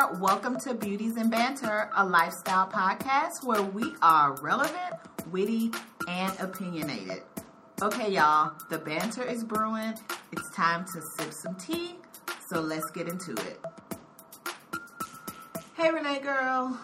there. 0.00 0.18
Welcome 0.18 0.58
to 0.60 0.74
Beauties 0.74 1.16
and 1.16 1.30
Banter, 1.30 1.90
a 1.96 2.04
lifestyle 2.04 2.66
podcast 2.66 3.44
where 3.44 3.62
we 3.62 3.94
are 4.02 4.34
relevant, 4.40 4.94
witty, 5.30 5.70
and 6.08 6.32
opinionated. 6.40 7.22
Okay, 7.82 8.10
y'all, 8.10 8.52
the 8.68 8.78
banter 8.78 9.22
is 9.22 9.44
brewing. 9.44 9.94
It's 10.32 10.50
time 10.54 10.84
to 10.86 11.02
sip 11.02 11.32
some 11.32 11.54
tea, 11.56 11.96
so 12.48 12.60
let's 12.60 12.90
get 12.90 13.08
into 13.08 13.32
it. 13.32 13.60
Hey, 15.76 15.90
Renee 15.90 16.20
girl. 16.20 16.78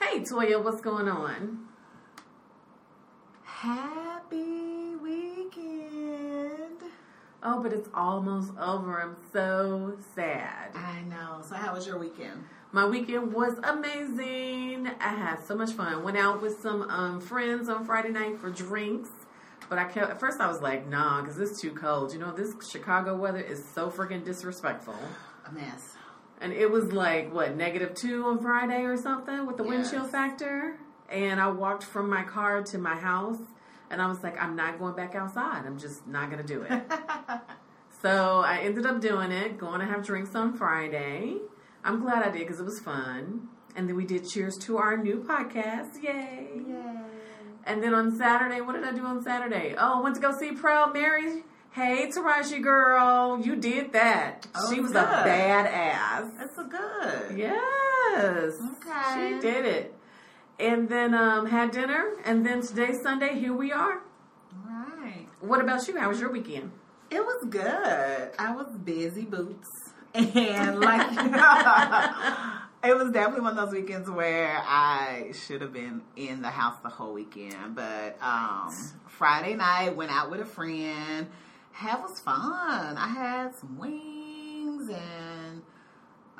Hey, 0.00 0.20
Toya, 0.20 0.62
what's 0.62 0.80
going 0.80 1.08
on? 1.08 1.66
Happy. 3.44 4.69
Oh, 7.42 7.62
but 7.62 7.72
it's 7.72 7.88
almost 7.94 8.50
over. 8.58 9.00
I'm 9.00 9.16
so 9.32 9.96
sad. 10.14 10.70
I 10.74 11.00
know. 11.08 11.40
So, 11.48 11.54
how 11.54 11.74
was 11.74 11.86
your 11.86 11.98
weekend? 11.98 12.44
My 12.72 12.86
weekend 12.86 13.32
was 13.32 13.58
amazing. 13.62 14.88
I 15.00 15.08
had 15.08 15.36
so 15.44 15.56
much 15.56 15.72
fun. 15.72 16.02
Went 16.04 16.16
out 16.16 16.40
with 16.42 16.60
some 16.60 16.82
um, 16.82 17.20
friends 17.20 17.68
on 17.68 17.84
Friday 17.84 18.10
night 18.10 18.38
for 18.38 18.50
drinks. 18.50 19.10
But 19.68 19.78
I 19.78 19.84
kept, 19.84 20.10
at 20.10 20.20
first 20.20 20.40
I 20.40 20.48
was 20.48 20.60
like, 20.60 20.88
nah, 20.88 21.22
because 21.22 21.38
it's 21.38 21.60
too 21.60 21.72
cold. 21.72 22.12
You 22.12 22.18
know, 22.18 22.32
this 22.32 22.54
Chicago 22.70 23.16
weather 23.16 23.40
is 23.40 23.64
so 23.74 23.90
freaking 23.90 24.24
disrespectful. 24.24 24.96
A 25.46 25.52
mess. 25.52 25.94
And 26.40 26.52
it 26.52 26.70
was 26.70 26.92
like, 26.92 27.32
what, 27.32 27.56
negative 27.56 27.94
two 27.94 28.24
on 28.24 28.38
Friday 28.40 28.82
or 28.82 28.96
something 28.96 29.46
with 29.46 29.56
the 29.56 29.64
Yes. 29.64 29.70
windshield 29.92 30.10
factor? 30.10 30.76
And 31.08 31.40
I 31.40 31.48
walked 31.48 31.84
from 31.84 32.08
my 32.08 32.22
car 32.22 32.62
to 32.62 32.78
my 32.78 32.96
house 32.96 33.38
and 33.90 34.00
I 34.00 34.06
was 34.06 34.22
like, 34.22 34.40
I'm 34.40 34.56
not 34.56 34.78
going 34.78 34.94
back 34.94 35.14
outside. 35.14 35.64
I'm 35.66 35.78
just 35.78 36.06
not 36.06 36.30
going 36.30 36.44
to 36.44 36.46
do 36.46 36.62
it. 36.62 36.82
so 38.02 38.40
I 38.40 38.58
ended 38.58 38.86
up 38.86 39.00
doing 39.00 39.32
it, 39.32 39.58
going 39.58 39.80
to 39.80 39.86
have 39.86 40.04
drinks 40.04 40.34
on 40.34 40.56
Friday. 40.56 41.38
I'm 41.84 42.00
glad 42.00 42.22
I 42.22 42.30
did 42.30 42.40
because 42.40 42.60
it 42.60 42.64
was 42.64 42.78
fun. 42.80 43.48
And 43.74 43.88
then 43.88 43.96
we 43.96 44.04
did 44.04 44.28
cheers 44.28 44.56
to 44.58 44.78
our 44.78 44.96
new 44.96 45.24
podcast. 45.24 46.02
Yay. 46.02 46.50
Yay. 46.66 46.96
And 47.64 47.82
then 47.82 47.94
on 47.94 48.16
Saturday, 48.16 48.60
what 48.60 48.74
did 48.74 48.84
I 48.84 48.92
do 48.92 49.04
on 49.04 49.22
Saturday? 49.22 49.74
Oh, 49.78 50.02
went 50.02 50.14
to 50.16 50.20
go 50.20 50.36
see 50.38 50.52
Proud 50.52 50.92
Mary. 50.92 51.42
Hey, 51.72 52.08
Taraji 52.08 52.62
girl, 52.62 53.40
you 53.40 53.54
did 53.54 53.92
that. 53.92 54.46
Oh, 54.56 54.72
she 54.72 54.80
was 54.80 54.90
good. 54.90 55.04
a 55.04 55.06
badass. 55.06 56.36
That's 56.36 56.56
so 56.56 56.66
good. 56.66 57.38
Yes. 57.38 58.54
Okay. 58.76 59.36
She 59.36 59.40
did 59.40 59.64
it. 59.66 59.94
And 60.60 60.88
then 60.88 61.14
um, 61.14 61.46
had 61.46 61.70
dinner. 61.70 62.16
And 62.24 62.44
then 62.44 62.60
today's 62.60 63.00
Sunday. 63.02 63.38
Here 63.38 63.54
we 63.54 63.72
are. 63.72 64.00
Right. 64.66 65.26
What 65.40 65.60
about 65.60 65.88
you? 65.88 65.98
How 65.98 66.08
was 66.08 66.20
your 66.20 66.30
weekend? 66.30 66.72
It 67.10 67.24
was 67.24 67.46
good. 67.48 68.30
I 68.38 68.54
was 68.54 68.66
busy 68.84 69.24
boots. 69.24 69.68
And 70.12 70.80
like 70.80 71.06
it 72.84 72.96
was 72.96 73.12
definitely 73.12 73.42
one 73.42 73.56
of 73.56 73.64
those 73.64 73.72
weekends 73.72 74.10
where 74.10 74.60
I 74.66 75.32
should 75.46 75.60
have 75.62 75.72
been 75.72 76.02
in 76.16 76.42
the 76.42 76.50
house 76.50 76.74
the 76.82 76.88
whole 76.88 77.14
weekend. 77.14 77.76
But 77.76 78.18
um 78.20 78.74
Friday 79.06 79.54
night 79.54 79.94
went 79.94 80.10
out 80.10 80.30
with 80.32 80.40
a 80.40 80.44
friend. 80.44 81.28
Had 81.70 82.02
was 82.02 82.18
fun. 82.18 82.96
I 82.96 83.06
had 83.06 83.54
some 83.54 83.78
wings 83.78 84.90
and 84.90 85.49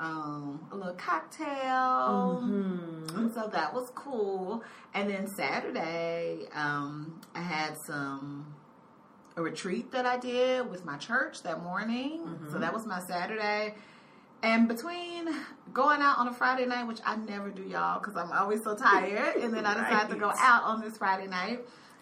um 0.01 0.59
a 0.71 0.75
little 0.75 0.95
cocktail. 0.95 2.41
Mhm. 2.43 3.15
And 3.17 3.31
so 3.33 3.47
that 3.53 3.73
was 3.73 3.91
cool. 3.95 4.63
And 4.93 5.09
then 5.09 5.27
Saturday, 5.27 6.47
um, 6.53 7.21
I 7.35 7.39
had 7.41 7.77
some 7.77 8.55
a 9.37 9.41
retreat 9.41 9.91
that 9.93 10.05
I 10.05 10.17
did 10.17 10.69
with 10.69 10.83
my 10.85 10.97
church 10.97 11.43
that 11.43 11.63
morning. 11.63 12.19
Mhm. 12.27 12.51
So 12.51 12.57
that 12.59 12.73
was 12.73 12.85
my 12.85 12.99
Saturday. 12.99 13.75
And 14.43 14.67
between 14.67 15.29
going 15.71 16.01
out 16.01 16.17
on 16.17 16.27
a 16.27 16.33
Friday 16.33 16.65
night, 16.65 16.87
which 16.87 16.99
I 17.05 17.15
never 17.15 17.49
do, 17.49 17.61
y'all, 17.61 17.99
because 17.99 18.15
I'm 18.17 18.31
always 18.31 18.63
so 18.63 18.75
tired, 18.75 19.35
and 19.37 19.53
then 19.53 19.65
I 19.67 19.73
decided 19.83 20.09
to 20.13 20.19
go 20.19 20.31
out 20.35 20.63
on 20.63 20.81
this 20.81 20.97
Friday 20.97 21.27
night. 21.27 21.59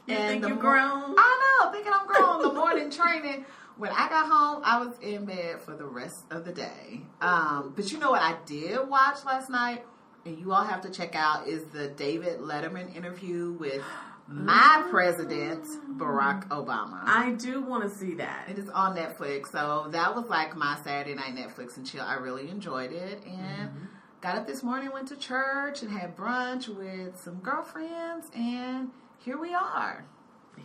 You 0.07 0.15
and 0.15 0.27
think 0.27 0.41
the 0.43 0.47
you 0.49 0.55
mo- 0.55 0.61
grown? 0.61 1.15
I 1.17 1.59
know, 1.61 1.71
thinking 1.71 1.91
I'm 1.93 2.07
grown. 2.07 2.41
the 2.41 2.53
morning 2.53 2.89
training. 2.99 3.45
When 3.79 3.91
I 3.91 4.09
got 4.09 4.27
home, 4.29 4.61
I 4.65 4.83
was 4.85 4.93
in 5.01 5.23
bed 5.23 5.61
for 5.61 5.73
the 5.73 5.85
rest 5.85 6.25
of 6.31 6.43
the 6.43 6.51
day. 6.51 7.01
Um, 7.21 7.71
but 7.75 7.91
you 7.93 7.97
know 7.97 8.11
what 8.11 8.21
I 8.21 8.35
did 8.45 8.77
watch 8.89 9.23
last 9.25 9.49
night, 9.49 9.85
and 10.25 10.37
you 10.37 10.51
all 10.51 10.65
have 10.65 10.81
to 10.81 10.89
check 10.89 11.15
out 11.15 11.47
is 11.47 11.63
the 11.71 11.87
David 11.87 12.39
Letterman 12.39 12.93
interview 12.93 13.53
with 13.57 13.81
my 14.27 14.85
president, 14.91 15.63
Barack 15.97 16.49
Obama. 16.49 17.01
I 17.05 17.31
do 17.39 17.61
want 17.61 17.89
to 17.89 17.97
see 17.97 18.15
that. 18.15 18.47
It 18.49 18.59
is 18.59 18.67
on 18.69 18.97
Netflix, 18.97 19.47
so 19.53 19.87
that 19.91 20.13
was 20.13 20.25
like 20.27 20.57
my 20.57 20.77
Saturday 20.83 21.15
night 21.15 21.33
Netflix 21.35 21.77
and 21.77 21.87
chill. 21.87 22.03
I 22.03 22.15
really 22.15 22.49
enjoyed 22.49 22.91
it, 22.91 23.23
and 23.25 23.69
Mm-hmm. 23.69 23.85
got 24.19 24.35
up 24.35 24.45
this 24.45 24.61
morning, 24.61 24.91
went 24.91 25.07
to 25.07 25.15
church, 25.15 25.81
and 25.83 25.89
had 25.89 26.17
brunch 26.17 26.67
with 26.67 27.17
some 27.17 27.35
girlfriends, 27.35 28.29
and 28.35 28.89
here 29.19 29.37
we 29.39 29.53
are. 29.53 30.03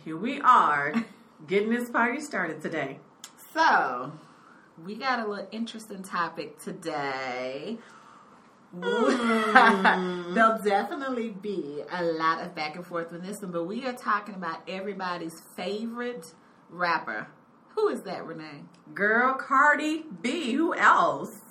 Here 0.03 0.17
we 0.17 0.41
are, 0.41 0.93
getting 1.47 1.69
this 1.69 1.89
party 1.89 2.19
started 2.19 2.61
today. 2.61 2.99
So, 3.53 4.11
we 4.83 4.95
got 4.95 5.19
a 5.19 5.27
little 5.27 5.47
interesting 5.51 6.03
topic 6.03 6.59
today. 6.59 7.77
Mm. 8.77 10.33
There'll 10.35 10.61
definitely 10.61 11.29
be 11.29 11.83
a 11.91 12.03
lot 12.03 12.41
of 12.41 12.55
back 12.55 12.75
and 12.75 12.85
forth 12.85 13.11
with 13.11 13.23
this 13.23 13.41
one, 13.41 13.51
but 13.51 13.63
we 13.65 13.85
are 13.85 13.93
talking 13.93 14.35
about 14.35 14.67
everybody's 14.67 15.39
favorite 15.55 16.33
rapper. 16.69 17.27
Who 17.75 17.87
is 17.89 18.01
that, 18.03 18.25
Renee? 18.25 18.63
Girl, 18.93 19.33
Cardi 19.33 20.05
B. 20.21 20.53
Who 20.53 20.73
else? 20.75 21.41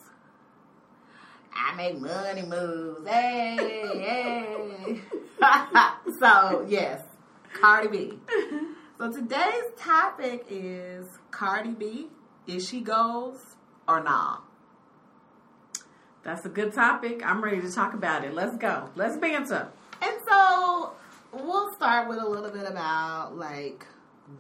I 1.55 1.75
make 1.77 2.01
money 2.01 2.43
moves. 2.43 3.06
Hey, 3.09 3.56
hey. 3.95 5.01
so, 6.19 6.66
yes, 6.69 7.03
Cardi 7.53 7.89
B. 7.89 8.19
So, 8.97 9.10
today's 9.10 9.72
topic 9.77 10.47
is 10.49 11.09
Cardi 11.32 11.72
B. 11.72 12.06
Is 12.47 12.69
she 12.69 12.81
goals 12.81 13.56
or 13.88 14.00
not? 14.00 14.44
That's 16.22 16.47
a 16.47 16.49
good 16.49 16.72
topic. 16.72 17.21
I'm 17.27 17.43
ready 17.43 17.60
to 17.60 17.72
talk 17.72 17.94
about 17.94 18.25
it. 18.25 18.34
Let's 18.34 18.56
go. 18.56 18.88
Let's 18.94 19.16
banter. 19.16 19.66
And 20.00 20.16
so 20.28 20.93
we'll 21.33 21.75
start 21.75 22.09
with 22.09 22.19
a 22.19 22.28
little 22.28 22.50
bit 22.50 22.71
about 22.71 23.37
like 23.37 23.84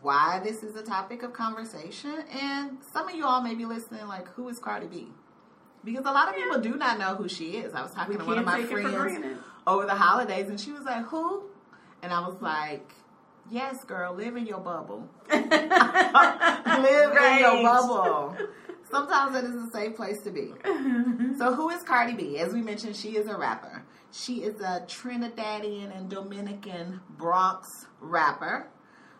why 0.02 0.40
this 0.44 0.62
is 0.62 0.76
a 0.76 0.82
topic 0.82 1.24
of 1.24 1.32
conversation. 1.32 2.22
And 2.30 2.78
some 2.92 3.08
of 3.08 3.14
you 3.16 3.26
all 3.26 3.42
may 3.42 3.56
be 3.56 3.64
listening, 3.64 4.06
like, 4.06 4.28
who 4.28 4.48
is 4.48 4.60
Cardi 4.60 4.86
B? 4.86 5.08
Because 5.84 6.06
a 6.06 6.12
lot 6.12 6.28
of 6.28 6.36
people 6.36 6.60
do 6.60 6.76
not 6.76 6.98
know 7.00 7.16
who 7.16 7.28
she 7.28 7.56
is. 7.56 7.74
I 7.74 7.82
was 7.82 7.92
talking 7.92 8.14
We 8.14 8.20
to 8.20 8.24
one 8.24 8.38
of 8.38 8.44
my 8.44 8.60
take 8.60 8.70
it 8.70 8.82
for 8.82 8.88
friends 8.88 9.38
over 9.66 9.84
the 9.84 9.96
holidays, 9.96 10.48
and 10.48 10.60
she 10.60 10.70
was 10.70 10.84
like, 10.84 11.04
"Who?" 11.06 11.42
And 12.02 12.12
I 12.12 12.26
was 12.26 12.40
like, 12.40 12.94
"Yes, 13.50 13.84
girl, 13.84 14.14
live 14.14 14.36
in 14.36 14.46
your 14.46 14.60
bubble. 14.60 15.08
live 15.30 17.16
in 17.16 17.38
your 17.38 17.62
bubble." 17.62 18.36
Sometimes 18.90 19.32
that 19.32 19.44
is 19.44 19.54
a 19.56 19.70
safe 19.72 19.96
place 19.96 20.22
to 20.22 20.30
be. 20.30 20.52
So, 21.36 21.52
who 21.52 21.68
is 21.70 21.82
Cardi 21.82 22.14
B? 22.14 22.38
As 22.38 22.52
we 22.54 22.62
mentioned, 22.62 22.94
she 22.94 23.16
is 23.16 23.26
a 23.26 23.36
rapper. 23.36 23.84
She 24.12 24.42
is 24.44 24.60
a 24.60 24.84
Trinidadian 24.86 25.90
and 25.96 26.08
Dominican 26.08 27.00
Bronx 27.18 27.86
rapper, 28.00 28.68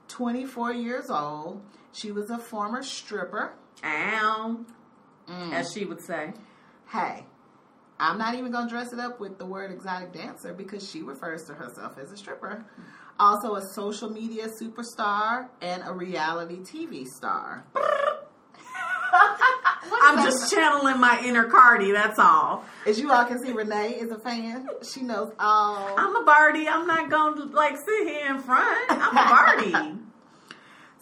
24 0.07 0.73
years 0.75 1.11
old. 1.11 1.61
She 1.91 2.13
was 2.13 2.31
a 2.31 2.39
former 2.39 2.85
stripper. 2.85 3.53
Ow, 3.83 4.59
Mm. 5.29 5.53
as 5.55 5.73
she 5.73 5.85
would 5.85 6.01
say. 6.03 6.35
Hey, 6.87 7.27
I'm 7.99 8.17
not 8.19 8.35
even 8.35 8.53
going 8.53 8.67
to 8.69 8.71
dress 8.71 8.93
it 8.93 9.01
up 9.01 9.19
with 9.19 9.39
the 9.39 9.47
word 9.47 9.73
exotic 9.73 10.13
dancer 10.13 10.53
because 10.55 10.89
she 10.89 11.03
refers 11.03 11.45
to 11.47 11.55
herself 11.55 11.99
as 11.99 12.13
a 12.13 12.17
stripper. 12.17 12.65
Also, 13.19 13.55
a 13.55 13.63
social 13.75 14.11
media 14.11 14.49
superstar 14.61 15.49
and 15.63 15.83
a 15.87 15.93
reality 15.93 16.59
TV 16.59 17.07
star. 17.07 17.65
I'm 20.03 20.25
just 20.25 20.53
channeling 20.53 20.99
my 20.99 21.23
inner 21.25 21.45
Cardi. 21.45 21.93
That's 21.93 22.19
all. 22.19 22.65
As 22.87 22.99
you 22.99 23.13
all 23.13 23.25
can 23.25 23.43
see, 23.43 23.53
Renee 23.53 23.95
is 23.95 24.11
a 24.11 24.19
fan. 24.19 24.69
She 24.83 25.03
knows 25.03 25.33
all. 25.39 25.95
I'm 25.97 26.17
a 26.17 26.25
Bardi. 26.25 26.69
I'm 26.69 26.87
not 26.87 27.11
going 27.11 27.37
to 27.37 27.45
like 27.45 27.77
sit 27.77 28.09
here 28.09 28.35
in 28.35 28.41
front. 28.41 28.91
I'm 28.91 29.17
a 29.17 29.31
Bardi. 29.31 29.99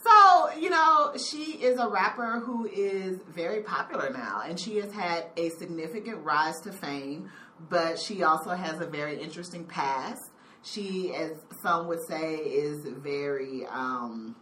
So, 0.04 0.50
you 0.58 0.68
know, 0.68 1.12
she 1.16 1.62
is 1.62 1.78
a 1.78 1.88
rapper 1.88 2.40
who 2.40 2.66
is 2.66 3.20
very 3.28 3.62
popular 3.62 4.10
now, 4.10 4.42
and 4.44 4.58
she 4.58 4.78
has 4.78 4.90
had 4.90 5.26
a 5.36 5.48
significant 5.50 6.24
rise 6.24 6.58
to 6.62 6.72
fame, 6.72 7.30
but 7.70 8.00
she 8.00 8.24
also 8.24 8.50
has 8.50 8.80
a 8.80 8.86
very 8.86 9.22
interesting 9.22 9.64
past. 9.64 10.31
She, 10.62 11.14
as 11.14 11.32
some 11.62 11.88
would 11.88 12.06
say, 12.06 12.36
is 12.36 12.86
very 12.86 13.66
um, 13.66 14.36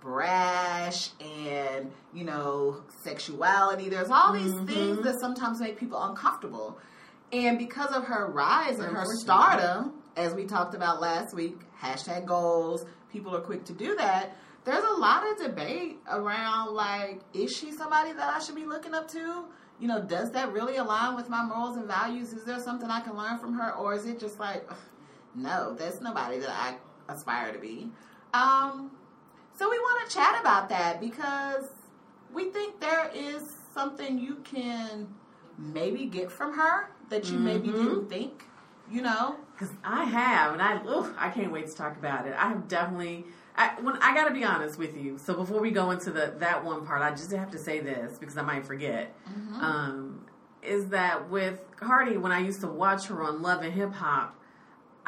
brash 0.00 1.10
and, 1.20 1.90
you 2.14 2.24
know, 2.24 2.82
sexuality. 3.02 3.88
There's 3.88 4.10
all 4.10 4.32
these 4.32 4.54
things 4.66 5.02
that 5.02 5.16
sometimes 5.20 5.60
make 5.60 5.78
people 5.78 6.00
uncomfortable. 6.02 6.78
And 7.32 7.58
because 7.58 7.92
of 7.92 8.04
her 8.04 8.30
rise 8.30 8.78
and 8.78 8.96
her 8.96 9.04
stardom, 9.20 9.94
as 10.16 10.34
we 10.34 10.44
talked 10.44 10.74
about 10.74 11.00
last 11.00 11.34
week, 11.34 11.58
hashtag 11.80 12.24
goals, 12.24 12.86
people 13.12 13.34
are 13.36 13.40
quick 13.40 13.64
to 13.64 13.72
do 13.72 13.96
that. 13.96 14.36
There's 14.64 14.84
a 14.84 15.00
lot 15.00 15.24
of 15.28 15.38
debate 15.38 15.98
around 16.08 16.74
like, 16.74 17.20
is 17.34 17.52
she 17.52 17.72
somebody 17.72 18.12
that 18.12 18.34
I 18.34 18.38
should 18.38 18.54
be 18.54 18.64
looking 18.64 18.94
up 18.94 19.08
to? 19.08 19.44
you 19.80 19.86
know, 19.86 20.02
does 20.02 20.30
that 20.32 20.52
really 20.52 20.76
align 20.76 21.14
with 21.14 21.28
my 21.28 21.44
morals 21.44 21.76
and 21.76 21.86
values? 21.86 22.32
Is 22.32 22.44
there 22.44 22.58
something 22.58 22.90
I 22.90 23.00
can 23.00 23.16
learn 23.16 23.38
from 23.38 23.54
her? 23.54 23.72
Or 23.74 23.94
is 23.94 24.06
it 24.06 24.18
just 24.18 24.38
like, 24.40 24.64
ugh, 24.68 24.76
no, 25.34 25.74
that's 25.74 26.00
nobody 26.00 26.38
that 26.38 26.50
I 26.50 26.76
aspire 27.12 27.52
to 27.52 27.58
be? 27.58 27.90
Um, 28.34 28.90
so 29.56 29.68
we 29.70 29.78
want 29.78 30.08
to 30.08 30.14
chat 30.14 30.40
about 30.40 30.68
that 30.68 31.00
because 31.00 31.68
we 32.32 32.50
think 32.50 32.80
there 32.80 33.10
is 33.14 33.42
something 33.74 34.18
you 34.18 34.36
can 34.44 35.08
maybe 35.58 36.06
get 36.06 36.30
from 36.30 36.52
her 36.54 36.90
that 37.08 37.30
you 37.30 37.38
maybe 37.38 37.68
Mhm. 37.68 37.78
didn't 37.78 38.08
think, 38.08 38.44
you 38.90 39.02
know? 39.02 39.36
Because 39.52 39.74
I 39.82 40.04
have, 40.04 40.52
and 40.52 40.62
I 40.62 40.80
oof, 40.86 41.12
I 41.18 41.30
can't 41.30 41.50
wait 41.50 41.66
to 41.68 41.74
talk 41.74 41.96
about 41.96 42.26
it. 42.26 42.34
I 42.38 42.48
have 42.48 42.68
definitely. 42.68 43.26
I, 43.56 43.70
when 43.80 43.96
I 43.96 44.14
got 44.14 44.28
to 44.28 44.34
be 44.34 44.44
honest 44.44 44.78
with 44.78 44.96
you, 44.96 45.18
so 45.18 45.34
before 45.34 45.60
we 45.60 45.72
go 45.72 45.90
into 45.90 46.12
the 46.12 46.32
that 46.38 46.64
one 46.64 46.86
part, 46.86 47.02
I 47.02 47.10
just 47.10 47.32
have 47.32 47.50
to 47.50 47.58
say 47.58 47.80
this 47.80 48.16
because 48.18 48.36
I 48.36 48.42
might 48.42 48.64
forget. 48.64 49.12
Um, 49.60 50.24
is 50.62 50.88
that 50.90 51.28
with 51.28 51.60
Cardi? 51.76 52.16
When 52.18 52.30
I 52.30 52.38
used 52.38 52.60
to 52.60 52.68
watch 52.68 53.06
her 53.06 53.20
on 53.22 53.42
Love 53.42 53.62
and 53.62 53.72
Hip 53.72 53.92
Hop, 53.94 54.37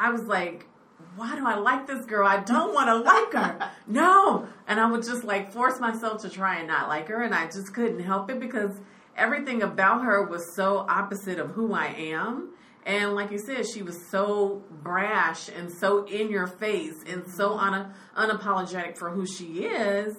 I 0.01 0.09
was 0.09 0.23
like, 0.23 0.67
"Why 1.15 1.35
do 1.35 1.45
I 1.45 1.55
like 1.55 1.85
this 1.85 2.05
girl? 2.05 2.27
I 2.27 2.39
don't 2.41 2.73
want 2.73 2.87
to 2.87 2.95
like 2.95 3.33
her. 3.33 3.71
No!" 3.87 4.47
And 4.67 4.79
I 4.79 4.89
would 4.89 5.03
just 5.03 5.23
like 5.23 5.53
force 5.53 5.79
myself 5.79 6.21
to 6.23 6.29
try 6.29 6.57
and 6.59 6.67
not 6.67 6.87
like 6.87 7.07
her, 7.09 7.21
and 7.21 7.35
I 7.35 7.45
just 7.45 7.73
couldn't 7.73 8.01
help 8.01 8.31
it 8.31 8.39
because 8.39 8.71
everything 9.15 9.61
about 9.61 10.03
her 10.03 10.23
was 10.23 10.55
so 10.55 10.85
opposite 10.89 11.39
of 11.39 11.51
who 11.51 11.73
I 11.73 11.87
am. 11.87 12.53
And 12.83 13.13
like 13.13 13.31
you 13.31 13.37
said, 13.37 13.67
she 13.67 13.83
was 13.83 14.09
so 14.09 14.63
brash 14.81 15.47
and 15.49 15.71
so 15.71 16.05
in 16.05 16.31
your 16.31 16.47
face 16.47 17.03
and 17.07 17.23
so 17.31 17.51
mm-hmm. 17.51 17.73
un- 17.75 17.93
unapologetic 18.17 18.97
for 18.97 19.11
who 19.11 19.27
she 19.27 19.65
is 19.65 20.15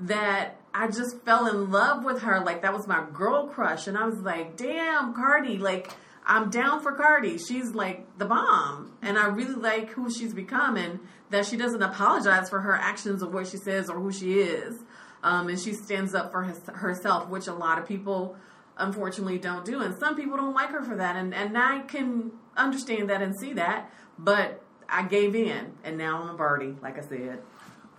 that 0.00 0.60
I 0.74 0.88
just 0.88 1.22
fell 1.24 1.46
in 1.46 1.70
love 1.70 2.04
with 2.04 2.22
her. 2.22 2.40
Like 2.40 2.62
that 2.62 2.72
was 2.72 2.88
my 2.88 3.04
girl 3.12 3.46
crush. 3.46 3.86
And 3.86 3.96
I 3.96 4.06
was 4.06 4.18
like, 4.18 4.56
damn, 4.56 5.14
Cardi, 5.14 5.58
like 5.58 5.90
I'm 6.30 6.48
down 6.48 6.80
for 6.80 6.92
Cardi. 6.92 7.38
She's 7.38 7.74
like 7.74 8.16
the 8.16 8.24
bomb. 8.24 8.92
And 9.02 9.18
I 9.18 9.26
really 9.26 9.56
like 9.56 9.90
who 9.90 10.08
she's 10.08 10.32
become 10.32 10.76
and 10.76 11.00
that 11.30 11.44
she 11.44 11.56
doesn't 11.56 11.82
apologize 11.82 12.48
for 12.48 12.60
her 12.60 12.76
actions 12.76 13.20
or 13.20 13.30
what 13.30 13.48
she 13.48 13.56
says 13.56 13.90
or 13.90 13.98
who 13.98 14.12
she 14.12 14.34
is. 14.34 14.80
Um, 15.24 15.48
and 15.48 15.58
she 15.58 15.72
stands 15.72 16.14
up 16.14 16.30
for 16.30 16.44
his, 16.44 16.60
herself, 16.68 17.28
which 17.28 17.48
a 17.48 17.52
lot 17.52 17.78
of 17.78 17.88
people 17.88 18.36
unfortunately 18.76 19.38
don't 19.38 19.64
do. 19.64 19.82
And 19.82 19.98
some 19.98 20.14
people 20.14 20.36
don't 20.36 20.54
like 20.54 20.70
her 20.70 20.84
for 20.84 20.94
that. 20.98 21.16
And, 21.16 21.34
and 21.34 21.58
I 21.58 21.80
can 21.80 22.30
understand 22.56 23.10
that 23.10 23.22
and 23.22 23.36
see 23.36 23.54
that. 23.54 23.90
But 24.16 24.62
I 24.88 25.02
gave 25.02 25.34
in. 25.34 25.72
And 25.82 25.98
now 25.98 26.22
I'm 26.22 26.28
a 26.28 26.34
birdie, 26.34 26.76
like 26.80 26.96
I 26.96 27.02
said. 27.02 27.40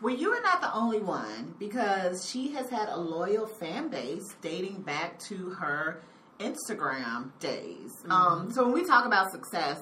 Well, 0.02 0.16
you 0.16 0.32
are 0.32 0.42
not 0.42 0.62
the 0.62 0.74
only 0.74 1.02
one 1.02 1.54
because 1.60 2.30
she 2.30 2.54
has 2.54 2.70
had 2.70 2.88
a 2.88 2.98
loyal 2.98 3.46
fan 3.46 3.90
base 3.90 4.34
dating 4.42 4.84
back 4.84 5.20
to 5.20 5.50
her 5.50 6.02
Instagram 6.42 7.32
days. 7.40 7.92
Um, 8.10 8.52
so 8.52 8.64
when 8.64 8.74
we 8.74 8.86
talk 8.86 9.06
about 9.06 9.32
success, 9.32 9.80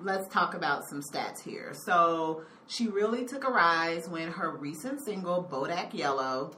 let's 0.00 0.28
talk 0.28 0.54
about 0.54 0.88
some 0.88 1.02
stats 1.02 1.42
here. 1.42 1.72
So 1.84 2.42
she 2.66 2.88
really 2.88 3.24
took 3.26 3.46
a 3.46 3.50
rise 3.50 4.08
when 4.08 4.30
her 4.32 4.50
recent 4.56 5.04
single 5.04 5.42
"Bodak 5.42 5.94
Yellow" 5.94 6.52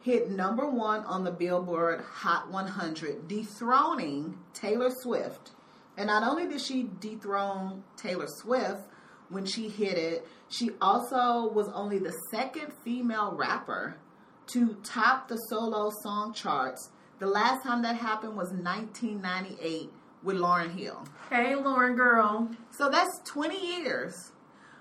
hit 0.00 0.30
number 0.30 0.68
one 0.68 1.04
on 1.04 1.24
the 1.24 1.30
Billboard 1.30 2.02
Hot 2.02 2.50
100, 2.50 3.26
dethroning 3.26 4.38
Taylor 4.52 4.90
Swift. 5.02 5.52
And 5.96 6.08
not 6.08 6.22
only 6.22 6.46
did 6.46 6.60
she 6.60 6.90
dethrone 7.00 7.84
Taylor 7.96 8.26
Swift 8.28 8.82
when 9.30 9.46
she 9.46 9.68
hit 9.68 9.96
it, 9.96 10.26
she 10.48 10.70
also 10.80 11.50
was 11.50 11.68
only 11.68 11.98
the 11.98 12.12
second 12.30 12.72
female 12.84 13.32
rapper 13.34 13.96
to 14.48 14.76
top 14.84 15.28
the 15.28 15.36
solo 15.36 15.90
song 16.02 16.34
charts. 16.34 16.90
The 17.20 17.26
last 17.26 17.62
time 17.62 17.82
that 17.82 17.96
happened 17.96 18.36
was 18.36 18.50
1998 18.50 19.90
with 20.24 20.36
Lauryn 20.36 20.76
Hill. 20.76 21.06
Hey, 21.30 21.52
Lauryn 21.52 21.94
girl. 21.96 22.50
So 22.72 22.90
that's 22.90 23.20
20 23.24 23.78
years 23.78 24.32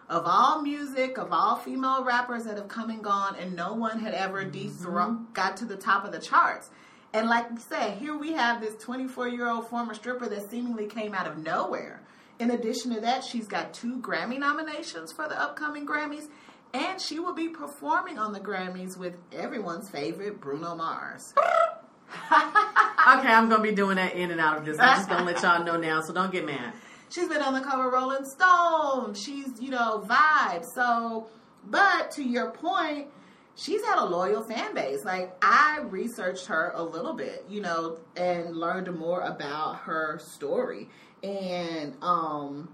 of 0.09 0.23
all 0.25 0.61
music, 0.61 1.17
of 1.17 1.31
all 1.31 1.57
female 1.57 2.03
rappers 2.03 2.45
that 2.45 2.57
have 2.57 2.67
come 2.67 2.89
and 2.89 3.03
gone, 3.03 3.35
and 3.35 3.55
no 3.55 3.73
one 3.73 3.99
had 3.99 4.13
ever 4.13 4.41
mm-hmm. 4.41 4.51
dethroned, 4.51 5.33
got 5.33 5.57
to 5.57 5.65
the 5.65 5.75
top 5.75 6.05
of 6.05 6.11
the 6.11 6.19
charts. 6.19 6.71
And 7.13 7.29
like 7.29 7.45
you 7.51 7.59
said, 7.59 7.97
here 7.99 8.17
we 8.17 8.33
have 8.33 8.59
this 8.61 8.75
24 8.83 9.27
year 9.27 9.47
old 9.47 9.69
former 9.69 9.93
stripper 9.93 10.27
that 10.27 10.49
seemingly 10.49 10.87
came 10.87 11.13
out 11.13 11.27
of 11.27 11.37
nowhere. 11.37 12.01
In 12.39 12.49
addition 12.49 12.93
to 12.95 13.01
that, 13.01 13.23
she's 13.23 13.47
got 13.47 13.73
two 13.73 13.99
Grammy 13.99 14.39
nominations 14.39 15.11
for 15.11 15.27
the 15.27 15.39
upcoming 15.39 15.85
Grammys, 15.85 16.27
and 16.73 16.99
she 16.99 17.19
will 17.19 17.35
be 17.35 17.49
performing 17.49 18.17
on 18.17 18.33
the 18.33 18.39
Grammys 18.39 18.97
with 18.97 19.13
everyone's 19.31 19.89
favorite 19.89 20.41
Bruno 20.41 20.73
Mars. 20.73 21.35
Okay, 22.31 23.27
I'm 23.33 23.49
gonna 23.49 23.61
be 23.61 23.73
doing 23.73 23.97
that 23.97 24.13
in 24.15 24.31
and 24.31 24.39
out 24.39 24.57
of 24.57 24.65
this. 24.65 24.79
I'm 24.79 24.95
just 24.97 25.09
gonna 25.09 25.25
let 25.25 25.41
y'all 25.41 25.63
know 25.63 25.77
now, 25.77 26.01
so 26.01 26.13
don't 26.13 26.31
get 26.31 26.45
mad. 26.45 26.73
She's 27.09 27.27
been 27.27 27.41
on 27.41 27.53
the 27.53 27.61
cover 27.61 27.87
of 27.87 27.93
Rolling 27.93 28.25
Stone. 28.25 29.13
She's, 29.13 29.61
you 29.61 29.69
know, 29.69 30.03
vibe. 30.07 30.65
So, 30.73 31.27
but 31.65 32.11
to 32.11 32.23
your 32.23 32.51
point, 32.51 33.07
she's 33.55 33.83
had 33.83 33.99
a 33.99 34.05
loyal 34.05 34.41
fan 34.43 34.73
base. 34.73 35.03
Like, 35.05 35.35
I 35.41 35.81
researched 35.89 36.47
her 36.47 36.71
a 36.73 36.81
little 36.81 37.13
bit, 37.13 37.45
you 37.49 37.61
know, 37.61 37.99
and 38.15 38.55
learned 38.55 38.91
more 38.97 39.21
about 39.21 39.79
her 39.81 40.17
story. 40.19 40.89
And, 41.21 41.95
um, 42.01 42.69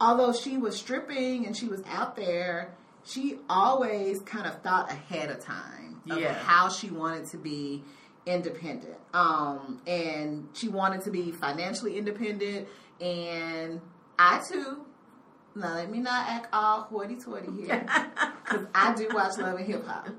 although 0.00 0.32
she 0.32 0.56
was 0.58 0.76
stripping 0.76 1.46
and 1.46 1.56
she 1.56 1.66
was 1.66 1.82
out 1.88 2.14
there, 2.16 2.74
she 3.04 3.38
always 3.48 4.20
kind 4.20 4.46
of 4.46 4.62
thought 4.62 4.90
ahead 4.90 5.30
of 5.30 5.40
time 5.40 6.00
of 6.08 6.18
Yeah. 6.18 6.34
how 6.34 6.68
she 6.68 6.90
wanted 6.90 7.26
to 7.30 7.38
be 7.38 7.82
independent. 8.26 8.96
Um, 9.14 9.80
and 9.86 10.48
she 10.54 10.68
wanted 10.68 11.02
to 11.02 11.10
be 11.10 11.32
financially 11.32 11.98
independent. 11.98 12.68
And 13.00 13.80
I 14.18 14.40
too, 14.48 14.84
now 15.54 15.74
let 15.74 15.90
me 15.90 15.98
not 15.98 16.28
act 16.28 16.48
all 16.52 16.82
hoity 16.82 17.16
toity 17.16 17.48
here, 17.64 17.84
because 18.44 18.66
I 18.74 18.94
do 18.94 19.08
watch 19.12 19.36
Love 19.38 19.56
and 19.58 19.66
Hip 19.66 19.86
Hop, 19.86 20.06
and 20.06 20.16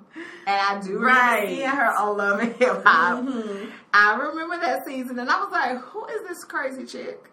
I 0.48 0.80
do 0.82 0.94
remember 0.94 1.08
Right. 1.08 1.48
seeing 1.48 1.70
her 1.70 1.86
on 1.98 2.18
Love 2.18 2.40
and 2.42 2.54
Hip 2.56 2.84
Hop. 2.86 3.24
Mhm. 3.24 3.72
I 3.94 4.16
remember 4.16 4.60
that 4.60 4.86
season, 4.86 5.18
and 5.20 5.30
I 5.30 5.40
was 5.40 5.52
like, 5.52 5.78
"Who 5.80 6.06
is 6.08 6.28
this 6.28 6.44
crazy 6.44 6.86
chick?" 6.86 7.30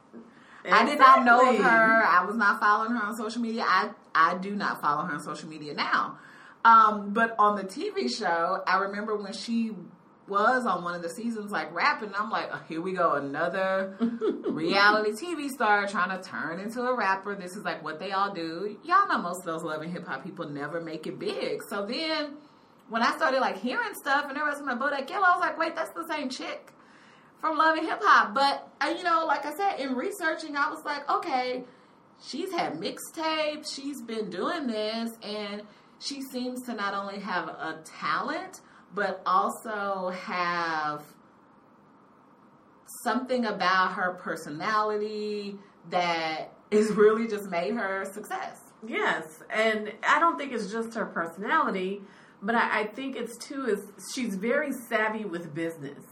I 0.70 0.84
did 0.84 0.98
not 0.98 1.24
know 1.24 1.44
her. 1.56 2.04
I 2.06 2.24
was 2.26 2.36
not 2.36 2.60
following 2.60 2.92
her 2.92 3.02
on 3.04 3.16
social 3.16 3.40
media. 3.42 3.64
I 3.66 3.90
I 4.14 4.36
do 4.36 4.54
not 4.54 4.80
follow 4.80 5.04
her 5.04 5.14
on 5.14 5.20
social 5.20 5.48
media 5.48 5.74
now. 5.74 6.18
Um, 6.64 7.10
but 7.14 7.34
on 7.38 7.56
the 7.56 7.64
TV 7.64 8.08
show, 8.08 8.62
I 8.66 8.78
remember 8.80 9.16
when 9.16 9.32
she 9.32 9.72
was 10.30 10.64
on 10.64 10.84
one 10.84 10.94
of 10.94 11.02
the 11.02 11.08
seasons 11.08 11.50
like 11.50 11.74
rapping. 11.74 12.12
I'm 12.16 12.30
like, 12.30 12.48
oh, 12.52 12.62
here 12.68 12.80
we 12.80 12.92
go, 12.92 13.14
another 13.14 13.96
reality 14.48 15.10
TV 15.10 15.48
star 15.48 15.86
trying 15.86 16.16
to 16.16 16.26
turn 16.26 16.60
into 16.60 16.80
a 16.82 16.94
rapper. 16.96 17.34
This 17.34 17.56
is 17.56 17.64
like 17.64 17.82
what 17.82 17.98
they 17.98 18.12
all 18.12 18.32
do. 18.32 18.78
Y'all 18.84 19.08
know 19.08 19.18
most 19.18 19.40
of 19.40 19.44
those 19.46 19.62
love 19.62 19.82
and 19.82 19.92
hip 19.92 20.06
hop 20.06 20.24
people 20.24 20.48
never 20.48 20.80
make 20.80 21.06
it 21.06 21.18
big. 21.18 21.62
So 21.68 21.84
then 21.84 22.36
when 22.88 23.02
I 23.02 23.14
started 23.16 23.40
like 23.40 23.58
hearing 23.58 23.94
stuff 23.94 24.26
and 24.28 24.38
everyone 24.38 24.58
was 24.58 24.60
like, 24.66 24.78
Bodak 24.78 25.10
Yellow, 25.10 25.26
I 25.26 25.36
was 25.36 25.40
like, 25.40 25.58
wait, 25.58 25.74
that's 25.74 25.92
the 25.92 26.06
same 26.08 26.28
chick 26.28 26.72
from 27.40 27.58
Love 27.58 27.76
and 27.76 27.86
Hip 27.86 28.00
Hop. 28.02 28.34
But 28.34 28.68
uh, 28.80 28.94
you 28.96 29.02
know, 29.02 29.24
like 29.26 29.44
I 29.44 29.54
said, 29.54 29.80
in 29.80 29.94
researching, 29.94 30.56
I 30.56 30.70
was 30.70 30.84
like, 30.84 31.08
okay, 31.10 31.64
she's 32.22 32.52
had 32.52 32.74
mixtapes, 32.74 33.74
she's 33.74 34.02
been 34.02 34.30
doing 34.30 34.66
this, 34.66 35.10
and 35.22 35.62
she 35.98 36.22
seems 36.22 36.62
to 36.62 36.74
not 36.74 36.94
only 36.94 37.20
have 37.20 37.48
a 37.48 37.80
talent, 37.84 38.60
but 38.94 39.22
also 39.24 40.10
have 40.10 41.02
something 43.02 43.46
about 43.46 43.92
her 43.92 44.14
personality 44.14 45.56
that 45.90 46.52
is 46.70 46.90
really 46.92 47.26
just 47.26 47.48
made 47.48 47.74
her 47.74 48.04
success. 48.12 48.60
Yes, 48.86 49.42
and 49.50 49.92
I 50.02 50.18
don't 50.18 50.38
think 50.38 50.52
it's 50.52 50.70
just 50.70 50.94
her 50.94 51.06
personality, 51.06 52.00
but 52.42 52.54
I, 52.54 52.80
I 52.80 52.84
think 52.86 53.16
it's 53.16 53.36
too 53.36 53.66
is 53.66 53.80
she's 54.14 54.34
very 54.34 54.72
savvy 54.88 55.24
with 55.24 55.54
business. 55.54 56.02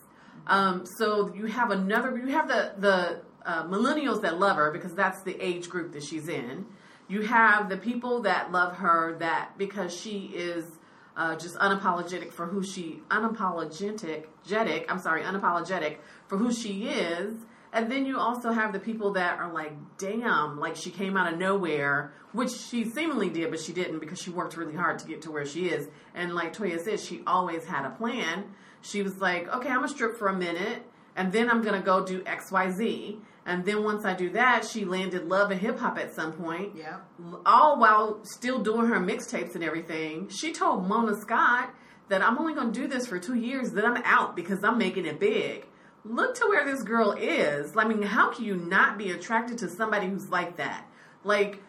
Um, 0.47 0.85
so 0.99 1.33
you 1.35 1.47
have 1.47 1.71
another, 1.71 2.17
you 2.17 2.29
have 2.29 2.49
the 2.49 2.73
the 2.79 3.23
uh, 3.45 3.65
millennials 3.65 4.23
that 4.23 4.39
love 4.39 4.57
her 4.57 4.71
because 4.71 4.95
that's 4.95 5.23
the 5.23 5.41
age 5.41 5.69
group 5.69 5.93
that 5.93 6.05
she's 6.05 6.29
in. 6.29 6.67
You 7.09 7.23
have 7.23 7.71
the 7.71 7.79
people 7.79 8.23
that 8.23 8.53
love 8.53 8.77
her 8.77 9.17
that 9.19 9.57
because 9.57 9.99
she 9.99 10.31
is 10.35 10.78
uh, 11.19 11.35
just 11.35 11.57
unapologetic 11.57 12.33
for 12.33 12.47
who 12.47 12.63
she 12.63 13.03
unapologetic 13.11 14.27
jetic 14.47 14.85
I'm 14.89 15.01
sorry 15.01 15.23
unapologetic 15.23 15.97
for 16.29 16.39
who 16.39 16.53
she 16.53 16.85
is. 16.89 17.35
And 17.71 17.93
then 17.93 18.07
you 18.07 18.19
also 18.19 18.51
have 18.51 18.73
the 18.73 18.79
people 18.79 19.13
that 19.13 19.39
are 19.39 19.53
like 19.53 19.73
damn 19.99 20.59
like 20.59 20.77
she 20.77 20.91
came 20.91 21.17
out 21.17 21.31
of 21.31 21.39
nowhere 21.39 22.13
which 22.33 22.51
she 22.51 22.85
seemingly 22.85 23.29
did 23.29 23.51
but 23.51 23.61
she 23.61 23.73
didn't 23.73 23.99
because 23.99 24.21
she 24.21 24.31
worked 24.31 24.57
really 24.57 24.75
hard 24.75 24.99
to 25.01 25.07
get 25.07 25.21
to 25.23 25.31
where 25.31 25.45
she 25.45 25.69
is. 25.69 25.89
And 26.15 26.35
like 26.35 26.57
Toya 26.57 26.81
said 26.81 27.01
she 27.01 27.23
always 27.27 27.67
had 27.67 27.85
a 27.85 27.91
plan. 27.91 28.45
She 28.81 29.03
was 29.03 29.19
like 29.19 29.49
okay 29.49 29.69
I'm 29.69 29.77
gonna 29.77 29.89
strip 29.89 30.17
for 30.17 30.29
a 30.29 30.37
minute 30.37 30.85
and 31.17 31.33
then 31.33 31.51
I'm 31.51 31.63
gonna 31.63 31.83
go 31.83 32.07
do 32.07 32.21
XYZ 32.21 33.19
and 33.49 33.65
then 33.65 33.83
once 33.83 34.05
I 34.05 34.15
do 34.15 34.31
that 34.31 34.65
she 34.65 34.85
landed 34.85 35.27
love 35.27 35.51
and 35.51 35.61
hip 35.61 35.79
hop 35.81 35.99
at 35.99 36.15
some 36.15 36.33
point 36.33 36.77
Yeah. 36.77 36.99
all 37.45 37.79
while 37.81 38.21
still 38.25 38.61
doing 38.61 38.87
her 38.87 39.01
mixtapes 39.01 39.55
and 39.57 39.65
everything, 39.65 40.29
she 40.29 40.53
told 40.53 40.87
Mona 40.87 41.17
Scott 41.21 41.75
that 42.09 42.23
I'm 42.23 42.39
only 42.39 42.55
going 42.55 42.73
to 42.73 42.81
do 42.81 42.87
this 42.87 43.07
for 43.07 43.19
two 43.19 43.35
years, 43.35 43.73
then 43.73 43.85
I'm 43.85 44.01
out 44.05 44.35
because 44.37 44.63
I'm 44.65 44.79
making 44.79 45.05
it 45.07 45.19
big. 45.21 45.67
look 46.05 46.35
to 46.37 46.47
where 46.47 46.65
this 46.65 46.83
girl 46.83 47.13
is. 47.13 47.77
I 47.77 47.85
mean, 47.87 48.01
how 48.03 48.31
can 48.33 48.45
you 48.45 48.57
not 48.57 48.97
be 48.97 49.11
attracted 49.11 49.59
to 49.59 49.69
somebody 49.69 50.07
who's 50.09 50.31
like 50.31 50.57
that? 50.57 50.87
Like, 51.23 51.61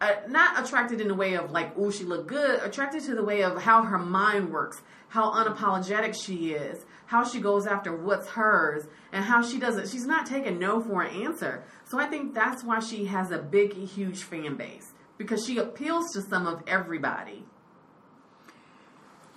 uh, 0.00 0.12
not 0.28 0.64
attracted 0.64 1.00
in 1.00 1.08
the 1.08 1.14
way 1.16 1.34
of 1.34 1.50
like, 1.50 1.72
oh, 1.76 1.90
she 1.90 2.04
look 2.04 2.28
good. 2.28 2.62
Attracted 2.62 3.02
to 3.06 3.16
the 3.16 3.24
way 3.24 3.42
of 3.42 3.60
how 3.62 3.82
her 3.82 3.98
mind 3.98 4.52
works, 4.52 4.82
how 5.08 5.32
unapologetic 5.32 6.14
she 6.14 6.52
is, 6.52 6.84
how 7.06 7.24
she 7.24 7.40
goes 7.40 7.66
after 7.66 7.94
what's 7.94 8.28
hers, 8.28 8.86
and 9.12 9.24
how 9.24 9.42
she 9.42 9.58
doesn't. 9.58 9.88
She's 9.88 10.06
not 10.06 10.26
taking 10.26 10.58
no 10.58 10.80
for 10.80 11.02
an 11.02 11.22
answer. 11.22 11.64
So 11.86 11.98
I 11.98 12.06
think 12.06 12.34
that's 12.34 12.62
why 12.62 12.80
she 12.80 13.06
has 13.06 13.30
a 13.30 13.38
big, 13.38 13.72
huge 13.74 14.22
fan 14.22 14.56
base 14.56 14.92
because 15.16 15.44
she 15.44 15.58
appeals 15.58 16.12
to 16.12 16.22
some 16.22 16.46
of 16.46 16.62
everybody. 16.66 17.44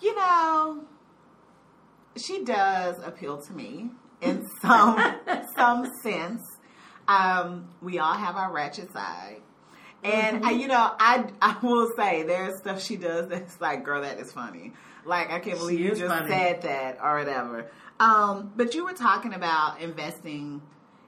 You 0.02 0.16
know, 0.16 0.84
she 2.18 2.44
does 2.44 2.96
appeal 3.04 3.42
to 3.42 3.54
me 3.54 3.92
in 4.22 4.48
some 4.62 5.16
some 5.56 5.92
sense. 6.04 6.42
Um, 7.08 7.70
we 7.82 8.00
all 8.00 8.14
have 8.14 8.36
our 8.36 8.52
ratchet 8.52 8.92
side. 8.94 9.42
And 10.04 10.38
Mm-hmm. 10.38 10.46
I, 10.46 10.52
you 10.52 10.68
know, 10.68 10.92
I 11.00 11.26
I 11.42 11.58
will 11.62 11.90
say 11.96 12.24
there's 12.24 12.58
stuff 12.60 12.82
she 12.82 12.98
does 12.98 13.28
that's 13.28 13.60
like, 13.62 13.84
girl, 13.84 14.02
that 14.02 14.20
is 14.20 14.32
funny. 14.32 14.74
Like 15.06 15.32
I 15.32 15.40
can't 15.40 15.58
believe 15.58 15.80
She 15.80 15.84
you 15.84 15.90
just 15.92 16.04
funny. 16.04 16.30
said 16.30 16.62
that 16.64 17.00
or 17.02 17.18
whatever. 17.20 17.72
Um, 18.00 18.52
but 18.56 18.74
you 18.74 18.86
were 18.86 18.94
talking 18.94 19.34
about 19.34 19.80
investing, 19.82 20.62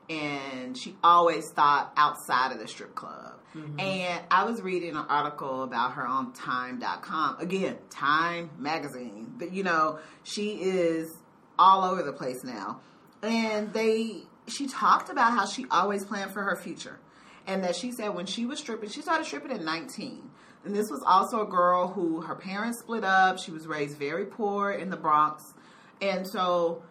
and 0.10 0.78
she 0.78 0.96
always 1.04 1.50
thought 1.50 1.92
outside 1.98 2.52
of 2.52 2.60
the 2.60 2.68
strip 2.68 2.96
club. 2.96 3.40
Mm-hmm. 3.56 3.80
And 3.80 4.24
I 4.32 4.46
was 4.46 4.62
reading 4.62 4.92
an 4.92 5.06
article 5.10 5.64
about 5.64 5.94
her 5.94 6.06
on 6.06 6.34
Time.com. 6.34 7.40
Again, 7.40 7.78
Time 7.90 8.50
magazine. 8.58 9.34
But 9.38 9.54
you 9.54 9.64
know, 9.64 10.00
she 10.24 10.54
is 10.62 11.16
all 11.58 11.84
over 11.84 12.02
the 12.04 12.14
place 12.14 12.44
now. 12.44 12.80
And 13.22 13.72
they 13.74 14.24
she 14.48 14.68
talked 14.68 15.10
about 15.10 15.32
how 15.32 15.46
she 15.46 15.66
always 15.72 16.04
planned 16.04 16.32
for 16.32 16.44
her 16.44 16.56
future. 16.56 17.00
And 17.46 17.64
that 17.64 17.76
she 17.76 17.92
said 17.92 18.10
when 18.10 18.26
she 18.26 18.46
was 18.46 18.60
stripping, 18.60 18.90
she 18.90 19.02
started 19.02 19.26
stripping 19.26 19.52
at 19.52 19.62
19. 19.62 20.30
And 20.66 20.74
this 20.74 20.90
was 20.90 21.04
also 21.06 21.42
a 21.42 21.46
girl 21.46 21.90
who 21.90 22.22
her 22.22 22.36
parents 22.36 22.80
split 22.80 23.04
up. 23.04 23.38
She 23.38 23.52
was 23.52 23.68
raised 23.68 23.98
very 23.98 24.26
poor 24.26 24.72
in 24.72 24.90
the 24.90 24.98
Bronx. 24.98 25.54
And 26.02 26.28
so 26.28 26.84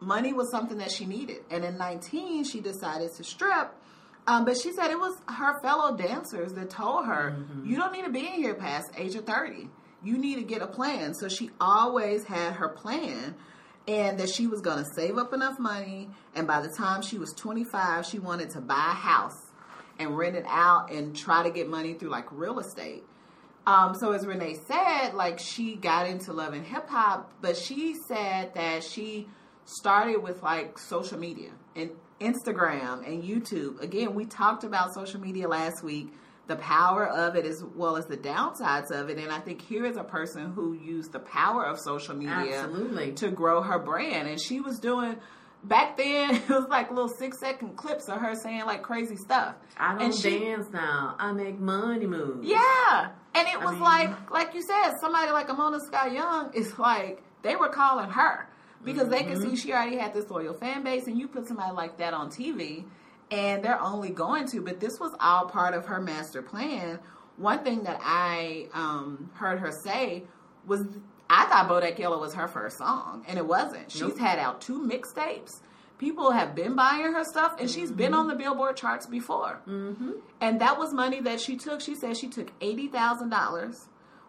money 0.00 0.32
was 0.32 0.50
something 0.50 0.78
that 0.78 0.90
she 0.90 1.04
needed. 1.04 1.44
And 1.50 1.64
in 1.64 1.76
19, 1.76 2.44
she 2.44 2.60
decided 2.60 3.12
to 3.16 3.24
strip. 3.24 3.74
Um, 4.26 4.44
but 4.44 4.56
she 4.56 4.72
said 4.72 4.90
it 4.90 4.98
was 4.98 5.16
her 5.28 5.60
fellow 5.60 5.96
dancers 5.96 6.52
that 6.54 6.70
told 6.70 7.06
her, 7.06 7.36
you 7.64 7.76
don't 7.76 7.92
need 7.92 8.04
to 8.04 8.10
be 8.10 8.20
in 8.20 8.34
here 8.34 8.54
past 8.54 8.90
age 8.96 9.14
of 9.14 9.26
30. 9.26 9.68
You 10.02 10.16
need 10.16 10.36
to 10.36 10.42
get 10.42 10.62
a 10.62 10.66
plan. 10.66 11.14
So 11.14 11.28
she 11.28 11.50
always 11.60 12.24
had 12.24 12.54
her 12.54 12.68
plan 12.68 13.34
and 13.88 14.18
that 14.20 14.30
she 14.30 14.46
was 14.46 14.60
going 14.60 14.78
to 14.78 14.90
save 14.94 15.18
up 15.18 15.32
enough 15.32 15.58
money. 15.58 16.10
And 16.34 16.46
by 16.46 16.60
the 16.60 16.68
time 16.68 17.02
she 17.02 17.18
was 17.18 17.32
25, 17.32 18.06
she 18.06 18.18
wanted 18.18 18.50
to 18.50 18.60
buy 18.60 18.74
a 18.90 18.94
house 18.94 19.49
and 20.00 20.16
rent 20.16 20.36
it 20.36 20.46
out 20.48 20.90
and 20.90 21.14
try 21.14 21.42
to 21.42 21.50
get 21.50 21.68
money 21.68 21.94
through 21.94 22.10
like 22.10 22.26
real 22.32 22.58
estate. 22.58 23.04
Um, 23.66 23.94
so 23.94 24.12
as 24.12 24.26
Renee 24.26 24.56
said, 24.66 25.12
like 25.14 25.38
she 25.38 25.76
got 25.76 26.08
into 26.08 26.32
love 26.32 26.54
and 26.54 26.64
hip 26.64 26.88
hop, 26.88 27.32
but 27.40 27.56
she 27.56 27.94
said 28.08 28.54
that 28.54 28.82
she 28.82 29.28
started 29.64 30.22
with 30.22 30.42
like 30.42 30.78
social 30.78 31.18
media 31.18 31.50
and 31.76 31.90
Instagram 32.20 33.06
and 33.06 33.22
YouTube. 33.22 33.80
Again, 33.80 34.14
we 34.14 34.24
talked 34.24 34.64
about 34.64 34.94
social 34.94 35.20
media 35.20 35.46
last 35.46 35.82
week, 35.82 36.12
the 36.46 36.56
power 36.56 37.06
of 37.06 37.36
it 37.36 37.46
as 37.46 37.62
well 37.76 37.96
as 37.96 38.06
the 38.06 38.16
downsides 38.16 38.90
of 38.90 39.08
it. 39.08 39.18
And 39.18 39.30
I 39.30 39.38
think 39.38 39.62
here 39.62 39.84
is 39.86 39.96
a 39.96 40.04
person 40.04 40.52
who 40.52 40.72
used 40.72 41.12
the 41.12 41.20
power 41.20 41.64
of 41.64 41.78
social 41.78 42.16
media 42.16 42.62
Absolutely. 42.62 43.12
to 43.12 43.30
grow 43.30 43.62
her 43.62 43.78
brand. 43.78 44.28
And 44.28 44.40
she 44.40 44.60
was 44.60 44.78
doing 44.78 45.16
back 45.64 45.96
then 45.96 46.34
it 46.36 46.48
was 46.48 46.66
like 46.68 46.90
little 46.90 47.08
six 47.08 47.38
second 47.40 47.76
clips 47.76 48.08
of 48.08 48.20
her 48.20 48.34
saying 48.34 48.64
like 48.66 48.82
crazy 48.82 49.16
stuff. 49.16 49.54
I 49.76 49.92
don't 49.92 50.02
And 50.02 50.14
she- 50.14 50.38
dance 50.40 50.66
now. 50.72 51.16
I 51.18 51.32
make 51.32 51.58
money 51.58 52.06
moves. 52.06 52.46
yeah. 52.48 53.10
And 53.34 53.46
it 53.46 53.54
I 53.56 53.64
was 53.64 53.74
mean- 53.74 53.82
like, 53.82 54.30
like 54.30 54.54
you 54.54 54.62
said, 54.62 54.92
somebody 55.00 55.30
like 55.32 55.48
a 55.48 55.54
Mona 55.54 55.78
Scott 55.80 56.12
Young 56.12 56.52
is 56.54 56.78
like, 56.78 57.22
they 57.42 57.54
were 57.56 57.68
calling 57.68 58.10
her 58.10 58.48
because 58.84 59.08
they 59.08 59.22
could 59.22 59.38
Mm-hmm. 59.38 59.50
see 59.54 59.56
she 59.56 59.72
already 59.72 59.96
had 59.98 60.12
this 60.14 60.28
loyal 60.30 60.54
fan 60.54 60.82
base, 60.82 61.06
and 61.06 61.18
you 61.18 61.28
put 61.28 61.46
somebody 61.46 61.72
like 61.74 61.98
that 61.98 62.12
on 62.14 62.30
TV, 62.30 62.84
and 63.30 63.62
they're 63.62 63.80
only 63.80 64.10
going 64.10 64.46
to. 64.48 64.60
But 64.62 64.80
this 64.80 64.98
was 64.98 65.14
all 65.20 65.46
part 65.46 65.74
of 65.74 65.86
her 65.86 66.00
master 66.00 66.42
plan. 66.42 66.98
One 67.36 67.62
thing 67.62 67.84
that 67.84 67.98
I 68.02 68.68
um, 68.74 69.30
heard 69.34 69.60
her 69.60 69.70
say 69.84 70.24
was, 70.66 70.82
I 71.32 71.44
thought 71.46 71.68
Bodak 71.68 71.96
Yellow 71.98 72.18
was 72.20 72.34
her 72.34 72.48
first 72.48 72.76
song, 72.78 73.24
and 73.28 73.38
it 73.38 73.46
wasn't. 73.46 73.90
She's 73.92 74.00
Nope. 74.02 74.18
had 74.18 74.38
out 74.40 74.60
two 74.60 74.80
mixtapes. 74.80 75.60
People 75.96 76.32
have 76.32 76.54
been 76.54 76.74
buying 76.74 77.12
her 77.12 77.22
stuff, 77.24 77.54
and 77.60 77.70
she's 77.70 77.92
been 77.92 78.14
on 78.14 78.26
the 78.26 78.34
Billboard 78.34 78.76
charts 78.76 79.06
before. 79.06 79.60
Mm-hmm. 79.68 80.12
And 80.40 80.60
that 80.60 80.76
was 80.78 80.92
money 80.92 81.20
that 81.20 81.40
she 81.40 81.56
took. 81.56 81.80
She 81.80 81.94
said 81.94 82.16
she 82.16 82.26
took 82.28 82.50
eighty 82.60 82.88
thousand 82.88 83.28
dollars 83.30 83.76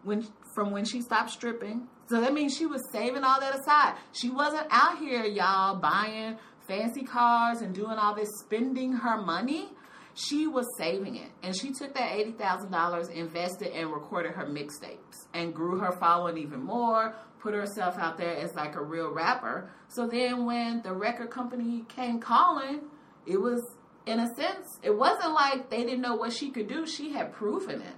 when 0.04 0.26
from 0.54 0.70
when 0.70 0.84
she 0.84 1.00
stopped 1.00 1.30
stripping. 1.30 1.88
So 2.08 2.20
that 2.20 2.34
means 2.34 2.54
she 2.56 2.66
was 2.66 2.82
saving 2.92 3.24
all 3.24 3.40
that 3.40 3.58
aside. 3.58 3.94
She 4.12 4.28
wasn't 4.30 4.66
out 4.70 4.98
here, 4.98 5.24
y'all, 5.24 5.76
buying 5.76 6.36
fancy 6.68 7.02
cars 7.02 7.62
and 7.62 7.74
doing 7.74 7.96
all 7.98 8.14
this 8.14 8.28
spending 8.44 8.92
her 8.92 9.20
money. 9.20 9.70
She 10.14 10.46
was 10.46 10.66
saving 10.76 11.16
it. 11.16 11.30
And 11.42 11.56
she 11.56 11.72
took 11.72 11.94
that 11.94 12.12
eighty 12.12 12.32
thousand 12.32 12.70
dollars, 12.70 13.08
invested 13.08 13.72
and 13.72 13.90
recorded 13.92 14.32
her 14.32 14.46
mixtapes 14.46 15.26
and 15.32 15.54
grew 15.54 15.78
her 15.78 15.92
following 15.92 16.38
even 16.38 16.62
more, 16.62 17.14
put 17.40 17.54
herself 17.54 17.98
out 17.98 18.18
there 18.18 18.36
as 18.36 18.54
like 18.54 18.74
a 18.76 18.82
real 18.82 19.10
rapper. 19.10 19.70
So 19.88 20.06
then 20.06 20.44
when 20.44 20.82
the 20.82 20.92
record 20.92 21.30
company 21.30 21.84
came 21.88 22.20
calling, 22.20 22.82
it 23.26 23.40
was 23.40 23.62
in 24.06 24.18
a 24.18 24.26
sense, 24.34 24.66
it 24.82 24.96
wasn't 24.96 25.32
like 25.32 25.70
they 25.70 25.84
didn't 25.84 26.00
know 26.00 26.16
what 26.16 26.32
she 26.32 26.50
could 26.50 26.68
do. 26.68 26.86
She 26.86 27.12
had 27.12 27.32
proven 27.32 27.80
it. 27.80 27.94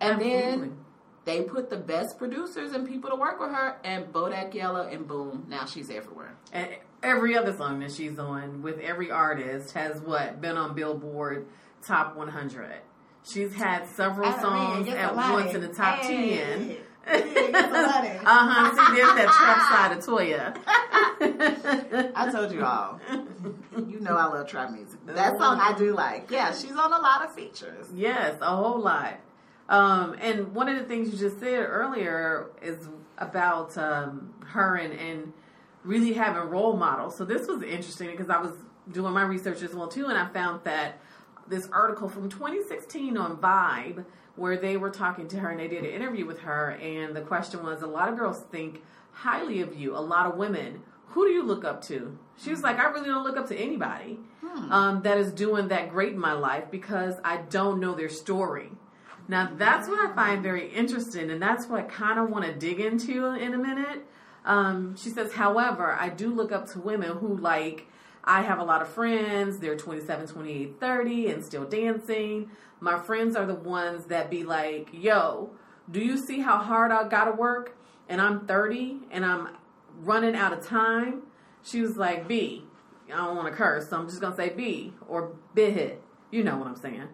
And 0.00 0.14
Absolutely. 0.14 0.40
then 0.40 0.76
they 1.24 1.42
put 1.42 1.70
the 1.70 1.76
best 1.76 2.18
producers 2.18 2.72
and 2.72 2.86
people 2.86 3.10
to 3.10 3.16
work 3.16 3.40
with 3.40 3.50
her, 3.50 3.78
and 3.84 4.12
Bodak 4.12 4.54
Yellow, 4.54 4.86
and 4.88 5.06
boom, 5.08 5.46
now 5.48 5.66
she's 5.66 5.90
everywhere. 5.90 6.36
And 6.52 6.68
every 7.06 7.36
other 7.36 7.56
song 7.56 7.80
that 7.80 7.92
she's 7.92 8.18
on 8.18 8.62
with 8.62 8.78
every 8.80 9.10
artist 9.10 9.72
has 9.72 10.00
what 10.00 10.40
been 10.40 10.56
on 10.56 10.74
Billboard 10.74 11.46
Top 11.82 12.16
100. 12.16 12.80
She's 13.24 13.52
had 13.54 13.86
several 13.86 14.32
songs 14.32 14.88
at 14.88 15.14
once 15.14 15.54
in 15.54 15.60
the 15.60 15.68
top 15.68 16.00
10. 16.02 16.76
uh 17.06 17.12
huh. 17.14 18.70
See, 18.70 18.96
there's 18.96 19.14
that 19.14 19.30
trap 19.32 19.60
side 19.70 19.92
of 19.96 20.04
Toya. 20.04 20.56
I 22.16 22.32
told 22.32 22.50
you 22.52 22.64
all. 22.64 22.98
You 23.76 24.00
know 24.00 24.16
I 24.16 24.26
love 24.26 24.48
trap 24.48 24.72
music. 24.72 24.98
That 25.06 25.38
song 25.38 25.60
I 25.60 25.72
do 25.78 25.94
like. 25.94 26.28
Yeah, 26.30 26.52
she's 26.52 26.72
on 26.72 26.92
a 26.92 26.98
lot 26.98 27.24
of 27.24 27.32
features. 27.32 27.86
Yes, 27.94 28.36
a 28.40 28.56
whole 28.56 28.80
lot. 28.80 29.20
Um, 29.68 30.16
and 30.20 30.52
one 30.52 30.68
of 30.68 30.76
the 30.76 30.84
things 30.84 31.12
you 31.12 31.18
just 31.18 31.38
said 31.38 31.60
earlier 31.60 32.50
is 32.60 32.88
about 33.18 33.78
um, 33.78 34.34
her 34.44 34.74
and, 34.76 34.92
and 34.92 35.32
really 35.86 36.12
having 36.12 36.42
role 36.50 36.76
models. 36.76 37.16
So 37.16 37.24
this 37.24 37.46
was 37.46 37.62
interesting 37.62 38.10
because 38.10 38.28
I 38.28 38.38
was 38.38 38.52
doing 38.92 39.12
my 39.12 39.22
research 39.22 39.62
as 39.62 39.74
well 39.74 39.88
too, 39.88 40.06
and 40.06 40.18
I 40.18 40.26
found 40.28 40.60
that 40.64 40.98
this 41.48 41.68
article 41.72 42.08
from 42.08 42.28
2016 42.28 43.16
on 43.16 43.36
Vibe, 43.36 44.04
where 44.34 44.56
they 44.56 44.76
were 44.76 44.90
talking 44.90 45.28
to 45.28 45.38
her 45.38 45.50
and 45.50 45.60
they 45.60 45.68
did 45.68 45.84
an 45.84 45.90
interview 45.90 46.26
with 46.26 46.40
her, 46.40 46.72
and 46.72 47.16
the 47.16 47.22
question 47.22 47.62
was, 47.62 47.82
a 47.82 47.86
lot 47.86 48.08
of 48.08 48.18
girls 48.18 48.40
think 48.50 48.82
highly 49.12 49.62
of 49.62 49.74
you. 49.74 49.96
A 49.96 49.98
lot 49.98 50.26
of 50.26 50.36
women. 50.36 50.82
Who 51.08 51.26
do 51.26 51.32
you 51.32 51.42
look 51.42 51.64
up 51.64 51.82
to? 51.84 52.18
She 52.36 52.50
was 52.50 52.62
like, 52.62 52.78
I 52.78 52.90
really 52.90 53.06
don't 53.06 53.24
look 53.24 53.38
up 53.38 53.48
to 53.48 53.56
anybody 53.56 54.18
um, 54.70 55.02
that 55.02 55.16
is 55.16 55.32
doing 55.32 55.68
that 55.68 55.88
great 55.88 56.12
in 56.12 56.18
my 56.18 56.32
life 56.32 56.64
because 56.70 57.14
I 57.24 57.38
don't 57.38 57.80
know 57.80 57.94
their 57.94 58.10
story. 58.10 58.70
Now 59.28 59.50
that's 59.56 59.88
what 59.88 59.98
I 59.98 60.14
find 60.14 60.42
very 60.42 60.68
interesting, 60.68 61.30
and 61.30 61.40
that's 61.40 61.66
what 61.66 61.80
I 61.80 61.82
kind 61.84 62.18
of 62.18 62.30
want 62.30 62.44
to 62.44 62.52
dig 62.52 62.80
into 62.80 63.26
in 63.26 63.54
a 63.54 63.58
minute. 63.58 64.06
Um, 64.46 64.96
she 64.96 65.10
says, 65.10 65.32
however, 65.32 65.92
I 65.92 66.08
do 66.08 66.32
look 66.32 66.52
up 66.52 66.70
to 66.70 66.80
women 66.80 67.18
who 67.18 67.36
like. 67.36 67.88
I 68.24 68.42
have 68.42 68.58
a 68.58 68.64
lot 68.64 68.82
of 68.82 68.88
friends. 68.88 69.58
They're 69.58 69.76
27, 69.76 70.26
28, 70.28 70.80
30 70.80 71.28
and 71.28 71.44
still 71.44 71.64
dancing. 71.64 72.50
My 72.80 72.98
friends 72.98 73.36
are 73.36 73.46
the 73.46 73.54
ones 73.54 74.06
that 74.06 74.30
be 74.30 74.44
like, 74.44 74.88
yo, 74.92 75.50
do 75.90 76.00
you 76.00 76.16
see 76.16 76.40
how 76.40 76.58
hard 76.58 76.90
I 76.90 77.08
gotta 77.08 77.32
work? 77.32 77.76
And 78.08 78.20
I'm 78.20 78.46
30 78.46 79.00
and 79.10 79.24
I'm 79.24 79.48
running 80.00 80.34
out 80.34 80.52
of 80.52 80.66
time. 80.66 81.22
She 81.62 81.80
was 81.80 81.96
like, 81.96 82.28
B, 82.28 82.64
I 83.12 83.16
don't 83.16 83.36
want 83.36 83.48
to 83.48 83.54
curse, 83.54 83.88
so 83.88 83.96
I'm 83.96 84.08
just 84.08 84.20
gonna 84.20 84.36
say 84.36 84.50
B 84.50 84.92
or 85.08 85.32
bit. 85.54 86.02
You 86.30 86.42
know 86.42 86.56
what 86.56 86.66
I'm 86.66 86.76
saying. 86.76 87.08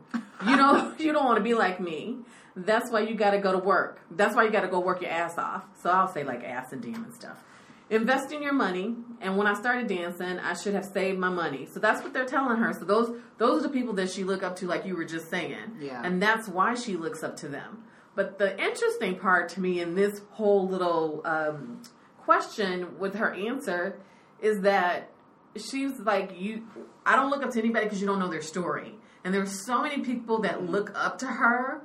You 0.47 0.57
know, 0.57 0.95
you 0.99 1.13
don't 1.13 1.25
want 1.25 1.37
to 1.37 1.45
be 1.45 1.55
like 1.55 1.81
me. 1.81 2.19
That's 2.55 2.91
why 2.91 3.01
you 3.01 3.15
got 3.15 3.31
to 3.31 3.39
go 3.39 3.53
to 3.53 3.59
work. 3.59 4.01
That's 4.11 4.37
why 4.37 4.45
you 4.45 4.51
got 4.51 4.61
to 4.61 4.69
go 4.69 4.81
work 4.81 5.01
your 5.01 5.11
ass 5.11 5.39
off. 5.39 5.65
So 5.83 5.91
I'll 5.91 6.13
say 6.13 6.25
like 6.25 6.45
ass 6.45 6.73
and 6.73 6.85
and 6.85 7.15
stuff. 7.15 7.43
Invest 7.91 8.33
in 8.33 8.43
your 8.43 8.55
money, 8.55 8.95
and 9.21 9.37
when 9.37 9.47
I 9.47 9.53
started 9.53 9.87
dancing, 9.87 10.39
I 10.39 10.55
should 10.55 10.73
have 10.73 10.85
saved 10.87 11.19
my 11.19 11.29
money. 11.29 11.67
So 11.71 11.79
that's 11.79 12.03
what 12.03 12.15
they're 12.15 12.25
telling 12.25 12.57
her. 12.57 12.73
So 12.73 12.85
those 12.85 13.15
those 13.39 13.61
are 13.61 13.69
the 13.69 13.73
people 13.73 13.93
that 13.95 14.11
she 14.11 14.25
look 14.25 14.43
up 14.43 14.57
to, 14.57 14.67
like 14.67 14.87
you 14.87 14.97
were 14.97 15.05
just 15.05 15.29
saying. 15.29 15.77
Yeah. 15.81 16.01
And 16.03 16.23
that's 16.23 16.49
why 16.49 16.75
she 16.75 16.97
looks 16.97 17.23
up 17.23 17.37
to 17.39 17.49
them. 17.49 17.85
But 18.15 18.39
the 18.39 18.59
interesting 18.59 19.19
part 19.19 19.51
to 19.51 19.61
me 19.61 19.81
in 19.81 19.95
this 19.95 20.23
whole 20.31 20.67
little 20.69 21.23
um, 21.25 21.83
question 22.19 22.99
with 22.99 23.15
her 23.17 23.33
answer 23.35 23.99
is 24.41 24.61
that 24.63 25.11
she's 25.57 25.99
like 26.01 26.33
you. 26.39 26.63
I 27.05 27.17
don't 27.17 27.31
look 27.31 27.43
up 27.43 27.51
to 27.53 27.59
anybody 27.59 27.87
because 27.87 28.01
you 28.01 28.07
don't 28.07 28.19
know 28.19 28.31
their 28.31 28.43
story, 28.43 28.95
and 29.25 29.35
there's 29.35 29.67
so 29.67 29.83
many 29.83 30.03
people 30.03 30.41
that 30.43 30.63
look 30.63 30.93
up 30.95 31.19
to 31.19 31.27
her 31.27 31.83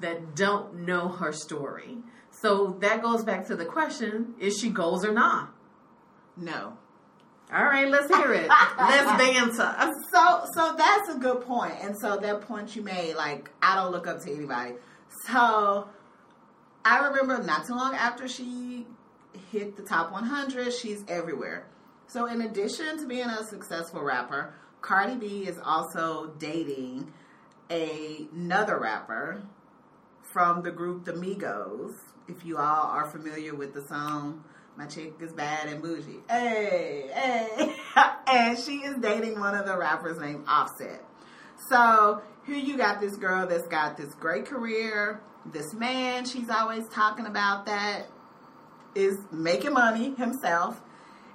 that 0.00 0.34
don't 0.34 0.86
know 0.86 1.08
her 1.08 1.32
story. 1.32 1.98
So 2.30 2.76
that 2.80 3.02
goes 3.02 3.24
back 3.24 3.46
to 3.48 3.56
the 3.56 3.64
question: 3.64 4.34
Is 4.40 4.58
she 4.58 4.70
goals 4.70 5.04
or 5.04 5.12
not? 5.12 5.54
No. 6.36 6.78
All 7.52 7.64
right, 7.64 7.88
let's 7.88 8.08
hear 8.08 8.32
it. 8.32 8.48
let's 8.78 9.22
banter. 9.22 9.92
So, 10.10 10.44
so 10.54 10.74
that's 10.76 11.08
a 11.10 11.18
good 11.18 11.42
point. 11.42 11.74
And 11.82 11.96
so 11.96 12.16
that 12.16 12.40
point 12.40 12.74
you 12.74 12.82
made, 12.82 13.14
like, 13.14 13.50
I 13.62 13.76
don't 13.76 13.92
look 13.92 14.06
up 14.06 14.22
to 14.22 14.32
anybody. 14.32 14.74
So, 15.26 15.88
I 16.84 17.06
remember 17.06 17.42
not 17.42 17.66
too 17.66 17.74
long 17.74 17.94
after 17.94 18.26
she 18.28 18.86
hit 19.52 19.76
the 19.76 19.82
top 19.82 20.10
100, 20.10 20.72
she's 20.72 21.04
everywhere. 21.06 21.66
So, 22.06 22.26
in 22.26 22.40
addition 22.42 22.98
to 22.98 23.06
being 23.06 23.28
a 23.28 23.44
successful 23.44 24.02
rapper, 24.02 24.54
Cardi 24.80 25.14
B 25.16 25.46
is 25.46 25.58
also 25.64 26.32
dating 26.38 27.12
a, 27.70 28.26
another 28.34 28.78
rapper 28.78 29.42
from 30.34 30.62
the 30.62 30.70
group 30.72 31.04
The 31.04 31.12
Migos. 31.12 31.94
If 32.26 32.44
you 32.44 32.58
all 32.58 32.88
are 32.90 33.06
familiar 33.06 33.54
with 33.54 33.72
the 33.72 33.86
song 33.86 34.42
my 34.76 34.86
chick 34.86 35.14
is 35.20 35.32
bad 35.32 35.68
and 35.68 35.80
bougie. 35.80 36.18
Hey, 36.28 37.08
hey. 37.14 37.76
and 38.26 38.58
she 38.58 38.78
is 38.78 38.96
dating 38.96 39.38
one 39.38 39.54
of 39.54 39.66
the 39.66 39.78
rappers 39.78 40.18
named 40.18 40.44
Offset. 40.48 41.00
So 41.68 42.20
here 42.44 42.56
you 42.56 42.76
got 42.76 43.00
this 43.00 43.16
girl 43.16 43.46
that's 43.46 43.68
got 43.68 43.96
this 43.96 44.12
great 44.14 44.46
career. 44.46 45.20
This 45.46 45.72
man 45.74 46.24
she's 46.24 46.50
always 46.50 46.88
talking 46.88 47.26
about 47.26 47.66
that 47.66 48.06
is 48.96 49.16
making 49.30 49.74
money 49.74 50.16
himself. 50.16 50.82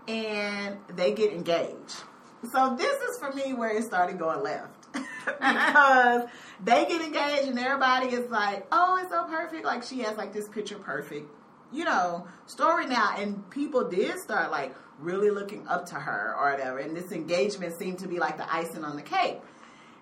And 0.10 0.78
they 0.90 1.14
get 1.14 1.32
engaged. 1.32 2.04
So 2.52 2.76
this 2.76 3.02
is 3.04 3.20
for 3.20 3.32
me 3.32 3.54
where 3.54 3.70
it 3.70 3.84
started 3.86 4.20
going 4.20 4.44
left. 4.44 4.79
because 5.40 6.24
they 6.64 6.86
get 6.86 7.02
engaged 7.02 7.48
and 7.48 7.60
everybody 7.60 8.08
is 8.08 8.30
like, 8.30 8.68
oh, 8.72 9.00
it's 9.02 9.12
so 9.12 9.26
perfect. 9.26 9.66
Like 9.66 9.84
she 9.84 10.00
has 10.02 10.18
like 10.18 10.34
this 10.34 10.48
picture 10.48 10.78
perfect 10.78 11.30
you 11.72 11.84
know, 11.84 12.28
story 12.46 12.88
now. 12.88 13.16
And 13.18 13.50
people 13.50 13.88
did 13.88 14.20
start 14.20 14.52
like 14.52 14.76
really 15.00 15.30
looking 15.30 15.68
up 15.68 15.86
to 15.88 15.96
her 15.96 16.36
or 16.38 16.52
whatever. 16.52 16.80
And 16.80 16.96
this 16.96 17.12
engagement 17.12 17.78
seemed 17.78 18.00
to 18.00 18.08
be 18.08 18.20
like 18.20 18.38
the 18.38 18.52
icing 18.54 18.84
on 18.84 18.96
the 18.96 19.02
cake. 19.02 19.40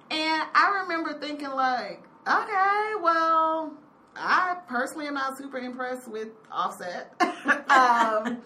And 0.09 0.43
I 0.53 0.81
remember 0.83 1.19
thinking 1.19 1.49
like, 1.49 2.03
okay, 2.27 2.93
well, 3.01 3.73
I 4.15 4.57
personally 4.67 5.07
am 5.07 5.15
not 5.15 5.37
super 5.37 5.57
impressed 5.57 6.07
with 6.07 6.29
Offset. 6.51 7.13
um, 7.69 8.41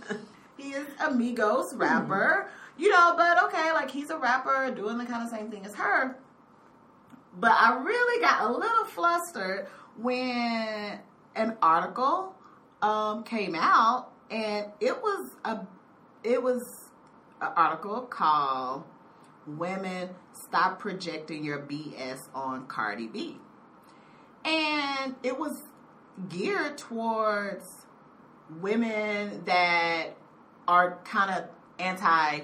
he 0.57 0.71
is 0.71 0.87
a 0.99 1.09
Migos 1.09 1.77
rapper, 1.77 2.49
mm-hmm. 2.49 2.83
you 2.83 2.89
know, 2.89 3.13
but 3.15 3.43
okay, 3.45 3.71
like 3.71 3.91
he's 3.91 4.09
a 4.09 4.17
rapper 4.17 4.71
doing 4.75 4.97
the 4.97 5.05
kind 5.05 5.23
of 5.23 5.29
same 5.29 5.51
thing 5.51 5.65
as 5.65 5.75
her. 5.75 6.17
But 7.33 7.51
I 7.51 7.81
really 7.81 8.21
got 8.21 8.49
a 8.49 8.51
little 8.51 8.85
flustered 8.85 9.67
when 9.97 10.99
an 11.35 11.57
article 11.61 12.35
um, 12.81 13.23
came 13.23 13.55
out, 13.55 14.11
and 14.29 14.67
it 14.79 15.01
was 15.01 15.31
a 15.45 15.59
it 16.23 16.41
was 16.41 16.89
an 17.41 17.51
article 17.55 18.01
called 18.01 18.83
"Women 19.47 20.09
Stop 20.33 20.79
Projecting 20.79 21.43
Your 21.43 21.59
BS 21.59 22.27
on 22.33 22.67
Cardi 22.67 23.07
B," 23.07 23.37
and 24.43 25.15
it 25.23 25.39
was 25.39 25.63
geared 26.29 26.77
towards 26.77 27.85
women 28.59 29.43
that 29.45 30.17
are 30.67 30.99
kind 31.05 31.31
of 31.31 31.45
anti 31.79 32.41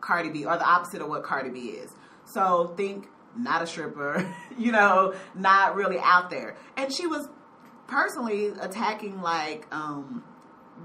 Cardi 0.00 0.30
B 0.30 0.44
or 0.44 0.56
the 0.56 0.68
opposite 0.68 1.00
of 1.00 1.08
what 1.08 1.22
Cardi 1.22 1.50
B 1.50 1.60
is. 1.70 1.92
So 2.24 2.74
think 2.76 3.08
not 3.36 3.62
a 3.62 3.66
stripper, 3.66 4.34
you 4.58 4.72
know, 4.72 5.14
not 5.34 5.74
really 5.74 5.98
out 5.98 6.30
there. 6.30 6.56
And 6.76 6.92
she 6.92 7.06
was 7.06 7.28
personally 7.86 8.48
attacking 8.60 9.20
like 9.20 9.66
um, 9.72 10.24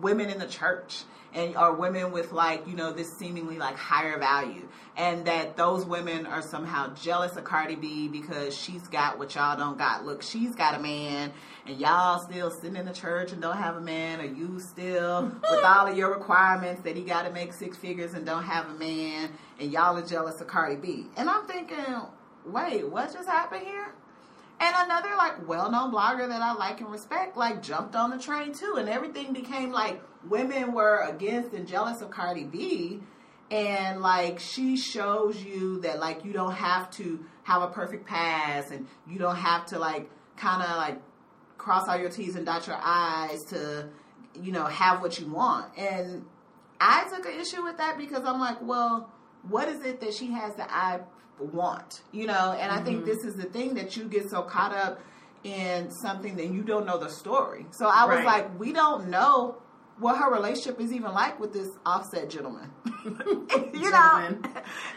women 0.02 0.30
in 0.30 0.40
the 0.40 0.48
church 0.48 1.04
and 1.34 1.56
are 1.56 1.74
women 1.74 2.12
with 2.12 2.32
like 2.32 2.68
you 2.68 2.76
know 2.76 2.92
this 2.92 3.16
seemingly 3.18 3.58
like 3.58 3.76
higher 3.76 4.18
value 4.18 4.68
and 4.98 5.26
that 5.26 5.56
those 5.56 5.86
women 5.86 6.26
are 6.26 6.42
somehow 6.42 6.94
jealous 6.96 7.36
of 7.36 7.44
Cardi 7.44 7.76
B 7.76 8.08
because 8.08 8.58
she's 8.58 8.88
got 8.88 9.18
what 9.18 9.34
y'all 9.36 9.58
don't 9.58 9.78
got. 9.78 10.06
Look, 10.06 10.22
she's 10.22 10.56
got 10.56 10.76
a 10.76 10.80
man 10.80 11.32
and 11.66 11.80
y'all 11.80 12.20
still 12.20 12.52
sitting 12.52 12.76
in 12.76 12.86
the 12.86 12.94
church 12.94 13.32
and 13.32 13.42
don't 13.42 13.58
have 13.58 13.78
a 13.78 13.82
man 13.82 14.20
or 14.20 14.26
you 14.26 14.60
still 14.60 15.24
with 15.50 15.64
all 15.64 15.88
of 15.88 15.98
your 15.98 16.14
requirements 16.14 16.82
that 16.82 16.96
he 16.96 17.04
got 17.04 17.24
to 17.24 17.32
make 17.32 17.54
six 17.54 17.78
figures 17.78 18.14
and 18.14 18.26
don't 18.26 18.44
have 18.44 18.70
a 18.70 18.74
man 18.74 19.30
and 19.60 19.72
y'all 19.72 19.98
are 19.98 20.06
jealous 20.06 20.42
of 20.42 20.48
Cardi 20.48 20.76
B. 20.76 21.06
And 21.16 21.30
I'm 21.30 21.46
thinking, 21.48 21.78
wait, 22.52 22.88
what 22.88 23.14
just 23.14 23.28
happened 23.28 23.66
here? 23.66 23.94
And 24.62 24.76
another 24.78 25.16
like 25.18 25.48
well-known 25.48 25.92
blogger 25.92 26.28
that 26.28 26.42
I 26.42 26.54
like 26.54 26.82
and 26.82 26.92
respect 26.92 27.38
like 27.38 27.64
jumped 27.64 27.96
on 27.96 28.10
the 28.10 28.18
train 28.18 28.54
too, 28.54 28.76
and 28.78 28.90
everything 28.90 29.32
became 29.32 29.72
like 29.72 30.02
women 30.28 30.74
were 30.74 30.98
against 31.08 31.54
and 31.54 31.66
jealous 31.66 32.02
of 32.02 32.12
Cardi 32.12 32.44
B, 32.44 33.00
and 33.50 34.02
like 34.02 34.40
she 34.40 34.76
shows 34.76 35.42
you 35.42 35.80
that 35.82 36.00
like 36.00 36.26
you 36.26 36.34
don't 36.34 36.54
have 36.54 36.92
to 36.92 37.24
have 37.44 37.62
a 37.62 37.68
perfect 37.68 38.06
pass, 38.06 38.70
and 38.72 38.86
you 39.08 39.18
don't 39.18 39.38
have 39.38 39.66
to 39.68 39.80
like 39.80 40.10
kind 40.36 40.62
of 40.62 40.76
like 40.76 41.02
cross 41.58 41.88
all 41.88 41.98
your 41.98 42.10
T's 42.10 42.36
and 42.36 42.46
dot 42.46 42.68
your 42.68 42.80
I's 42.82 43.44
to 43.46 43.88
you 44.42 44.52
know 44.52 44.66
have 44.66 45.02
what 45.02 45.18
you 45.20 45.28
want. 45.28 45.78
And 45.78 46.26
I 46.82 47.06
took 47.10 47.26
an 47.26 47.40
issue 47.40 47.64
with 47.64 47.78
that 47.78 47.98
because 47.98 48.26
I'm 48.26 48.42
like, 48.42 48.62
well, 48.62 49.10
what 49.48 49.70
is 49.70 49.86
it 49.86 50.02
that 50.02 50.14
she 50.14 50.32
has 50.32 50.56
that 50.56 50.70
I 50.70 51.00
want, 51.40 52.02
you 52.12 52.28
know, 52.28 52.56
and 52.58 52.72
mm-hmm. 52.72 52.80
I 52.80 52.84
think 52.84 52.98
mm-hmm. 53.00 53.08
this 53.08 53.24
is 53.24 53.36
the 53.36 53.46
thing 53.46 53.76
that 53.76 53.96
you 53.98 54.06
get 54.06 54.30
so 54.30 54.42
caught 54.42 54.74
up 54.74 55.02
in 55.44 55.92
something 55.92 56.36
that 56.36 56.48
you 56.48 56.64
don't 56.64 56.86
know 56.86 56.98
the 56.98 57.10
story. 57.10 57.66
So 57.72 57.88
I 57.88 58.06
was 58.06 58.18
right. 58.18 58.26
like, 58.26 58.60
we 58.60 58.74
don't 58.74 59.10
know 59.10 59.58
what 60.00 60.18
her 60.18 60.32
relationship 60.32 60.80
is 60.80 60.94
even 60.94 61.14
like 61.14 61.40
with 61.40 61.54
this 61.54 61.70
offset 61.86 62.30
gentleman. 62.30 62.72
you 63.06 63.92
know, 63.92 64.38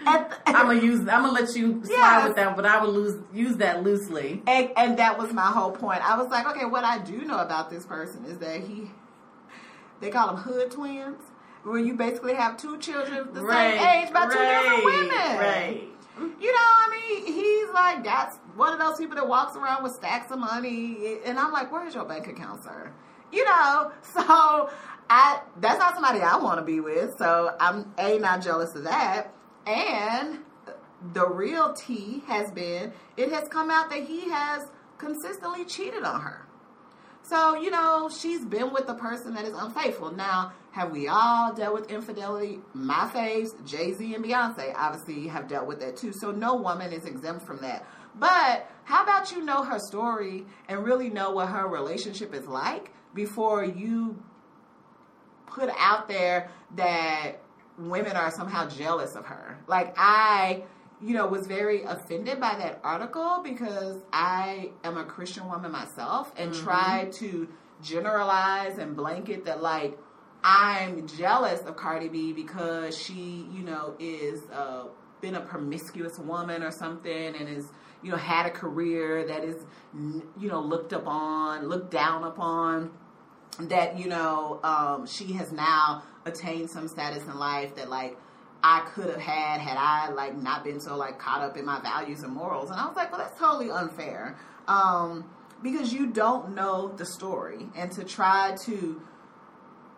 I'm 0.07 0.27
gonna 0.47 0.81
use. 0.81 1.01
I'm 1.01 1.23
gonna 1.23 1.33
let 1.33 1.55
you 1.57 1.83
slide 1.85 1.91
yes. 1.91 2.29
with 2.29 2.37
that, 2.37 2.57
but 2.57 2.65
I 2.65 2.83
would 2.83 2.95
lose 2.95 3.23
use 3.33 3.57
that 3.57 3.83
loosely. 3.83 4.43
And, 4.47 4.71
and 4.77 4.99
that 4.99 5.19
was 5.19 5.33
my 5.33 5.51
whole 5.51 5.73
point. 5.73 6.03
I 6.09 6.17
was 6.17 6.29
like, 6.31 6.47
okay, 6.49 6.65
what 6.65 6.85
I 6.85 6.99
do 6.99 7.19
know 7.23 7.39
about 7.39 7.71
this 7.71 7.85
person 7.85 8.25
is 8.25 8.39
that 8.39 8.61
he, 8.61 8.91
they 10.01 10.11
call 10.11 10.29
them 10.29 10.37
hood 10.37 10.71
twins, 10.71 11.21
where 11.65 11.79
you 11.79 11.95
basically 11.95 12.35
have 12.35 12.57
two 12.57 12.79
children 12.79 13.33
the 13.33 13.43
right. 13.43 13.79
same 13.79 14.05
age 14.05 14.13
by 14.13 14.27
right. 14.27 14.33
two 14.33 14.39
different 14.39 14.85
women. 14.85 15.39
Right. 15.39 15.89
You 16.19 16.53
know, 16.53 16.59
I 16.59 16.89
mean, 16.91 17.27
he's 17.27 17.69
like 17.73 18.05
that's 18.05 18.37
one 18.55 18.73
of 18.73 18.79
those 18.79 18.99
people 18.99 19.17
that 19.17 19.27
walks 19.27 19.57
around 19.57 19.83
with 19.83 19.93
stacks 19.95 20.31
of 20.31 20.39
money, 20.39 21.19
and 21.25 21.39
I'm 21.39 21.53
like, 21.53 21.73
where's 21.73 21.95
your 21.95 22.05
bank 22.05 22.27
account, 22.29 22.63
sir? 22.65 22.93
You 23.33 23.45
know, 23.45 23.93
so 24.03 24.71
I 25.09 25.41
that's 25.59 25.79
not 25.79 25.95
somebody 25.95 26.21
I 26.21 26.37
want 26.37 26.59
to 26.59 26.65
be 26.65 26.81
with. 26.81 27.17
So 27.19 27.55
I'm 27.59 27.93
a 27.99 28.19
not 28.19 28.43
jealous 28.43 28.75
of 28.75 28.85
that, 28.85 29.29
and 29.67 30.41
the 31.15 31.27
real 31.27 31.73
T 31.73 32.23
has 32.27 32.51
been 32.53 32.93
it 33.17 33.33
has 33.33 33.49
come 33.49 33.71
out 33.71 33.91
that 33.91 34.05
he 34.05 34.31
has 34.31 34.69
consistently 34.99 35.65
cheated 35.65 36.05
on 36.05 36.21
her. 36.21 36.47
So, 37.25 37.57
you 37.57 37.71
know, 37.71 38.11
she's 38.11 38.45
been 38.45 38.73
with 38.73 38.89
a 38.89 38.95
person 38.95 39.35
that 39.35 39.45
is 39.45 39.55
unfaithful. 39.55 40.13
Now, 40.13 40.53
have 40.73 40.91
we 40.91 41.07
all 41.07 41.53
dealt 41.53 41.75
with 41.75 41.91
infidelity? 41.91 42.59
My 42.73 43.09
faves, 43.15 43.49
Jay 43.67 43.93
Z 43.93 44.15
and 44.15 44.25
Beyonce, 44.25 44.73
obviously 44.75 45.29
have 45.29 45.47
dealt 45.47 45.67
with 45.67 45.81
that 45.81 45.97
too. 45.97 46.13
So, 46.13 46.31
no 46.31 46.57
woman 46.57 46.93
is 46.93 47.05
exempt 47.05 47.47
from 47.47 47.59
that. 47.59 47.87
But 48.15 48.71
how 48.85 49.03
about 49.03 49.33
you 49.33 49.43
know 49.43 49.63
her 49.63 49.79
story 49.79 50.45
and 50.69 50.85
really 50.85 51.11
know 51.11 51.31
what 51.31 51.49
her 51.49 51.69
relationship 51.69 52.35
is 52.35 52.47
like 52.47 52.91
before 53.15 53.65
you 53.65 54.23
put 55.47 55.71
out 55.79 56.09
there 56.09 56.51
that 56.77 57.41
women 57.79 58.17
are 58.17 58.31
somehow 58.31 58.69
jealous 58.69 59.15
of 59.15 59.27
her? 59.27 59.59
Like, 59.67 59.95
I 59.97 60.65
you 61.03 61.15
know, 61.15 61.27
was 61.27 61.49
very 61.49 61.83
offended 61.83 62.39
by 62.39 62.55
that 62.57 62.81
article 62.85 63.41
because 63.43 63.97
I 64.13 64.71
am 64.85 64.97
a 64.97 65.05
Christian 65.05 65.49
woman 65.49 65.73
myself 65.73 66.33
and 66.37 66.53
mm-hmm. 66.53 66.65
tried 66.65 67.13
to 67.15 67.49
generalize 67.83 68.79
and 68.79 68.95
blanket 68.95 69.45
that 69.47 69.61
like 69.61 69.99
I'm 70.45 71.07
jealous 71.07 71.61
of 71.63 71.77
Cardi 71.77 72.09
B 72.09 72.33
because 72.33 72.97
she, 72.99 73.47
you 73.53 73.63
know, 73.63 73.95
is 73.99 74.43
uh, 74.53 74.85
been 75.21 75.37
a 75.37 75.41
promiscuous 75.41 76.19
woman 76.19 76.63
or 76.63 76.71
something 76.71 77.37
and 77.37 77.49
is, 77.49 77.67
you 78.03 78.11
know, 78.11 78.17
had 78.17 78.47
a 78.47 78.51
career 78.51 79.25
that 79.27 79.45
is, 79.45 79.65
you 79.95 80.49
know, 80.49 80.61
looked 80.61 80.93
upon, 80.93 81.69
looked 81.69 81.91
down 81.91 82.25
upon. 82.25 82.91
That 83.61 83.99
you 83.99 84.09
know, 84.09 84.61
um, 84.65 85.07
she 85.07 85.35
has 85.35 85.53
now 85.53 86.03
attained 86.25 86.71
some 86.71 86.89
status 86.89 87.23
in 87.25 87.39
life 87.39 87.75
that 87.77 87.91
like 87.91 88.17
I 88.63 88.81
could 88.95 89.11
have 89.11 89.21
had 89.21 89.61
had 89.61 89.77
I 89.77 90.11
like 90.11 90.37
not 90.37 90.65
been 90.65 90.81
so 90.81 90.97
like 90.97 91.19
caught 91.19 91.43
up 91.43 91.57
in 91.57 91.65
my 91.65 91.81
values 91.81 92.23
and 92.23 92.33
morals. 92.33 92.71
And 92.71 92.81
I 92.81 92.87
was 92.87 92.97
like, 92.97 93.13
well, 93.13 93.21
that's 93.21 93.39
totally 93.39 93.71
unfair. 93.71 94.39
Um, 94.69 95.29
because 95.63 95.93
you 95.93 96.07
don't 96.07 96.55
know 96.55 96.89
the 96.97 97.05
story 97.05 97.69
and 97.77 97.93
to 97.93 98.05
try 98.05 98.57
to 98.65 99.01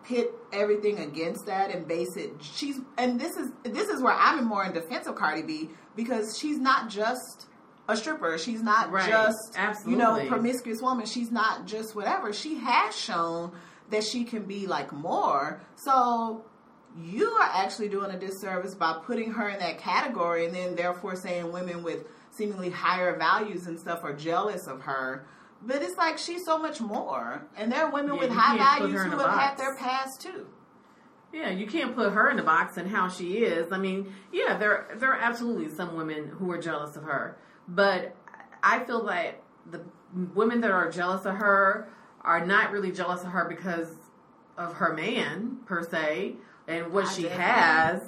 pit 0.05 0.31
everything 0.53 0.99
against 0.99 1.45
that 1.47 1.71
and 1.73 1.87
base 1.87 2.15
it 2.15 2.31
she's 2.41 2.79
and 2.97 3.19
this 3.19 3.35
is 3.37 3.49
this 3.63 3.89
is 3.89 4.01
where 4.01 4.13
I'm 4.13 4.45
more 4.45 4.63
in 4.65 4.73
defense 4.73 5.07
of 5.07 5.15
Cardi 5.15 5.41
B 5.41 5.69
because 5.95 6.37
she's 6.37 6.57
not 6.59 6.89
just 6.89 7.47
a 7.87 7.95
stripper. 7.95 8.37
She's 8.39 8.63
not 8.63 8.91
Right. 8.91 9.09
just 9.09 9.55
you 9.87 9.95
know 9.95 10.25
promiscuous 10.27 10.81
woman. 10.81 11.05
She's 11.05 11.31
not 11.31 11.65
just 11.67 11.95
whatever. 11.95 12.33
She 12.33 12.55
has 12.55 12.95
shown 12.95 13.51
that 13.91 14.03
she 14.03 14.23
can 14.23 14.43
be 14.45 14.65
like 14.65 14.91
more. 14.91 15.61
So 15.75 16.43
you 16.97 17.29
are 17.29 17.49
actually 17.53 17.89
doing 17.89 18.09
a 18.11 18.17
disservice 18.19 18.73
by 18.73 18.99
putting 19.05 19.31
her 19.33 19.49
in 19.49 19.59
that 19.59 19.77
category 19.77 20.45
and 20.45 20.55
then 20.55 20.75
therefore 20.75 21.15
saying 21.15 21.51
women 21.51 21.83
with 21.83 22.07
seemingly 22.31 22.69
higher 22.69 23.15
values 23.17 23.67
and 23.67 23.79
stuff 23.79 24.03
are 24.03 24.13
jealous 24.13 24.65
of 24.67 24.81
her. 24.81 25.27
But 25.61 25.81
it's 25.81 25.97
like 25.97 26.17
she's 26.17 26.45
so 26.45 26.57
much 26.57 26.79
more. 26.79 27.47
And 27.57 27.71
there 27.71 27.85
are 27.85 27.91
women 27.91 28.15
Yeah, 28.15 28.19
with 28.21 28.31
high 28.31 28.57
values 28.57 29.03
who 29.03 29.17
have 29.17 29.39
had 29.39 29.57
their 29.57 29.75
past 29.75 30.21
too. 30.21 30.47
Yeah, 31.33 31.49
you 31.49 31.67
can't 31.67 31.95
put 31.95 32.13
her 32.13 32.29
in 32.29 32.37
the 32.37 32.43
box 32.43 32.77
and 32.77 32.89
how 32.89 33.09
she 33.09 33.39
is. 33.39 33.71
I 33.71 33.77
mean, 33.77 34.13
yeah, 34.31 34.57
there 34.57 34.87
there 34.95 35.11
are 35.11 35.19
absolutely 35.19 35.69
some 35.69 35.95
women 35.95 36.27
who 36.29 36.49
are 36.51 36.61
jealous 36.61 36.95
of 36.95 37.03
her, 37.03 37.37
but 37.67 38.15
I 38.63 38.83
feel 38.83 39.03
like 39.03 39.41
the 39.69 39.81
women 40.33 40.61
that 40.61 40.71
are 40.71 40.89
jealous 40.89 41.25
of 41.25 41.35
her 41.35 41.89
are 42.21 42.45
not 42.45 42.71
really 42.71 42.91
jealous 42.91 43.21
of 43.21 43.27
her 43.27 43.45
because 43.49 43.89
of 44.57 44.75
her 44.75 44.93
man 44.93 45.57
per 45.65 45.83
se 45.83 46.35
and 46.67 46.91
what 46.93 47.05
I 47.05 47.13
she 47.13 47.23
has. 47.23 48.01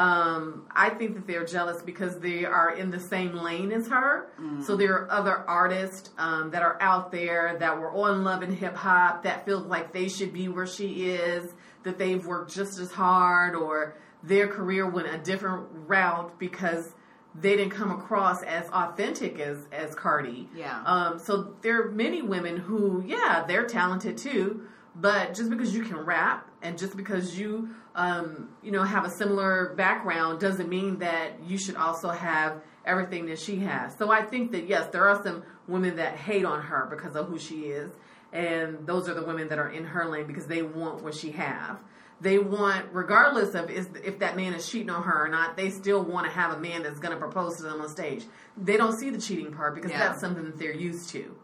Um, 0.00 0.66
I 0.86 0.88
think 0.90 1.14
that 1.16 1.26
they're 1.26 1.44
jealous 1.44 1.82
because 1.82 2.18
they 2.20 2.46
are 2.46 2.70
in 2.74 2.90
the 2.90 3.00
same 3.00 3.34
lane 3.34 3.70
as 3.70 3.88
her. 3.88 4.28
So 4.66 4.74
there 4.76 4.94
are 4.94 5.10
other 5.10 5.36
artists 5.36 6.10
um, 6.16 6.50
that 6.52 6.62
are 6.62 6.78
out 6.80 7.12
there 7.12 7.56
that 7.58 7.78
were 7.78 7.92
on 7.92 8.24
Love 8.24 8.42
and 8.42 8.54
Hip 8.54 8.76
Hop 8.76 9.24
that 9.24 9.44
feel 9.44 9.60
like 9.60 9.92
they 9.92 10.08
should 10.08 10.32
be 10.32 10.48
where 10.48 10.66
she 10.66 11.10
is, 11.10 11.52
that 11.82 11.98
they've 11.98 12.24
worked 12.24 12.50
just 12.54 12.78
as 12.78 12.90
hard, 12.92 13.54
or 13.54 13.94
their 14.22 14.48
career 14.48 14.88
went 14.88 15.08
a 15.08 15.18
different 15.18 15.66
route 15.86 16.38
because 16.38 16.94
they 17.34 17.56
didn't 17.56 17.70
come 17.70 17.90
across 17.90 18.42
as 18.42 18.68
authentic 18.70 19.38
as 19.38 19.58
as 19.70 19.94
Cardi. 19.94 20.48
Yeah. 20.54 20.82
Um, 20.84 21.18
so 21.18 21.54
there 21.62 21.82
are 21.82 21.90
many 21.90 22.22
women 22.22 22.56
who, 22.56 23.04
yeah, 23.06 23.44
they're 23.46 23.66
talented 23.66 24.16
too, 24.16 24.62
but 24.94 25.34
just 25.34 25.50
because 25.50 25.74
you 25.74 25.82
can 25.84 25.98
rap 25.98 26.49
and 26.62 26.78
just 26.78 26.96
because 26.96 27.38
you, 27.38 27.70
um, 27.94 28.50
you 28.62 28.70
know, 28.70 28.82
have 28.82 29.04
a 29.04 29.10
similar 29.10 29.74
background 29.76 30.40
doesn't 30.40 30.68
mean 30.68 30.98
that 30.98 31.42
you 31.46 31.58
should 31.58 31.76
also 31.76 32.08
have 32.10 32.62
everything 32.84 33.26
that 33.26 33.38
she 33.38 33.56
has. 33.60 33.96
So 33.96 34.10
I 34.10 34.22
think 34.22 34.52
that 34.52 34.66
yes, 34.68 34.88
there 34.92 35.08
are 35.08 35.22
some 35.22 35.42
women 35.68 35.96
that 35.96 36.16
hate 36.16 36.44
on 36.44 36.62
her 36.62 36.86
because 36.90 37.16
of 37.16 37.28
who 37.28 37.38
she 37.38 37.66
is, 37.66 37.90
and 38.32 38.86
those 38.86 39.08
are 39.08 39.14
the 39.14 39.24
women 39.24 39.48
that 39.48 39.58
are 39.58 39.68
in 39.70 39.84
her 39.84 40.06
lane 40.08 40.26
because 40.26 40.46
they 40.46 40.62
want 40.62 41.02
what 41.02 41.14
she 41.14 41.32
have. 41.32 41.80
They 42.22 42.38
want, 42.38 42.86
regardless 42.92 43.54
of 43.54 43.70
is, 43.70 43.88
if 44.04 44.18
that 44.18 44.36
man 44.36 44.52
is 44.52 44.68
cheating 44.68 44.90
on 44.90 45.02
her 45.04 45.24
or 45.24 45.28
not, 45.28 45.56
they 45.56 45.70
still 45.70 46.02
want 46.04 46.26
to 46.26 46.32
have 46.32 46.52
a 46.54 46.60
man 46.60 46.82
that's 46.82 46.98
going 47.00 47.14
to 47.14 47.18
propose 47.18 47.56
to 47.56 47.62
them 47.62 47.80
on 47.80 47.88
stage. 47.88 48.24
They 48.58 48.76
don't 48.76 48.92
see 48.98 49.08
the 49.08 49.18
cheating 49.18 49.54
part 49.54 49.74
because 49.74 49.90
Yeah. 49.90 50.00
that's 50.08 50.20
something 50.20 50.44
that 50.44 50.58
they're 50.58 50.74
used 50.74 51.08
to, 51.10 51.34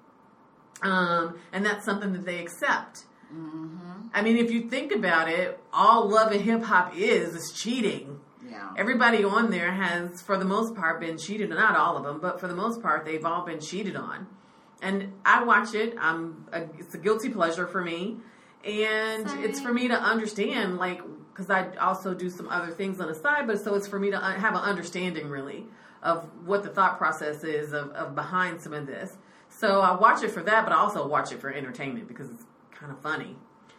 um, 0.83 1.39
and 1.53 1.65
that's 1.65 1.85
something 1.85 2.13
that 2.13 2.25
they 2.27 2.41
accept. 2.41 3.05
I 4.12 4.23
mean, 4.23 4.37
if 4.37 4.51
you 4.51 4.69
think 4.69 4.92
about 4.92 5.29
it, 5.29 5.59
all 5.73 6.09
love 6.09 6.33
and 6.33 6.40
hip 6.40 6.62
hop 6.62 6.97
is 6.97 7.35
is 7.35 7.53
cheating. 7.53 8.21
Yeah. 8.49 8.73
Everybody 8.77 9.25
on 9.25 9.51
there 9.51 9.73
has, 9.73 10.23
for 10.23 10.38
the 10.38 10.45
most 10.45 10.75
part, 10.75 11.01
been 11.01 11.19
cheated. 11.19 11.51
Not 11.51 11.77
all 11.77 11.97
of 11.97 12.05
them, 12.05 12.21
but 12.21 12.40
for 12.40 12.49
the 12.49 12.55
most 12.55 12.81
part, 12.81 13.05
they've 13.05 13.25
all 13.25 13.45
been 13.45 13.61
cheated 13.61 13.97
on. 13.97 14.27
And 14.83 15.12
I 15.25 15.45
watch 15.45 15.75
it. 15.75 15.95
I'm. 15.99 16.47
A, 16.53 16.62
it's 16.79 16.95
a 16.95 16.99
guilty 16.99 17.29
pleasure 17.31 17.66
for 17.66 17.83
me, 17.83 18.19
and 18.64 19.29
Same. 19.29 19.45
it's 19.45 19.61
for 19.61 19.73
me 19.73 19.88
to 19.88 19.95
understand, 19.95 20.77
like, 20.77 21.01
because 21.33 21.51
I 21.51 21.75
also 21.77 22.14
do 22.14 22.31
some 22.31 22.49
other 22.49 22.71
things 22.71 23.01
on 23.01 23.09
the 23.09 23.14
side. 23.14 23.47
But 23.47 23.62
so 23.62 23.75
it's 23.75 23.88
for 23.88 23.99
me 23.99 24.11
to 24.11 24.23
uh, 24.23 24.33
have 24.33 24.55
an 24.55 24.61
understanding, 24.61 25.29
really, 25.29 25.66
of 26.03 26.29
what 26.45 26.62
the 26.62 26.69
thought 26.69 26.99
process 26.99 27.42
is 27.42 27.73
of, 27.73 27.90
of 27.90 28.14
behind 28.14 28.61
some 28.61 28.73
of 28.73 28.87
this. 28.87 29.16
So 29.49 29.81
I 29.81 29.97
watch 29.97 30.23
it 30.23 30.31
for 30.31 30.42
that, 30.42 30.64
but 30.64 30.73
I 30.73 30.77
also 30.77 31.07
watch 31.07 31.33
it 31.33 31.40
for 31.40 31.51
entertainment 31.51 32.09
because 32.09 32.31
it's 32.31 32.45
kind 32.73 32.92
of 32.92 33.01
funny. 33.01 33.37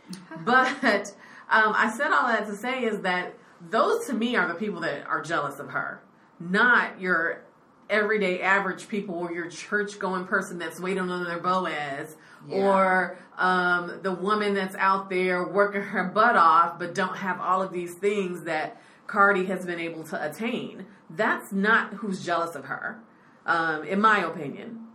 But 0.46 1.14
um, 1.50 1.74
I 1.76 1.94
said 1.96 2.12
all 2.12 2.28
that 2.28 2.48
to 2.48 2.56
say 2.56 2.84
is 2.84 3.02
that 3.02 3.34
those 3.70 4.06
to 4.08 4.14
me 4.14 4.36
are 4.36 4.48
the 4.48 4.54
people 4.54 4.82
that 4.82 5.06
are 5.08 5.22
jealous 5.22 5.60
of 5.60 5.70
her, 5.70 6.02
not 6.40 7.00
your 7.02 7.44
everyday 7.90 8.42
average 8.42 8.88
people 8.90 9.16
or 9.16 9.32
your 9.32 9.50
church 9.50 9.98
going 9.98 10.26
person 10.26 10.60
that's 10.60 10.80
waiting 10.80 11.10
on 11.10 11.24
their 11.24 11.40
Boaz 11.40 12.18
Yeah. 12.48 12.58
or 12.58 13.18
um, 13.38 14.00
the 14.04 14.12
woman 14.12 14.54
that's 14.54 14.76
out 14.76 15.10
there 15.10 15.48
working 15.48 15.82
her 15.82 16.04
butt 16.04 16.36
off 16.36 16.78
but 16.80 16.94
don't 16.94 17.16
have 17.16 17.40
all 17.40 17.62
of 17.62 17.72
these 17.72 17.94
things 17.96 18.44
that 18.44 18.82
Cardi 19.08 19.46
has 19.46 19.66
been 19.66 19.80
able 19.80 20.04
to 20.06 20.22
attain. 20.30 20.86
That's 21.10 21.54
not 21.54 21.94
who's 21.94 22.26
jealous 22.26 22.56
of 22.56 22.66
her, 22.66 23.00
um, 23.46 23.84
in 23.86 24.02
my 24.02 24.20
opinion. 24.20 24.87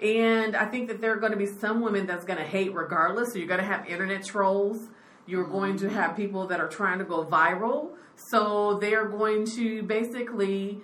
And 0.00 0.56
I 0.56 0.64
think 0.66 0.88
that 0.88 1.00
there 1.00 1.12
are 1.12 1.18
going 1.18 1.32
to 1.32 1.38
be 1.38 1.46
some 1.46 1.80
women 1.82 2.06
that's 2.06 2.24
going 2.24 2.38
to 2.38 2.44
hate 2.44 2.74
regardless. 2.74 3.32
So 3.32 3.38
you're 3.38 3.48
going 3.48 3.60
to 3.60 3.66
have 3.66 3.86
internet 3.86 4.24
trolls. 4.24 4.88
You're 5.26 5.46
going 5.46 5.76
to 5.78 5.90
have 5.90 6.16
people 6.16 6.46
that 6.48 6.60
are 6.60 6.68
trying 6.68 6.98
to 7.00 7.04
go 7.04 7.24
viral. 7.24 7.90
So 8.16 8.78
they're 8.80 9.06
going 9.06 9.46
to 9.56 9.82
basically 9.82 10.80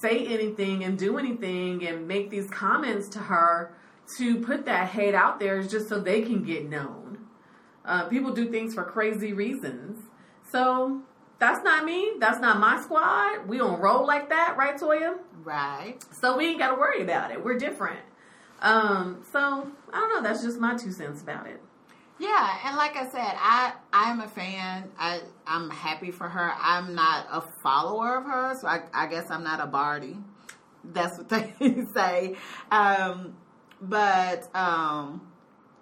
say 0.00 0.26
anything 0.26 0.82
and 0.84 0.98
do 0.98 1.18
anything 1.18 1.86
and 1.86 2.08
make 2.08 2.30
these 2.30 2.48
comments 2.48 3.08
to 3.10 3.18
her 3.18 3.76
to 4.16 4.40
put 4.40 4.64
that 4.66 4.88
hate 4.90 5.14
out 5.14 5.38
there 5.38 5.62
just 5.62 5.88
so 5.88 6.00
they 6.00 6.22
can 6.22 6.42
get 6.42 6.68
known. 6.68 7.18
Uh, 7.84 8.08
people 8.08 8.32
do 8.32 8.50
things 8.50 8.74
for 8.74 8.84
crazy 8.84 9.32
reasons. 9.34 10.00
So 10.50 11.02
that's 11.38 11.62
not 11.62 11.84
me. 11.84 12.12
That's 12.18 12.40
not 12.40 12.58
my 12.58 12.80
squad. 12.80 13.46
We 13.46 13.58
don't 13.58 13.80
roll 13.80 14.06
like 14.06 14.30
that, 14.30 14.56
right, 14.56 14.76
Toya? 14.76 15.18
Right. 15.42 16.02
So 16.20 16.36
we 16.36 16.46
ain't 16.46 16.58
got 16.58 16.70
to 16.70 16.74
worry 16.76 17.02
about 17.02 17.30
it. 17.30 17.44
We're 17.44 17.58
different. 17.58 18.00
Um, 18.64 19.22
so 19.30 19.38
I 19.92 20.00
don't 20.00 20.08
know. 20.08 20.22
That's 20.22 20.42
just 20.42 20.58
my 20.58 20.74
two 20.74 20.90
cents 20.90 21.22
about 21.22 21.46
it. 21.46 21.60
Yeah, 22.18 22.58
and 22.64 22.76
like 22.76 22.96
I 22.96 23.08
said, 23.08 23.34
I 23.38 23.74
I'm 23.92 24.20
a 24.20 24.28
fan. 24.28 24.90
I 24.98 25.20
I'm 25.46 25.68
happy 25.68 26.10
for 26.10 26.28
her. 26.28 26.52
I'm 26.58 26.94
not 26.94 27.26
a 27.30 27.40
follower 27.40 28.16
of 28.16 28.24
her, 28.24 28.58
so 28.58 28.66
I, 28.66 28.82
I 28.94 29.06
guess 29.06 29.30
I'm 29.30 29.44
not 29.44 29.60
a 29.60 29.66
Bardi. 29.66 30.16
That's 30.82 31.18
what 31.18 31.28
they 31.28 31.54
say. 31.92 32.36
Um, 32.70 33.36
but 33.82 34.48
um, 34.56 35.30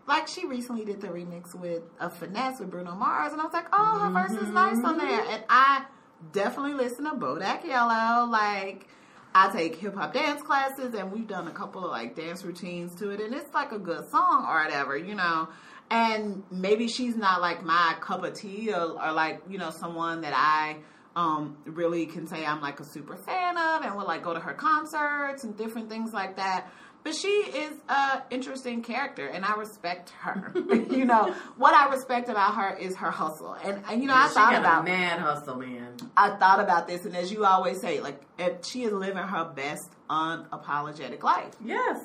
like 0.08 0.26
she 0.26 0.46
recently 0.46 0.84
did 0.84 1.00
the 1.00 1.08
remix 1.08 1.54
with 1.54 1.82
a 2.00 2.10
finesse 2.10 2.58
with 2.58 2.70
Bruno 2.70 2.96
Mars, 2.96 3.32
and 3.32 3.40
I 3.40 3.44
was 3.44 3.52
like, 3.52 3.68
oh, 3.72 4.00
her 4.00 4.10
verse 4.10 4.42
is 4.42 4.48
nice 4.48 4.82
on 4.82 4.98
there, 4.98 5.24
and 5.28 5.44
I 5.48 5.84
definitely 6.32 6.74
listen 6.74 7.04
to 7.04 7.12
Bodak 7.12 7.64
Yellow. 7.64 8.26
Like 8.28 8.88
I 9.34 9.50
take 9.50 9.76
hip 9.76 9.94
hop 9.94 10.12
dance 10.12 10.42
classes, 10.42 10.94
and 10.94 11.10
we've 11.10 11.26
done 11.26 11.48
a 11.48 11.52
couple 11.52 11.84
of 11.84 11.90
like 11.90 12.14
dance 12.14 12.44
routines 12.44 12.94
to 12.96 13.10
it, 13.10 13.20
and 13.20 13.34
it's 13.34 13.52
like 13.54 13.72
a 13.72 13.78
good 13.78 14.08
song 14.10 14.46
or 14.48 14.62
whatever, 14.64 14.96
you 14.96 15.14
know. 15.14 15.48
And 15.90 16.42
maybe 16.50 16.88
she's 16.88 17.16
not 17.16 17.40
like 17.40 17.62
my 17.62 17.96
cup 18.00 18.24
of 18.24 18.34
tea, 18.34 18.72
or, 18.72 19.02
or 19.02 19.12
like 19.12 19.42
you 19.48 19.58
know 19.58 19.70
someone 19.70 20.22
that 20.22 20.34
I 20.34 20.76
um 21.14 21.56
really 21.64 22.06
can 22.06 22.26
say 22.26 22.44
I'm 22.44 22.60
like 22.60 22.80
a 22.80 22.84
super 22.84 23.16
fan 23.16 23.56
of, 23.56 23.84
and 23.84 23.96
will 23.96 24.06
like 24.06 24.22
go 24.22 24.34
to 24.34 24.40
her 24.40 24.54
concerts 24.54 25.44
and 25.44 25.56
different 25.56 25.88
things 25.88 26.12
like 26.12 26.36
that. 26.36 26.70
But 27.04 27.14
she 27.16 27.28
is 27.28 27.72
a 27.88 28.22
interesting 28.30 28.82
character, 28.82 29.26
and 29.26 29.44
I 29.44 29.54
respect 29.56 30.10
her. 30.20 30.52
you 30.90 31.04
know 31.04 31.34
what 31.56 31.74
I 31.74 31.90
respect 31.92 32.28
about 32.28 32.54
her 32.54 32.76
is 32.76 32.94
her 32.96 33.10
hustle, 33.10 33.54
and, 33.64 33.82
and 33.90 34.00
you 34.02 34.08
know 34.08 34.14
I 34.14 34.28
she 34.28 34.34
thought 34.34 34.52
got 34.52 34.60
about 34.60 34.80
a 34.82 34.84
mad 34.84 35.18
hustle, 35.18 35.56
man. 35.56 35.96
I 36.16 36.36
thought 36.36 36.60
about 36.60 36.86
this, 36.86 37.04
and 37.04 37.16
as 37.16 37.32
you 37.32 37.44
always 37.44 37.80
say, 37.80 38.00
like 38.00 38.20
if 38.38 38.64
she 38.64 38.84
is 38.84 38.92
living 38.92 39.16
her 39.16 39.44
best 39.54 39.90
unapologetic 40.08 41.22
life, 41.22 41.54
Yes. 41.64 41.98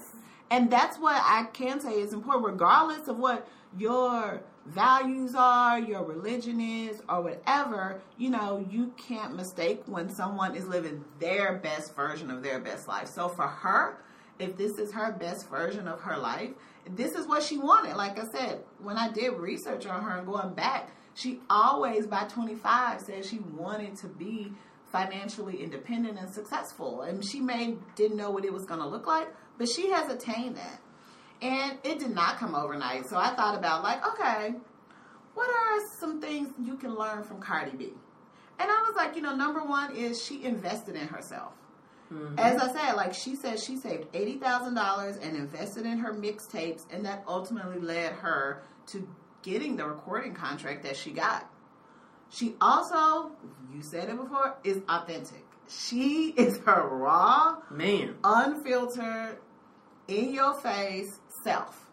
and 0.49 0.71
that's 0.71 0.97
what 0.97 1.15
I 1.23 1.45
can 1.53 1.79
say 1.79 1.93
is 2.01 2.13
important, 2.13 2.45
regardless 2.45 3.07
of 3.07 3.17
what 3.19 3.47
your 3.77 4.41
values 4.65 5.33
are, 5.35 5.79
your 5.79 6.03
religion 6.03 6.59
is, 6.59 7.01
or 7.07 7.21
whatever. 7.21 8.01
You 8.17 8.29
know, 8.31 8.65
you 8.69 8.93
can't 8.97 9.35
mistake 9.35 9.83
when 9.85 10.09
someone 10.09 10.55
is 10.55 10.67
living 10.67 11.03
their 11.19 11.53
best 11.57 11.95
version 11.95 12.31
of 12.31 12.43
their 12.43 12.59
best 12.59 12.87
life. 12.87 13.07
So 13.07 13.29
for 13.29 13.47
her, 13.47 13.97
if 14.39 14.57
this 14.57 14.77
is 14.77 14.91
her 14.91 15.11
best 15.11 15.49
version 15.49 15.87
of 15.87 16.01
her 16.01 16.17
life, 16.17 16.51
this 16.95 17.13
is 17.13 17.27
what 17.27 17.43
she 17.43 17.57
wanted. 17.57 17.95
Like 17.95 18.19
I 18.19 18.25
said, 18.25 18.63
when 18.81 18.97
I 18.97 19.11
did 19.11 19.33
research 19.33 19.85
on 19.85 20.03
her 20.03 20.17
and 20.17 20.27
going 20.27 20.53
back, 20.53 20.91
she 21.13 21.39
always 21.49 22.07
by 22.07 22.25
25 22.25 23.01
said 23.01 23.25
she 23.25 23.39
wanted 23.39 23.95
to 23.97 24.07
be 24.07 24.53
financially 24.91 25.61
independent 25.61 26.19
and 26.19 26.29
successful. 26.29 27.01
And 27.01 27.25
she 27.25 27.41
may 27.41 27.75
didn't 27.95 28.17
know 28.17 28.31
what 28.31 28.45
it 28.45 28.53
was 28.53 28.65
going 28.65 28.79
to 28.79 28.87
look 28.87 29.07
like, 29.07 29.27
but 29.57 29.67
she 29.67 29.89
has 29.91 30.11
attained 30.11 30.57
that. 30.57 30.79
And 31.41 31.77
it 31.83 31.99
did 31.99 32.11
not 32.11 32.37
come 32.37 32.55
overnight. 32.55 33.07
So 33.07 33.17
I 33.17 33.35
thought 33.35 33.57
about 33.57 33.83
like, 33.83 34.05
okay, 34.07 34.53
what 35.33 35.49
are 35.49 35.87
some 35.99 36.21
things 36.21 36.53
you 36.63 36.77
can 36.77 36.95
learn 36.95 37.23
from 37.23 37.39
Cardi 37.39 37.75
B? 37.77 37.93
And 38.59 38.71
I 38.71 38.85
was 38.87 38.95
like, 38.95 39.15
you 39.15 39.21
know, 39.21 39.35
number 39.35 39.63
one 39.63 39.95
is 39.95 40.23
she 40.23 40.43
invested 40.43 40.95
in 40.95 41.07
herself. 41.07 41.53
Mm-hmm. 42.11 42.39
As 42.39 42.61
I 42.61 42.71
said, 42.73 42.93
like 42.93 43.13
she 43.13 43.35
said, 43.35 43.59
she 43.59 43.77
saved 43.77 44.07
eighty 44.13 44.37
thousand 44.37 44.75
dollars 44.75 45.17
and 45.17 45.35
invested 45.35 45.85
in 45.85 45.99
her 45.99 46.13
mixtapes, 46.13 46.85
and 46.91 47.05
that 47.05 47.23
ultimately 47.27 47.79
led 47.79 48.13
her 48.13 48.63
to 48.87 49.07
getting 49.43 49.75
the 49.75 49.85
recording 49.85 50.33
contract 50.33 50.83
that 50.83 50.95
she 50.95 51.11
got. 51.11 51.49
She 52.29 52.55
also, 52.59 53.31
you 53.73 53.81
said 53.81 54.09
it 54.09 54.17
before, 54.17 54.57
is 54.63 54.81
authentic. 54.89 55.45
She 55.69 56.29
is 56.37 56.57
her 56.65 56.87
raw, 56.87 57.57
Man. 57.69 58.15
unfiltered, 58.23 59.37
in 60.07 60.33
your 60.33 60.53
face 60.53 61.19
self. 61.43 61.83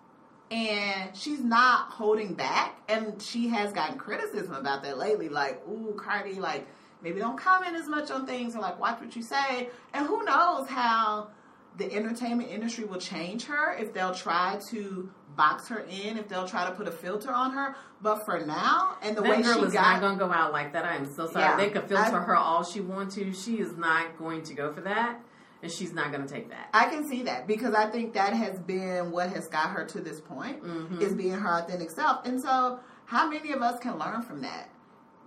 And 0.51 1.17
she's 1.17 1.41
not 1.41 1.91
holding 1.91 2.35
back. 2.35 2.81
And 2.89 3.21
she 3.21 3.49
has 3.49 3.73
gotten 3.73 3.99
criticism 3.99 4.55
about 4.55 4.83
that 4.85 4.99
lately. 4.99 5.29
Like, 5.29 5.61
ooh, 5.69 5.99
Cardi, 5.99 6.35
like, 6.35 6.67
maybe 7.05 7.21
don't 7.21 7.37
comment 7.39 7.77
as 7.77 7.87
much 7.89 8.11
on 8.11 8.27
things 8.27 8.57
or 8.57 8.61
like 8.61 8.81
watch 8.81 8.99
what 9.01 9.15
you 9.15 9.23
say. 9.23 9.69
And 9.93 10.07
who 10.07 10.25
knows 10.25 10.67
how 10.69 11.29
the 11.77 11.93
entertainment 11.93 12.51
industry 12.51 12.85
will 12.85 12.99
change 13.01 13.45
her 13.45 13.75
if 13.75 13.93
they'll 13.93 14.15
try 14.15 14.59
to 14.71 15.11
box 15.37 15.69
her 15.69 15.81
in, 15.91 16.17
if 16.17 16.29
they'll 16.29 16.47
try 16.49 16.65
to 16.69 16.75
put 16.75 16.87
a 16.89 16.93
filter 16.93 17.33
on 17.33 17.51
her. 17.53 17.75
But 18.01 18.25
for 18.25 18.39
now, 18.47 18.97
and 19.03 19.17
the 19.17 19.23
that 19.23 19.31
way 19.31 19.43
girl 19.43 19.59
she 19.61 19.67
is 19.67 19.73
got 19.73 19.95
not 19.95 20.01
going 20.01 20.19
to 20.19 20.25
go 20.25 20.33
out 20.33 20.53
like 20.53 20.73
that. 20.73 20.85
I 20.85 20.97
am 20.97 21.05
so 21.05 21.27
sorry. 21.31 21.45
Yeah, 21.45 21.57
they 21.57 21.71
could 21.71 21.89
filter 21.89 22.17
I- 22.19 22.25
her 22.25 22.37
all 22.37 22.65
she 22.65 22.81
wants 22.81 23.15
to. 23.17 23.33
She 23.33 23.59
is 23.61 23.77
not 23.77 24.17
going 24.19 24.43
to 24.45 24.55
go 24.55 24.73
for 24.73 24.83
that, 24.83 25.19
and 25.63 25.71
she's 25.73 25.93
not 25.93 26.13
going 26.13 26.25
to 26.27 26.33
take 26.33 26.51
that. 26.51 26.69
I 26.73 26.87
can 26.87 27.09
see 27.09 27.25
that 27.25 27.47
because 27.49 27.75
I 27.75 27.91
think 27.91 28.15
that 28.15 28.33
has 28.35 28.59
been 28.61 29.11
what 29.11 29.31
has 29.31 29.49
got 29.49 29.71
her 29.71 29.85
to 29.87 30.01
this 30.01 30.21
point 30.21 30.63
Mhm. 30.63 31.01
is 31.01 31.13
being 31.15 31.33
her 31.33 31.59
authentic 31.59 31.91
self. 31.91 32.25
And 32.25 32.41
so, 32.41 32.79
how 33.07 33.29
many 33.29 33.51
of 33.53 33.61
us 33.63 33.81
can 33.81 33.99
learn 33.99 34.23
from 34.23 34.43
that? 34.43 34.69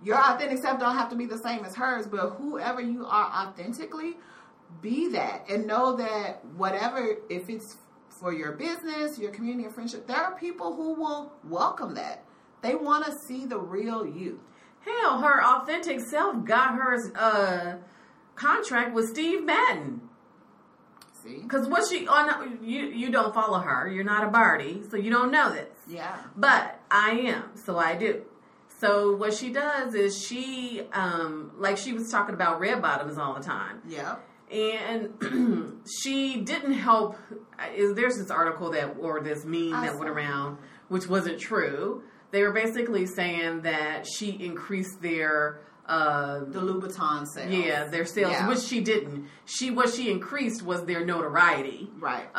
Your 0.04 0.16
authentic 0.16 0.58
self 0.58 0.78
don't 0.78 0.96
have 0.96 1.10
to 1.10 1.16
be 1.16 1.26
the 1.26 1.38
same 1.38 1.64
as 1.64 1.74
hers, 1.74 2.06
but 2.06 2.30
whoever 2.30 2.80
you 2.80 3.04
are 3.06 3.46
authentically, 3.46 4.16
be 4.80 5.08
that 5.08 5.48
and 5.48 5.66
know 5.66 5.96
that 5.96 6.44
whatever 6.56 7.16
if 7.28 7.48
it's 7.48 7.76
for 8.08 8.32
your 8.32 8.52
business, 8.52 9.18
your 9.18 9.30
community, 9.30 9.66
or 9.66 9.70
friendship, 9.70 10.06
there 10.06 10.16
are 10.16 10.36
people 10.36 10.74
who 10.74 10.94
will 10.94 11.32
welcome 11.44 11.94
that. 11.94 12.24
They 12.62 12.74
want 12.74 13.06
to 13.06 13.12
see 13.26 13.46
the 13.46 13.58
real 13.58 14.04
you. 14.06 14.40
Hell, 14.80 15.20
her 15.20 15.42
authentic 15.44 16.00
self 16.00 16.44
got 16.44 16.74
her 16.74 16.96
uh, 17.16 17.76
contract 18.34 18.94
with 18.94 19.08
Steve 19.08 19.44
Madden. 19.44 20.02
See? 21.22 21.40
Because 21.42 21.68
what 21.68 21.88
she 21.88 22.06
on 22.06 22.58
you 22.62 22.86
you 22.86 23.10
don't 23.10 23.34
follow 23.34 23.58
her. 23.58 23.88
You're 23.88 24.04
not 24.04 24.24
a 24.24 24.28
Bardi, 24.28 24.82
so 24.88 24.96
you 24.96 25.10
don't 25.10 25.32
know 25.32 25.52
this. 25.52 25.68
Yeah. 25.88 26.16
But 26.36 26.80
I 26.90 27.10
am, 27.10 27.50
so 27.56 27.78
I 27.78 27.96
do. 27.96 28.22
So 28.80 29.16
what 29.16 29.34
she 29.34 29.50
does 29.52 29.94
is 29.94 30.24
she, 30.24 30.82
um, 30.92 31.52
like 31.58 31.76
she 31.76 31.92
was 31.92 32.08
talking 32.10 32.34
about 32.34 32.60
red 32.60 32.80
bottoms 32.80 33.18
all 33.18 33.34
the 33.34 33.42
time, 33.42 33.80
Yeah. 33.88 34.16
and 34.52 35.82
she 36.02 36.40
didn't 36.42 36.74
help. 36.74 37.16
Is 37.74 37.94
there's 37.94 38.16
this 38.18 38.30
article 38.30 38.70
that 38.70 38.96
or 39.00 39.20
this 39.20 39.44
meme 39.44 39.74
I 39.74 39.86
that 39.86 39.98
went 39.98 40.10
around, 40.10 40.58
which 40.88 41.08
wasn't 41.08 41.40
true. 41.40 42.02
They 42.30 42.42
were 42.42 42.52
basically 42.52 43.06
saying 43.06 43.62
that 43.62 44.06
she 44.06 44.30
increased 44.30 45.00
their. 45.02 45.60
Uh, 45.86 46.40
The 46.40 46.60
Louboutin 46.60 47.26
sales. 47.26 47.50
yeah, 47.50 47.86
their 47.86 48.04
sales, 48.04 48.32
Yeah. 48.32 48.46
which 48.46 48.58
she 48.60 48.80
didn't. 48.82 49.26
She 49.46 49.70
what 49.70 49.88
she 49.88 50.10
increased 50.10 50.62
was 50.62 50.84
their 50.84 51.02
notoriety 51.04 51.90
Right. 51.98 52.30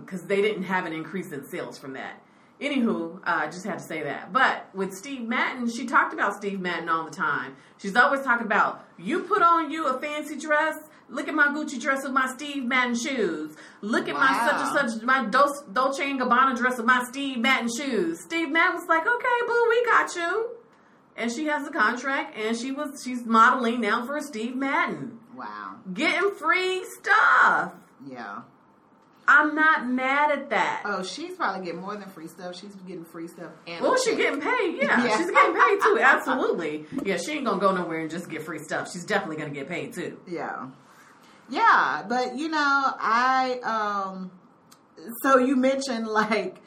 because 0.00 0.24
they 0.24 0.42
didn't 0.42 0.64
have 0.64 0.86
an 0.86 0.92
increase 0.92 1.30
in 1.30 1.46
sales 1.48 1.78
from 1.78 1.92
that. 1.92 2.20
Anywho, 2.60 3.16
uh, 3.18 3.20
I 3.24 3.46
just 3.46 3.64
had 3.64 3.78
to 3.78 3.84
say 3.84 4.02
that. 4.02 4.32
But 4.32 4.68
with 4.74 4.94
Steve 4.94 5.22
Madden, 5.28 5.68
she 5.70 5.86
talked 5.86 6.14
about 6.14 6.34
Steve 6.34 6.58
Madden 6.60 6.88
all 6.88 7.04
the 7.04 7.10
time. 7.10 7.56
She's 7.78 7.94
always 7.96 8.22
talking 8.22 8.46
about 8.46 8.84
you 8.98 9.20
put 9.20 9.42
on 9.42 9.70
you 9.70 9.86
a 9.88 10.00
fancy 10.00 10.38
dress. 10.38 10.76
Look 11.08 11.28
at 11.28 11.34
my 11.34 11.48
Gucci 11.48 11.80
dress 11.80 12.02
with 12.02 12.12
my 12.12 12.26
Steve 12.34 12.64
Madden 12.64 12.96
shoes. 12.96 13.54
Look 13.82 14.08
at 14.08 14.14
my 14.14 14.48
such 14.48 14.80
and 14.82 14.90
such 14.90 15.02
my 15.04 15.26
Dol- 15.26 15.64
Dolce 15.72 16.10
and 16.10 16.18
Gabbana 16.20 16.56
dress 16.56 16.78
with 16.78 16.86
my 16.86 17.04
Steve 17.10 17.38
Madden 17.38 17.68
shoes. 17.68 18.20
Steve 18.24 18.50
Madden 18.50 18.74
was 18.76 18.88
like, 18.88 19.06
"Okay, 19.06 19.46
boo, 19.46 19.66
we 19.68 19.84
got 19.84 20.16
you." 20.16 20.48
And 21.16 21.30
she 21.30 21.46
has 21.46 21.64
the 21.64 21.70
contract, 21.72 22.36
and 22.36 22.56
she 22.56 22.72
was 22.72 23.02
she's 23.04 23.24
modeling 23.24 23.80
now 23.82 24.04
for 24.04 24.20
Steve 24.20 24.56
Madden, 24.56 25.18
Wow. 25.36 25.76
getting 25.92 26.30
free 26.32 26.84
stuff. 27.00 27.72
Yeah. 28.06 28.40
I'm 29.28 29.54
not 29.54 29.88
mad 29.88 30.30
at 30.30 30.50
that. 30.50 30.82
Oh, 30.84 31.02
she's 31.02 31.34
probably 31.36 31.64
getting 31.64 31.80
more 31.80 31.96
than 31.96 32.08
free 32.08 32.28
stuff. 32.28 32.54
She's 32.56 32.74
getting 32.86 33.04
free 33.04 33.26
stuff 33.28 33.50
and 33.66 33.82
Well, 33.82 33.96
she's 33.96 34.16
getting 34.16 34.40
paid. 34.40 34.78
Yeah, 34.82 35.04
Yeah. 35.04 35.16
she's 35.16 35.30
getting 35.30 35.54
paid 35.54 35.78
too. 35.82 35.98
Absolutely. 36.00 36.86
Yeah, 37.04 37.16
she 37.16 37.32
ain't 37.32 37.44
gonna 37.44 37.60
go 37.60 37.74
nowhere 37.74 37.98
and 38.00 38.10
just 38.10 38.30
get 38.30 38.42
free 38.42 38.60
stuff. 38.60 38.92
She's 38.92 39.04
definitely 39.04 39.36
gonna 39.36 39.50
get 39.54 39.68
paid 39.68 39.92
too. 39.94 40.20
Yeah. 40.28 40.68
Yeah, 41.48 42.04
but 42.08 42.36
you 42.36 42.48
know, 42.48 42.58
I 42.98 43.58
um 43.64 44.30
so 45.22 45.38
you 45.38 45.56
mentioned 45.56 46.06
like 46.06 46.58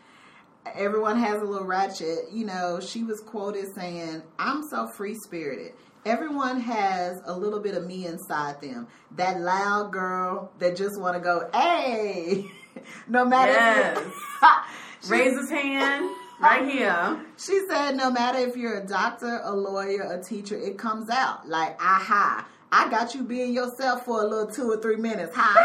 everyone 0.75 1.17
has 1.19 1.41
a 1.41 1.45
little 1.45 1.67
ratchet. 1.67 2.31
You 2.31 2.45
know, 2.45 2.79
she 2.79 3.03
was 3.03 3.19
quoted 3.21 3.73
saying, 3.73 4.21
"I'm 4.37 4.63
so 4.69 4.87
free-spirited. 4.95 5.73
Everyone 6.05 6.59
has 6.61 7.21
a 7.25 7.37
little 7.37 7.59
bit 7.59 7.75
of 7.75 7.85
me 7.85 8.05
inside 8.05 8.61
them. 8.61 8.87
That 9.17 9.39
loud 9.41 9.91
girl 9.91 10.51
that 10.59 10.75
just 10.75 10.99
want 10.99 11.15
to 11.15 11.19
go, 11.19 11.49
"Hey!" 11.53 12.45
no 13.07 13.25
matter 13.25 13.51
Yes. 13.51 14.11
She- 15.03 15.11
Raise 15.11 15.37
his 15.39 15.49
hand 15.49 16.09
right 16.41 16.67
here. 16.69 17.25
She 17.37 17.65
said, 17.69 17.95
no 17.95 18.11
matter 18.11 18.39
if 18.39 18.57
you're 18.57 18.79
a 18.79 18.85
doctor, 18.85 19.39
a 19.43 19.53
lawyer, 19.55 20.01
a 20.11 20.21
teacher, 20.21 20.57
it 20.57 20.77
comes 20.77 21.09
out. 21.09 21.47
Like, 21.47 21.81
aha, 21.81 22.45
I 22.71 22.89
got 22.89 23.15
you 23.15 23.23
being 23.23 23.53
yourself 23.53 24.03
for 24.05 24.21
a 24.21 24.25
little 24.27 24.47
two 24.47 24.69
or 24.69 24.77
three 24.81 24.97
minutes. 24.97 25.31
Hi. 25.35 25.55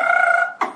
and 0.63 0.73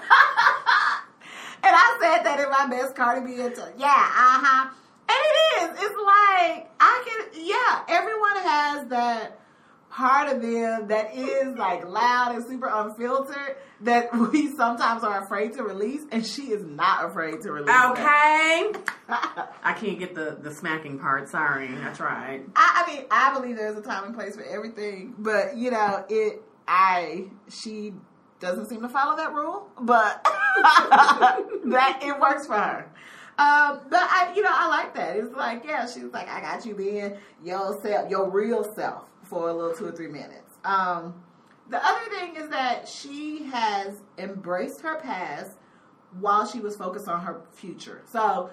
I 1.62 1.98
said 2.00 2.24
that 2.24 2.40
in 2.40 2.50
my 2.50 2.66
best 2.68 2.96
Cardi 2.96 3.24
B. 3.24 3.36
Yeah, 3.36 3.46
uh-huh. 3.86 4.70
And 5.08 5.18
it 5.24 5.62
is. 5.62 5.84
It's 5.84 5.98
like, 6.04 6.68
I 6.80 7.04
can, 7.06 7.44
yeah, 7.44 7.82
everyone 7.88 8.36
has 8.42 8.88
that 8.88 9.37
part 9.90 10.32
of 10.32 10.42
them 10.42 10.88
that 10.88 11.14
is 11.14 11.56
like 11.56 11.86
loud 11.86 12.34
and 12.34 12.44
super 12.46 12.66
unfiltered 12.66 13.56
that 13.80 14.14
we 14.32 14.54
sometimes 14.54 15.04
are 15.04 15.24
afraid 15.24 15.54
to 15.54 15.62
release. 15.62 16.02
And 16.10 16.26
she 16.26 16.52
is 16.52 16.64
not 16.64 17.04
afraid 17.04 17.40
to 17.42 17.52
release. 17.52 17.74
Okay. 17.90 18.72
I 19.08 19.74
can't 19.78 19.98
get 19.98 20.14
the 20.14 20.38
the 20.40 20.54
smacking 20.54 20.98
part. 20.98 21.28
Sorry, 21.28 21.70
I 21.82 21.92
tried. 21.92 22.44
I, 22.56 22.84
I 22.86 22.94
mean, 22.94 23.04
I 23.10 23.32
believe 23.32 23.56
there's 23.56 23.78
a 23.78 23.82
time 23.82 24.04
and 24.04 24.14
place 24.14 24.36
for 24.36 24.44
everything, 24.44 25.14
but 25.18 25.56
you 25.56 25.70
know, 25.70 26.04
it. 26.08 26.42
I 26.70 27.30
she 27.48 27.94
doesn't 28.40 28.68
seem 28.68 28.82
to 28.82 28.88
follow 28.88 29.16
that 29.16 29.32
rule, 29.32 29.68
but 29.80 30.22
that 30.56 32.00
it 32.02 32.20
works 32.20 32.46
for 32.46 32.54
her. 32.54 32.90
Um, 33.38 33.82
but 33.88 34.00
I, 34.00 34.32
you 34.34 34.42
know, 34.42 34.50
I 34.52 34.68
like 34.68 34.94
that. 34.94 35.16
It's 35.16 35.34
like, 35.34 35.62
yeah, 35.64 35.86
she's 35.86 36.12
like, 36.12 36.28
I 36.28 36.40
got 36.40 36.66
you 36.66 36.74
being 36.74 37.16
yourself, 37.44 38.10
your 38.10 38.28
real 38.30 38.64
self, 38.74 39.04
for 39.28 39.48
a 39.48 39.52
little 39.52 39.74
two 39.74 39.86
or 39.86 39.92
three 39.92 40.08
minutes. 40.08 40.58
Um, 40.64 41.22
the 41.68 41.84
other 41.84 42.10
thing 42.10 42.36
is 42.36 42.48
that 42.48 42.88
she 42.88 43.44
has 43.44 44.00
embraced 44.16 44.80
her 44.80 44.98
past 45.00 45.52
while 46.20 46.46
she 46.46 46.60
was 46.60 46.76
focused 46.76 47.08
on 47.08 47.20
her 47.20 47.42
future. 47.52 48.02
So 48.06 48.50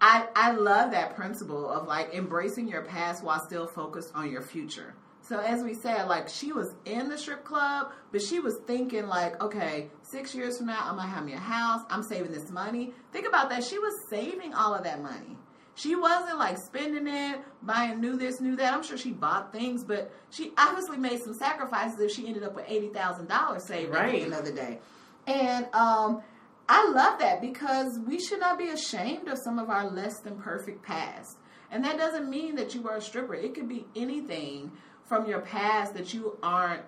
I 0.00 0.26
I 0.34 0.52
love 0.52 0.92
that 0.92 1.14
principle 1.14 1.70
of 1.70 1.86
like 1.86 2.14
embracing 2.14 2.68
your 2.68 2.82
past 2.82 3.22
while 3.22 3.44
still 3.44 3.66
focused 3.66 4.12
on 4.14 4.30
your 4.30 4.42
future. 4.42 4.94
So 5.22 5.38
as 5.38 5.62
we 5.62 5.74
said, 5.74 6.04
like 6.08 6.28
she 6.28 6.52
was 6.52 6.74
in 6.86 7.08
the 7.08 7.18
strip 7.18 7.44
club, 7.44 7.92
but 8.10 8.22
she 8.22 8.40
was 8.40 8.58
thinking 8.66 9.06
like, 9.06 9.40
okay, 9.42 9.90
six 10.02 10.34
years 10.34 10.56
from 10.56 10.68
now, 10.68 10.80
I'm 10.82 10.96
gonna 10.96 11.08
have 11.08 11.24
me 11.24 11.34
a 11.34 11.38
house. 11.38 11.82
I'm 11.90 12.02
saving 12.02 12.32
this 12.32 12.50
money. 12.50 12.94
Think 13.12 13.28
about 13.28 13.50
that. 13.50 13.62
She 13.62 13.78
was 13.78 13.94
saving 14.08 14.54
all 14.54 14.74
of 14.74 14.84
that 14.84 15.02
money. 15.02 15.36
She 15.80 15.94
wasn't 15.96 16.38
like 16.38 16.58
spending 16.58 17.06
it, 17.08 17.40
buying 17.62 18.00
new 18.00 18.16
this, 18.18 18.40
new 18.40 18.54
that. 18.56 18.74
I'm 18.74 18.82
sure 18.82 18.98
she 18.98 19.12
bought 19.12 19.50
things, 19.52 19.82
but 19.82 20.12
she 20.28 20.52
obviously 20.58 20.98
made 20.98 21.22
some 21.22 21.32
sacrifices 21.34 21.98
if 22.00 22.10
she 22.10 22.26
ended 22.26 22.42
up 22.42 22.54
with 22.54 22.66
eighty 22.68 22.88
thousand 22.88 23.28
dollars 23.28 23.64
saved 23.64 23.90
Right. 23.92 24.12
the 24.12 24.22
end 24.24 24.34
of 24.34 24.44
the 24.44 24.52
day. 24.52 24.78
And 25.26 25.66
um, 25.72 26.22
I 26.68 26.88
love 26.90 27.18
that 27.20 27.40
because 27.40 27.98
we 28.06 28.20
should 28.20 28.40
not 28.40 28.58
be 28.58 28.68
ashamed 28.68 29.28
of 29.28 29.38
some 29.42 29.58
of 29.58 29.70
our 29.70 29.88
less 29.90 30.20
than 30.20 30.36
perfect 30.36 30.82
past. 30.82 31.38
And 31.70 31.84
that 31.84 31.96
doesn't 31.96 32.28
mean 32.28 32.56
that 32.56 32.74
you 32.74 32.82
were 32.82 32.96
a 32.96 33.00
stripper. 33.00 33.34
It 33.34 33.54
could 33.54 33.68
be 33.68 33.86
anything 33.96 34.72
from 35.08 35.26
your 35.26 35.40
past 35.40 35.94
that 35.94 36.12
you 36.12 36.36
aren't 36.42 36.82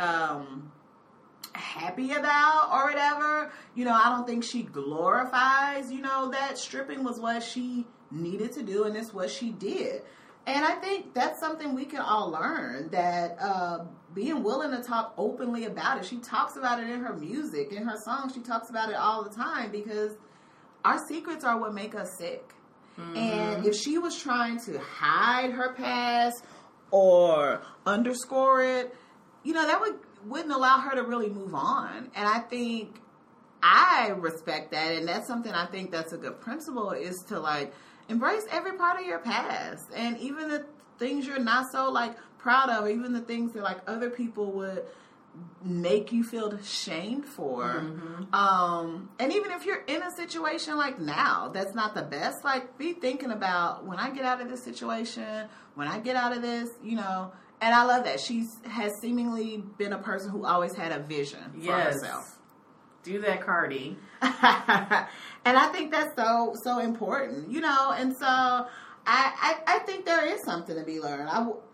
um, 0.00 0.70
happy 1.54 2.12
about 2.12 2.70
or 2.72 2.86
whatever. 2.86 3.52
You 3.74 3.84
know, 3.84 3.92
I 3.92 4.08
don't 4.10 4.26
think 4.26 4.44
she 4.44 4.62
glorifies, 4.62 5.90
you 5.90 6.00
know, 6.00 6.30
that 6.30 6.58
stripping 6.58 7.04
was 7.04 7.20
what 7.20 7.42
she 7.42 7.86
needed 8.10 8.52
to 8.52 8.62
do 8.62 8.84
and 8.84 8.96
it's 8.96 9.12
what 9.12 9.30
she 9.30 9.50
did. 9.50 10.02
And 10.46 10.64
I 10.64 10.76
think 10.76 11.12
that's 11.12 11.40
something 11.40 11.74
we 11.74 11.84
can 11.84 12.00
all 12.00 12.30
learn 12.30 12.88
that 12.90 13.36
uh, 13.40 13.78
being 14.14 14.44
willing 14.44 14.70
to 14.70 14.82
talk 14.82 15.12
openly 15.18 15.64
about 15.64 15.98
it. 15.98 16.04
She 16.04 16.18
talks 16.18 16.56
about 16.56 16.80
it 16.80 16.88
in 16.88 17.00
her 17.00 17.14
music, 17.14 17.72
in 17.72 17.84
her 17.84 17.96
songs. 18.04 18.32
She 18.32 18.40
talks 18.40 18.70
about 18.70 18.88
it 18.88 18.94
all 18.94 19.24
the 19.24 19.34
time 19.34 19.72
because 19.72 20.12
our 20.84 21.04
secrets 21.08 21.44
are 21.44 21.58
what 21.58 21.74
make 21.74 21.96
us 21.96 22.16
sick. 22.16 22.52
And 23.14 23.66
if 23.66 23.74
she 23.74 23.98
was 23.98 24.18
trying 24.18 24.58
to 24.60 24.78
hide 24.78 25.50
her 25.50 25.74
past 25.74 26.42
or 26.90 27.60
underscore 27.84 28.62
it, 28.62 28.94
you 29.42 29.52
know, 29.52 29.66
that 29.66 29.80
would 29.80 29.98
wouldn't 30.28 30.52
allow 30.52 30.78
her 30.78 30.94
to 30.94 31.02
really 31.02 31.28
move 31.28 31.54
on. 31.54 32.10
And 32.14 32.28
I 32.28 32.40
think 32.40 33.00
I 33.62 34.12
respect 34.16 34.72
that 34.72 34.92
and 34.92 35.08
that's 35.08 35.26
something 35.26 35.52
I 35.52 35.66
think 35.66 35.90
that's 35.90 36.12
a 36.12 36.16
good 36.16 36.40
principle 36.40 36.90
is 36.90 37.22
to 37.24 37.40
like 37.40 37.72
embrace 38.08 38.46
every 38.50 38.76
part 38.76 39.00
of 39.00 39.06
your 39.06 39.18
past 39.18 39.88
and 39.94 40.18
even 40.18 40.48
the 40.48 40.66
things 40.98 41.26
you're 41.26 41.38
not 41.38 41.72
so 41.72 41.90
like 41.90 42.16
proud 42.38 42.70
of, 42.70 42.88
even 42.88 43.12
the 43.12 43.20
things 43.20 43.52
that 43.52 43.62
like 43.62 43.78
other 43.86 44.10
people 44.10 44.52
would 44.52 44.84
make 45.62 46.12
you 46.12 46.24
feel 46.24 46.56
shamed 46.62 47.24
for. 47.26 47.64
Mm-hmm. 47.64 48.34
Um, 48.34 49.10
and 49.18 49.32
even 49.32 49.50
if 49.52 49.66
you're 49.66 49.82
in 49.86 50.02
a 50.02 50.10
situation 50.10 50.76
like 50.76 51.00
now, 51.00 51.50
that's 51.52 51.74
not 51.74 51.94
the 51.94 52.02
best. 52.02 52.44
Like, 52.44 52.78
be 52.78 52.92
thinking 52.92 53.30
about 53.30 53.84
when 53.84 53.98
I 53.98 54.10
get 54.10 54.24
out 54.24 54.40
of 54.40 54.48
this 54.48 54.62
situation, 54.62 55.48
when 55.74 55.88
I 55.88 55.98
get 55.98 56.16
out 56.16 56.34
of 56.34 56.42
this, 56.42 56.70
you 56.82 56.96
know. 56.96 57.32
And 57.60 57.74
I 57.74 57.84
love 57.84 58.04
that 58.04 58.20
she 58.20 58.46
has 58.64 58.92
seemingly 59.00 59.62
been 59.78 59.92
a 59.92 59.98
person 59.98 60.30
who 60.30 60.44
always 60.44 60.74
had 60.74 60.92
a 60.92 60.98
vision 61.02 61.42
for 61.52 61.60
Yes. 61.60 61.94
herself. 61.94 62.38
Do 63.02 63.20
that, 63.20 63.40
Cardi. 63.40 63.96
and 64.20 64.32
I 64.32 65.68
think 65.72 65.92
that's 65.92 66.14
so 66.16 66.54
so 66.62 66.80
important, 66.80 67.50
you 67.50 67.60
know. 67.60 67.92
And 67.96 68.12
so 68.16 68.26
I 68.26 68.66
I, 69.06 69.56
I 69.66 69.78
think 69.80 70.04
there 70.04 70.26
is 70.26 70.42
something 70.42 70.76
to 70.76 70.82
be 70.82 71.00
learned. 71.00 71.28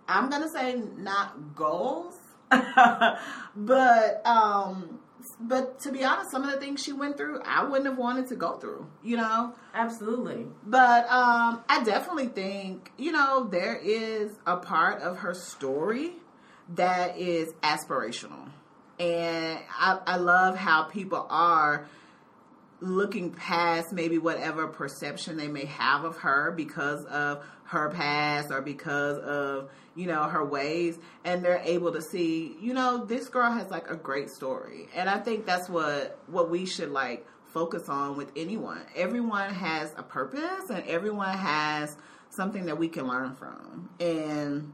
I'm 0.09 0.29
gonna 0.29 0.51
say 0.51 0.75
not 0.99 1.55
goals, 1.55 2.17
but 2.51 4.27
um, 4.27 4.99
but 5.41 5.81
to 5.81 5.93
be 5.93 6.05
honest, 6.05 6.31
some 6.31 6.45
of 6.45 6.51
the 6.51 6.59
things 6.59 6.83
she 6.83 6.93
went 6.93 7.17
through, 7.17 7.41
I 7.45 7.65
wouldn't 7.65 7.87
have 7.87 7.99
wanted 7.99 8.29
to 8.29 8.37
go 8.37 8.57
through, 8.57 8.87
you 9.03 9.17
know. 9.17 9.55
Absolutely. 9.75 10.47
But 10.65 11.09
um, 11.11 11.63
I 11.69 11.83
definitely 11.85 12.29
think, 12.29 12.93
you 12.99 13.13
know, 13.13 13.45
there 13.45 13.77
is 13.77 14.33
a 14.47 14.57
part 14.57 15.03
of 15.03 15.19
her 15.19 15.35
story 15.35 16.13
that 16.75 17.19
is 17.19 17.53
aspirational. 17.63 18.51
And 18.99 19.59
I, 19.79 19.99
I 20.07 20.17
love 20.17 20.57
how 20.57 20.85
people 20.85 21.27
are 21.29 21.87
looking 22.81 23.31
past 23.31 23.93
maybe 23.93 24.19
whatever 24.19 24.67
perception 24.67 25.37
they 25.37 25.47
may 25.47 25.67
have 25.67 26.05
of 26.05 26.19
her 26.19 26.51
because 26.51 27.05
of 27.05 27.45
her 27.73 27.89
past 27.89 28.51
or 28.51 28.61
because 28.61 29.19
of 29.19 29.71
you 29.95 30.07
know 30.07 30.25
her 30.25 30.45
ways 30.45 30.99
and 31.25 31.43
they're 31.43 31.63
able 31.65 31.91
to 31.91 32.03
see 32.03 32.55
you 32.61 32.75
know 32.75 33.05
this 33.05 33.29
girl 33.29 33.51
has 33.51 33.71
like 33.71 33.91
a 33.91 33.97
great 33.97 34.31
story. 34.31 34.89
And 34.95 35.09
i 35.09 35.19
think 35.19 35.47
that's 35.47 35.69
what 35.69 36.19
what 36.27 36.51
we 36.51 36.67
should 36.67 36.91
like 36.91 37.27
focus 37.47 37.89
on 37.89 38.17
with 38.17 38.31
anyone. 38.37 38.81
Everyone 38.97 39.53
has 39.53 39.93
a 39.97 40.03
purpose 40.03 40.71
and 40.71 40.83
everyone 40.87 41.37
has 41.37 41.97
something 42.31 42.65
that 42.67 42.79
we 42.79 42.89
can 42.89 43.07
learn 43.07 43.35
from. 43.35 43.91
And 44.01 44.73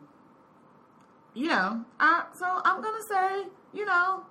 you 1.34 1.46
know 1.46 1.84
I, 2.00 2.24
so 2.36 2.46
i'm 2.64 2.82
gonna 2.82 3.02
say 3.08 3.44
you 3.72 3.84
know 3.84 4.24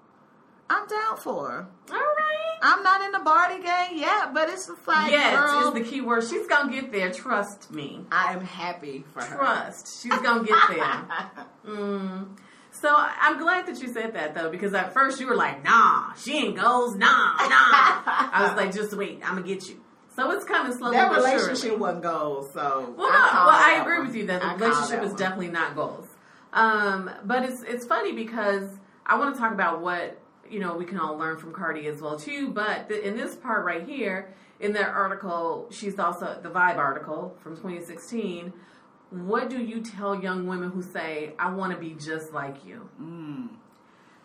i'm 0.69 0.87
down 0.87 1.17
for 1.17 1.49
her. 1.49 1.67
All 1.91 1.95
right. 1.95 2.57
I'm 2.61 2.81
not 2.83 3.01
in 3.01 3.11
the 3.11 3.19
Bardi 3.19 3.61
gang 3.61 3.97
yet, 3.97 4.33
but 4.33 4.49
it's 4.49 4.65
just 4.67 4.87
like, 4.87 5.11
yes, 5.11 5.35
girl, 5.39 5.67
is 5.67 5.73
the 5.75 5.89
key 5.89 6.01
word. 6.01 6.23
She's 6.27 6.47
gonna 6.47 6.71
get 6.71 6.91
there. 6.91 7.11
Trust 7.11 7.71
me. 7.71 8.01
I 8.11 8.33
am 8.33 8.41
happy 8.43 9.05
for 9.13 9.23
her. 9.23 9.37
Trust. 9.37 10.01
She's 10.01 10.17
gonna 10.19 10.43
get 10.43 10.57
there. 10.69 11.45
Mm. 11.67 12.37
So 12.71 12.89
I'm 12.95 13.37
glad 13.39 13.65
that 13.67 13.81
you 13.81 13.91
said 13.91 14.13
that 14.13 14.33
though, 14.35 14.49
because 14.49 14.73
at 14.73 14.93
first 14.93 15.19
you 15.19 15.27
were 15.27 15.35
like, 15.35 15.63
"Nah, 15.63 16.13
she 16.13 16.37
ain't 16.37 16.55
goes. 16.55 16.95
Nah, 16.95 17.07
nah." 17.07 17.47
I 17.49 18.45
was 18.47 18.55
like, 18.55 18.73
"Just 18.73 18.95
wait, 18.95 19.19
I'm 19.23 19.35
gonna 19.35 19.47
get 19.47 19.67
you." 19.67 19.81
So 20.15 20.31
it's 20.31 20.45
coming 20.45 20.71
slowly 20.77 20.95
that 20.97 21.11
relationship 21.15 21.57
surely. 21.57 21.77
wasn't 21.77 22.03
goals, 22.03 22.51
so 22.53 22.93
Well, 22.97 23.07
I 23.07 23.11
no, 23.11 23.45
well, 23.45 23.49
I 23.49 23.81
agree 23.81 23.97
one. 23.97 24.07
with 24.07 24.15
you 24.15 24.27
that 24.27 24.41
the 24.41 24.47
I 24.47 24.53
relationship 24.55 24.99
that 24.99 25.03
is 25.05 25.09
one. 25.11 25.19
definitely 25.19 25.47
not 25.49 25.75
goals. 25.75 26.07
Um, 26.53 27.09
but 27.25 27.43
it's 27.43 27.61
it's 27.63 27.85
funny 27.85 28.13
because 28.13 28.69
I 29.05 29.17
want 29.19 29.35
to 29.35 29.41
talk 29.41 29.51
about 29.53 29.81
what 29.81 30.17
you 30.49 30.59
know 30.59 30.75
we 30.75 30.85
can 30.85 30.99
all 30.99 31.17
learn 31.17 31.37
from 31.37 31.53
Cardi 31.53 31.87
as 31.87 32.01
well 32.01 32.17
too. 32.17 32.49
But 32.49 32.89
th- 32.89 33.03
in 33.03 33.15
this 33.15 33.35
part 33.35 33.65
right 33.65 33.83
here, 33.83 34.33
in 34.59 34.73
that 34.73 34.89
article, 34.89 35.67
she's 35.71 35.99
also 35.99 36.39
the 36.41 36.49
Vibe 36.49 36.77
article 36.77 37.35
from 37.41 37.55
2016. 37.55 38.53
What 39.09 39.49
do 39.49 39.61
you 39.61 39.81
tell 39.81 40.21
young 40.21 40.47
women 40.47 40.71
who 40.71 40.81
say, 40.81 41.33
"I 41.39 41.51
want 41.51 41.73
to 41.73 41.79
be 41.79 41.93
just 41.93 42.33
like 42.33 42.65
you"? 42.65 42.89
Mm. 43.01 43.49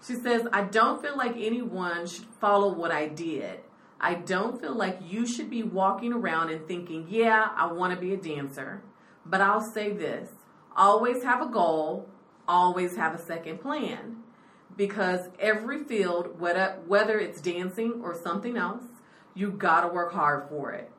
She 0.07 0.15
says, 0.15 0.43
I 0.53 0.63
don't 0.65 1.01
feel 1.01 1.17
like 1.17 1.37
anyone 1.37 2.07
should 2.07 2.27
follow 2.41 2.73
what 2.73 2.91
I 2.91 3.07
did. 3.07 3.61
I 4.01 4.15
don't 4.15 4.61
feel 4.61 4.75
like 4.75 4.99
you 5.01 5.27
should 5.27 5.49
be 5.49 5.63
walking 5.63 6.13
around 6.13 6.51
and 6.51 6.67
thinking, 6.67 7.07
yeah, 7.09 7.51
I 7.57 7.73
want 7.73 7.95
to 7.95 8.01
be 8.01 8.13
a 8.13 8.17
dancer. 8.17 8.83
But 9.25 9.41
I'll 9.41 9.61
say 9.61 9.93
this 9.93 10.29
always 10.75 11.23
have 11.23 11.41
a 11.41 11.51
goal, 11.51 12.09
always 12.49 12.97
have 12.97 13.15
a 13.15 13.19
second 13.19 13.61
plan. 13.61 14.22
Because 14.77 15.29
every 15.39 15.85
field, 15.85 16.41
whether, 16.41 17.19
it's 17.19 17.41
dancing 17.41 18.01
or 18.03 18.15
something 18.15 18.57
else, 18.57 18.85
you 19.35 19.51
gotta 19.51 19.89
work 19.89 20.13
hard 20.13 20.49
for 20.49 20.73
it. 20.73 20.91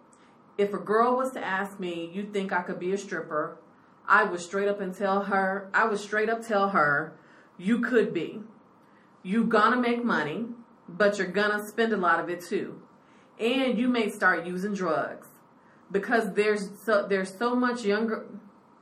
If 0.57 0.73
a 0.73 0.77
girl 0.77 1.17
was 1.17 1.31
to 1.31 1.43
ask 1.43 1.79
me, 1.79 2.09
you 2.13 2.23
think 2.23 2.53
I 2.53 2.61
could 2.61 2.79
be 2.79 2.93
a 2.93 2.97
stripper? 2.97 3.57
I 4.07 4.23
would 4.25 4.39
straight 4.39 4.67
up 4.67 4.79
and 4.79 4.95
tell 4.95 5.23
her, 5.23 5.69
I 5.73 5.85
would 5.85 5.99
straight 5.99 6.29
up 6.29 6.45
tell 6.45 6.69
her, 6.69 7.17
you 7.57 7.79
could 7.79 8.13
be 8.13 8.41
you 9.23 9.45
gonna 9.45 9.79
make 9.79 10.03
money, 10.03 10.45
but 10.87 11.17
you're 11.17 11.27
gonna 11.27 11.65
spend 11.65 11.93
a 11.93 11.97
lot 11.97 12.19
of 12.19 12.29
it 12.29 12.41
too. 12.41 12.81
And 13.39 13.79
you 13.79 13.87
may 13.87 14.09
start 14.09 14.45
using 14.45 14.73
drugs 14.73 15.27
because 15.91 16.33
there's 16.33 16.69
so 16.85 17.07
there's 17.07 17.35
so 17.35 17.55
much 17.55 17.83
younger 17.83 18.25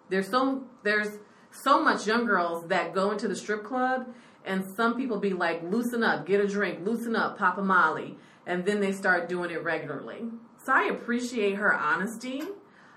there's 0.10 0.27
so 0.30 0.63
there's 0.84 1.19
so 1.51 1.84
much 1.84 2.08
young 2.08 2.25
girls 2.25 2.67
that 2.67 2.93
go 2.93 3.12
into 3.12 3.27
the 3.27 3.36
strip 3.36 3.63
club 3.63 4.08
and 4.45 4.63
some 4.75 4.95
people 4.95 5.19
be 5.19 5.34
like 5.34 5.62
loosen 5.63 6.04
up, 6.04 6.25
get 6.25 6.39
a 6.39 6.47
drink, 6.47 6.86
loosen 6.86 7.15
up, 7.15 7.38
pop 7.38 7.58
a 7.58 7.62
molly, 7.63 8.17
and 8.45 8.65
then 8.65 8.80
they 8.82 8.91
start 8.91 9.30
doing 9.30 9.51
it 9.51 9.63
regularly. 9.63 10.23
So 10.63 10.73
I 10.73 10.84
appreciate 10.86 11.56
her 11.56 11.73
honesty 11.73 12.43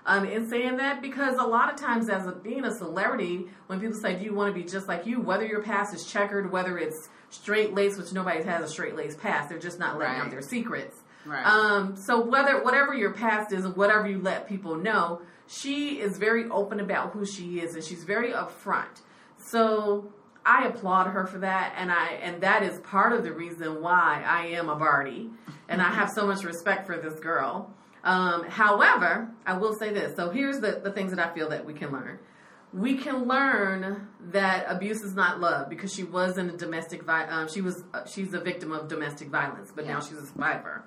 um, 0.05 0.25
in 0.25 0.47
saying 0.49 0.77
that 0.77 1.01
because 1.01 1.37
a 1.39 1.43
lot 1.43 1.73
of 1.73 1.79
times 1.79 2.09
as 2.09 2.27
a, 2.27 2.31
being 2.31 2.63
a 2.65 2.71
celebrity, 2.71 3.45
when 3.67 3.79
people 3.79 3.95
say, 3.99 4.15
do 4.15 4.23
you 4.23 4.33
want 4.35 4.53
to 4.53 4.59
be 4.61 4.67
just 4.67 4.87
like 4.87 5.05
you, 5.05 5.19
whether 5.19 5.45
your 5.45 5.63
past 5.63 5.93
is 5.95 6.05
checkered, 6.05 6.51
whether 6.51 6.77
it's 6.77 7.09
straight 7.29 7.73
lace, 7.73 7.97
which 7.97 8.13
nobody 8.13 8.43
has 8.43 8.63
a 8.63 8.67
straight 8.67 8.95
lace 8.95 9.15
past, 9.15 9.49
they're 9.49 9.57
just 9.59 9.79
not 9.79 9.97
letting 9.97 10.15
Right. 10.15 10.25
out 10.25 10.31
their 10.31 10.41
secrets. 10.43 10.97
Right. 11.25 11.43
Um, 11.45 11.95
so 11.95 12.21
whether 12.23 12.63
whatever 12.63 12.93
your 12.93 13.13
past 13.13 13.51
is 13.51 13.65
and 13.65 13.75
whatever 13.75 14.07
you 14.07 14.19
let 14.21 14.47
people 14.47 14.75
know, 14.75 15.21
she 15.47 15.99
is 15.99 16.17
very 16.19 16.45
open 16.49 16.79
about 16.79 17.11
who 17.13 17.25
she 17.25 17.59
is 17.59 17.73
and 17.73 17.83
she's 17.83 18.03
very 18.03 18.31
upfront. 18.31 19.01
So 19.37 20.13
I 20.45 20.67
applaud 20.67 21.07
her 21.07 21.25
for 21.25 21.39
that, 21.39 21.73
and 21.77 21.91
I 21.91 22.19
and 22.21 22.41
that 22.41 22.63
is 22.63 22.79
part 22.81 23.13
of 23.13 23.23
the 23.23 23.33
reason 23.33 23.81
why 23.81 24.23
I 24.25 24.47
am 24.47 24.69
a 24.69 24.75
Bardi, 24.75 25.29
and 25.67 25.81
I 25.81 25.91
have 25.93 26.11
so 26.11 26.27
much 26.27 26.43
respect 26.43 26.85
for 26.85 26.97
this 26.97 27.19
girl. 27.19 27.73
Um, 28.03 28.43
however, 28.47 29.29
I 29.45 29.57
will 29.57 29.73
say 29.73 29.91
this. 29.91 30.15
So 30.15 30.29
here's 30.29 30.59
the 30.59 30.79
the 30.83 30.91
things 30.91 31.11
that 31.11 31.19
I 31.19 31.33
feel 31.33 31.49
that 31.49 31.65
we 31.65 31.73
can 31.73 31.91
learn. 31.91 32.19
We 32.71 32.97
can 32.97 33.25
learn 33.25 34.07
that 34.31 34.65
abuse 34.67 35.01
is 35.01 35.15
not 35.15 35.39
love 35.39 35.69
because 35.69 35.93
she 35.93 36.03
was 36.03 36.37
in 36.37 36.49
a 36.49 36.57
domestic 36.57 37.03
vi- 37.03 37.27
um, 37.27 37.47
she 37.47 37.61
was 37.61 37.83
uh, 37.93 38.05
she's 38.05 38.33
a 38.33 38.39
victim 38.39 38.71
of 38.71 38.87
domestic 38.87 39.29
violence, 39.29 39.71
but 39.75 39.87
now 39.87 39.99
she's 39.99 40.17
a 40.17 40.25
survivor. 40.27 40.83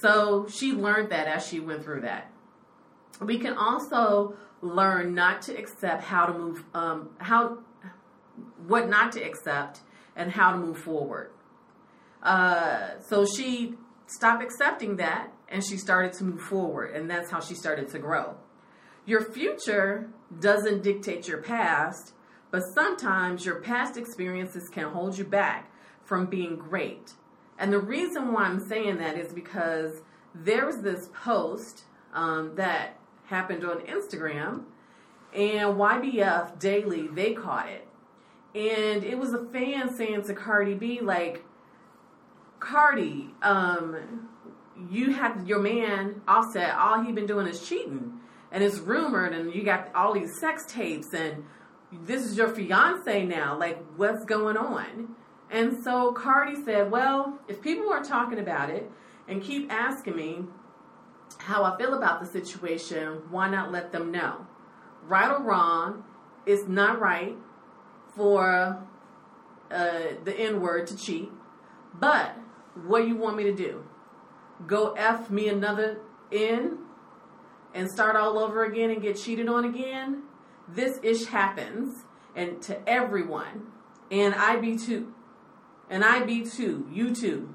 So 0.00 0.46
she 0.48 0.72
learned 0.72 1.10
that 1.10 1.26
as 1.26 1.46
she 1.46 1.58
went 1.58 1.82
through 1.82 2.02
that. 2.02 2.30
We 3.20 3.38
can 3.38 3.54
also 3.54 4.36
learn 4.60 5.14
not 5.14 5.42
to 5.42 5.56
accept 5.56 6.02
how 6.02 6.26
to 6.26 6.38
move, 6.38 6.64
um, 6.74 7.10
how, 7.18 7.58
what 8.66 8.88
not 8.88 9.12
to 9.12 9.22
accept, 9.22 9.80
and 10.14 10.32
how 10.32 10.52
to 10.52 10.58
move 10.58 10.78
forward. 10.78 11.30
Uh, 12.22 12.98
so 13.00 13.24
she 13.24 13.74
stopped 14.06 14.42
accepting 14.42 14.96
that, 14.96 15.32
and 15.48 15.64
she 15.64 15.76
started 15.76 16.12
to 16.14 16.24
move 16.24 16.40
forward, 16.40 16.94
and 16.94 17.08
that's 17.08 17.30
how 17.30 17.40
she 17.40 17.54
started 17.54 17.88
to 17.88 17.98
grow. 17.98 18.36
Your 19.04 19.20
future 19.20 20.10
doesn't 20.40 20.82
dictate 20.82 21.28
your 21.28 21.42
past, 21.42 22.12
but 22.50 22.62
sometimes 22.74 23.44
your 23.44 23.60
past 23.60 23.96
experiences 23.96 24.68
can 24.68 24.90
hold 24.90 25.16
you 25.16 25.24
back 25.24 25.70
from 26.02 26.26
being 26.26 26.56
great. 26.56 27.12
And 27.58 27.72
the 27.72 27.78
reason 27.78 28.32
why 28.32 28.44
I'm 28.44 28.66
saying 28.66 28.98
that 28.98 29.16
is 29.16 29.32
because 29.32 30.02
there 30.34 30.66
was 30.66 30.82
this 30.82 31.08
post 31.14 31.84
um, 32.12 32.54
that 32.56 32.98
happened 33.26 33.64
on 33.64 33.80
Instagram, 33.80 34.64
and 35.32 35.76
YBF 35.76 36.58
Daily, 36.58 37.08
they 37.08 37.34
caught 37.34 37.68
it. 37.68 37.85
And 38.56 39.04
it 39.04 39.18
was 39.18 39.34
a 39.34 39.44
fan 39.52 39.94
saying 39.94 40.22
to 40.22 40.34
Cardi 40.34 40.72
B, 40.72 41.00
like, 41.02 41.44
Cardi, 42.58 43.34
um, 43.42 44.30
you 44.90 45.12
have 45.12 45.46
your 45.46 45.58
man 45.58 46.22
Offset. 46.26 46.74
All 46.74 47.02
he 47.02 47.12
been 47.12 47.26
doing 47.26 47.46
is 47.46 47.68
cheating, 47.68 48.14
and 48.50 48.64
it's 48.64 48.78
rumored, 48.78 49.34
and 49.34 49.54
you 49.54 49.62
got 49.62 49.94
all 49.94 50.14
these 50.14 50.40
sex 50.40 50.64
tapes, 50.66 51.12
and 51.12 51.44
this 51.92 52.24
is 52.24 52.38
your 52.38 52.48
fiance 52.48 53.26
now. 53.26 53.58
Like, 53.58 53.84
what's 53.96 54.24
going 54.24 54.56
on? 54.56 55.14
And 55.50 55.84
so 55.84 56.12
Cardi 56.12 56.56
said, 56.64 56.90
"Well, 56.90 57.38
if 57.48 57.60
people 57.60 57.92
are 57.92 58.02
talking 58.02 58.38
about 58.38 58.70
it 58.70 58.90
and 59.28 59.42
keep 59.42 59.70
asking 59.70 60.16
me 60.16 60.46
how 61.36 61.62
I 61.62 61.76
feel 61.76 61.92
about 61.92 62.20
the 62.20 62.26
situation, 62.26 63.20
why 63.30 63.50
not 63.50 63.70
let 63.70 63.92
them 63.92 64.10
know? 64.10 64.46
Right 65.06 65.30
or 65.30 65.42
wrong, 65.42 66.04
it's 66.46 66.66
not 66.66 67.00
right 67.00 67.36
for 68.16 68.82
uh, 69.70 70.00
the 70.24 70.34
N 70.36 70.60
word 70.60 70.86
to 70.88 70.96
cheat, 70.96 71.30
but 71.98 72.36
what 72.86 73.06
you 73.06 73.16
want 73.16 73.36
me 73.36 73.44
to 73.44 73.54
do? 73.54 73.84
Go 74.66 74.92
F 74.92 75.30
me 75.30 75.48
another 75.48 76.00
N 76.32 76.78
and 77.74 77.90
start 77.90 78.16
all 78.16 78.38
over 78.38 78.64
again 78.64 78.90
and 78.90 79.02
get 79.02 79.16
cheated 79.16 79.48
on 79.48 79.64
again, 79.64 80.22
this 80.68 80.98
ish 81.02 81.26
happens 81.26 82.04
and 82.34 82.62
to 82.62 82.88
everyone. 82.88 83.66
And 84.10 84.34
I 84.34 84.56
be 84.56 84.76
too. 84.76 85.12
And 85.90 86.04
I 86.04 86.24
be 86.24 86.44
too. 86.44 86.88
You 86.90 87.14
too. 87.14 87.54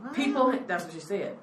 What? 0.00 0.14
People, 0.14 0.58
that's 0.66 0.84
what 0.84 0.94
you 0.94 1.00
said. 1.00 1.36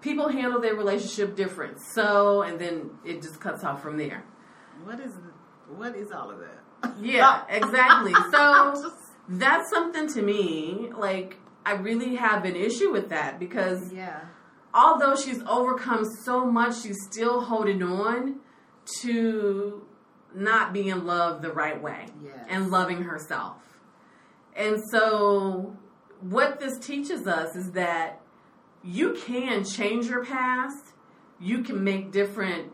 People 0.00 0.28
handle 0.28 0.60
their 0.60 0.74
relationship 0.74 1.36
different. 1.36 1.78
So, 1.94 2.42
and 2.42 2.58
then 2.58 2.90
it 3.04 3.22
just 3.22 3.40
cuts 3.40 3.62
off 3.64 3.82
from 3.82 3.98
there. 3.98 4.24
What 4.84 4.98
is 4.98 5.12
what 5.68 5.94
is 5.94 6.10
all 6.10 6.30
of 6.30 6.38
that? 6.40 6.61
Yeah, 7.00 7.42
exactly. 7.48 8.12
So 8.32 8.92
that's 9.28 9.70
something 9.70 10.08
to 10.14 10.22
me, 10.22 10.90
like, 10.96 11.38
I 11.64 11.72
really 11.74 12.16
have 12.16 12.44
an 12.44 12.56
issue 12.56 12.90
with 12.92 13.08
that 13.10 13.38
because 13.38 13.92
yeah. 13.92 14.20
although 14.74 15.14
she's 15.16 15.40
overcome 15.48 16.04
so 16.24 16.44
much, 16.44 16.80
she's 16.82 16.98
still 17.10 17.40
holding 17.40 17.82
on 17.82 18.40
to 19.00 19.86
not 20.34 20.72
being 20.72 20.88
in 20.88 21.06
love 21.06 21.42
the 21.42 21.52
right 21.52 21.80
way 21.80 22.06
Yes. 22.22 22.46
and 22.48 22.70
loving 22.70 23.02
herself. 23.04 23.56
And 24.56 24.78
so, 24.90 25.76
what 26.20 26.58
this 26.60 26.78
teaches 26.78 27.26
us 27.26 27.54
is 27.56 27.72
that 27.72 28.20
you 28.82 29.12
can 29.14 29.64
change 29.64 30.06
your 30.06 30.24
past, 30.24 30.94
you 31.40 31.62
can 31.62 31.82
make 31.84 32.10
different 32.12 32.72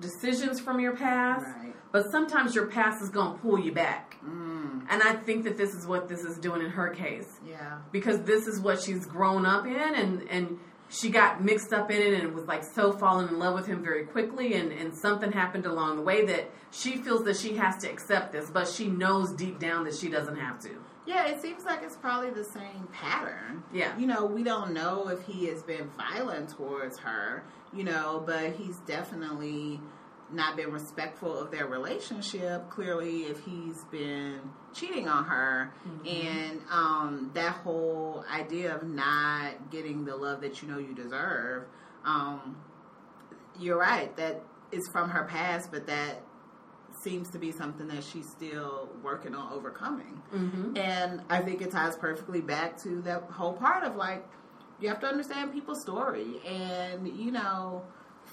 decisions 0.00 0.60
from 0.60 0.78
your 0.80 0.94
past, 0.96 1.46
Right. 1.62 1.74
But 1.96 2.10
sometimes 2.10 2.54
your 2.54 2.66
past 2.66 3.02
is 3.02 3.08
going 3.08 3.32
to 3.32 3.38
pull 3.38 3.58
you 3.58 3.72
back. 3.72 4.16
Mm, 4.22 4.84
And 4.90 5.02
I 5.02 5.14
think 5.26 5.44
that 5.44 5.56
this 5.56 5.72
is 5.74 5.86
what 5.86 6.08
this 6.10 6.20
is 6.20 6.36
doing 6.46 6.60
in 6.66 6.70
her 6.70 6.88
case 6.90 7.30
yeah. 7.48 7.78
because 7.90 8.18
this 8.32 8.46
is 8.46 8.60
what 8.60 8.76
she's 8.84 9.06
grown 9.06 9.46
up 9.46 9.64
in 9.66 9.94
and 10.02 10.12
and 10.28 10.44
she 10.88 11.08
got 11.10 11.42
mixed 11.42 11.72
up 11.72 11.90
in 11.90 12.00
it 12.00 12.12
and 12.20 12.34
was 12.34 12.44
like 12.44 12.62
so 12.62 12.92
falling 12.92 13.28
in 13.28 13.38
love 13.44 13.54
with 13.54 13.66
him 13.66 13.82
very 13.82 14.04
quickly 14.04 14.48
and 14.54 14.70
and 14.80 14.94
something 14.94 15.32
happened 15.32 15.66
along 15.66 15.96
the 15.96 16.02
way 16.10 16.24
that 16.26 16.44
she 16.70 16.90
feels 17.04 17.24
that 17.24 17.36
she 17.42 17.56
has 17.56 17.74
to 17.82 17.90
accept 17.94 18.26
this 18.30 18.50
but 18.50 18.68
she 18.68 18.86
knows 19.02 19.32
deep 19.32 19.58
down 19.58 19.80
that 19.86 19.94
she 20.00 20.08
doesn't 20.16 20.36
have 20.36 20.58
to 20.66 20.72
Yeah, 21.06 21.24
it 21.32 21.40
seems 21.40 21.62
like 21.70 21.80
it's 21.86 21.96
probably 22.06 22.30
the 22.42 22.48
same 22.60 22.82
pattern. 22.92 23.62
Yeah. 23.80 23.90
You 24.00 24.06
know, 24.12 24.22
we 24.36 24.42
don't 24.52 24.72
know 24.80 24.96
if 25.14 25.20
he 25.30 25.38
has 25.50 25.60
been 25.72 25.86
violent 25.96 26.46
towards 26.58 26.96
her, 27.08 27.44
you 27.76 27.84
know, 27.90 28.08
but 28.32 28.46
he's 28.58 28.78
definitely 28.96 29.80
not 30.36 30.56
been 30.56 30.70
respectful 30.70 31.36
of 31.36 31.50
their 31.50 31.66
relationship. 31.66 32.68
Clearly, 32.70 33.22
if 33.22 33.44
he's 33.44 33.84
been 33.90 34.40
cheating 34.72 35.08
on 35.08 35.24
her, 35.24 35.72
and 36.06 36.60
um, 36.70 37.30
that 37.34 37.52
whole 37.52 38.24
idea 38.32 38.74
of 38.74 38.84
not 38.84 39.70
getting 39.70 40.04
the 40.04 40.14
love 40.14 40.40
that 40.42 40.62
you 40.62 40.68
know 40.68 40.78
you 40.78 40.94
deserve, 40.94 41.64
um, 42.04 42.56
you're 43.58 43.78
right. 43.78 44.16
That 44.16 44.42
is 44.70 44.88
from 44.92 45.10
her 45.10 45.24
past, 45.24 45.70
but 45.72 45.86
that 45.86 46.22
seems 47.02 47.30
to 47.30 47.38
be 47.38 47.52
something 47.52 47.88
that 47.88 48.02
she's 48.02 48.28
still 48.28 48.88
working 49.02 49.34
on 49.34 49.52
overcoming. 49.52 50.20
mm-hmm. 50.34 50.76
And 50.76 51.22
I 51.28 51.40
think 51.40 51.62
it 51.62 51.70
ties 51.70 51.96
perfectly 51.96 52.40
back 52.40 52.76
to 52.82 53.02
that 53.02 53.22
whole 53.24 53.52
part 53.52 53.84
of 53.84 53.96
like, 53.96 54.26
you 54.80 54.88
have 54.88 55.00
to 55.00 55.06
understand 55.06 55.52
people's 55.52 55.80
story 55.82 56.40
and, 56.46 57.08
you 57.08 57.30
know, 57.30 57.82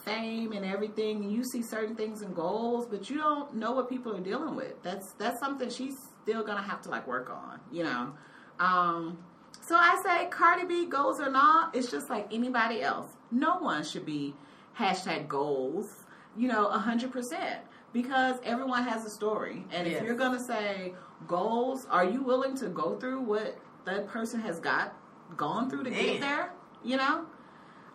fame 0.06 0.52
and 0.52 0.66
everything. 0.66 1.30
You 1.30 1.44
see 1.44 1.62
certain 1.62 1.96
things 1.96 2.22
and 2.22 2.36
goals, 2.36 2.86
but 2.86 3.10
you 3.10 3.18
don't 3.18 3.56
know 3.56 3.72
what 3.72 3.90
people 3.90 4.16
are 4.16 4.20
dealing 4.20 4.56
with. 4.56 4.82
That's 4.84 5.12
that's 5.14 5.40
something 5.40 5.70
she's 5.70 5.98
still 6.22 6.44
gonna 6.44 6.62
have 6.62 6.82
to 6.84 6.90
like 6.90 7.08
work 7.08 7.30
on, 7.30 7.60
you 7.72 7.84
know. 7.84 8.14
Um, 8.60 9.18
so 9.62 9.76
I 9.76 10.02
say 10.04 10.28
Cardi 10.30 10.66
B 10.66 10.86
goals 10.86 11.20
or 11.20 11.30
not, 11.30 11.76
it's 11.76 11.90
just 11.90 12.10
like 12.10 12.28
anybody 12.34 12.82
else. 12.82 13.12
No 13.32 13.58
one 13.58 13.84
should 13.84 14.06
be 14.06 14.34
hashtag 14.78 15.28
goals, 15.28 16.06
you 16.38 16.48
know, 16.48 16.68
a 16.68 16.78
hundred 16.78 17.12
percent. 17.12 17.60
Because 17.94 18.38
everyone 18.44 18.84
has 18.86 19.06
a 19.06 19.10
story. 19.10 19.64
And 19.72 19.88
Yes. 19.88 20.02
if 20.02 20.04
you're 20.08 20.16
gonna 20.16 20.40
say 20.40 20.94
goals, 21.28 21.86
are 21.92 22.04
you 22.04 22.24
willing 22.24 22.56
to 22.58 22.70
go 22.70 22.96
through 23.00 23.22
what 23.22 23.58
that 23.86 24.08
person 24.08 24.40
has 24.42 24.60
got 24.60 24.96
gone 25.38 25.70
through 25.70 25.84
to 25.84 25.92
get 25.92 26.20
there? 26.20 26.54
You 26.84 26.98
know? 26.98 27.26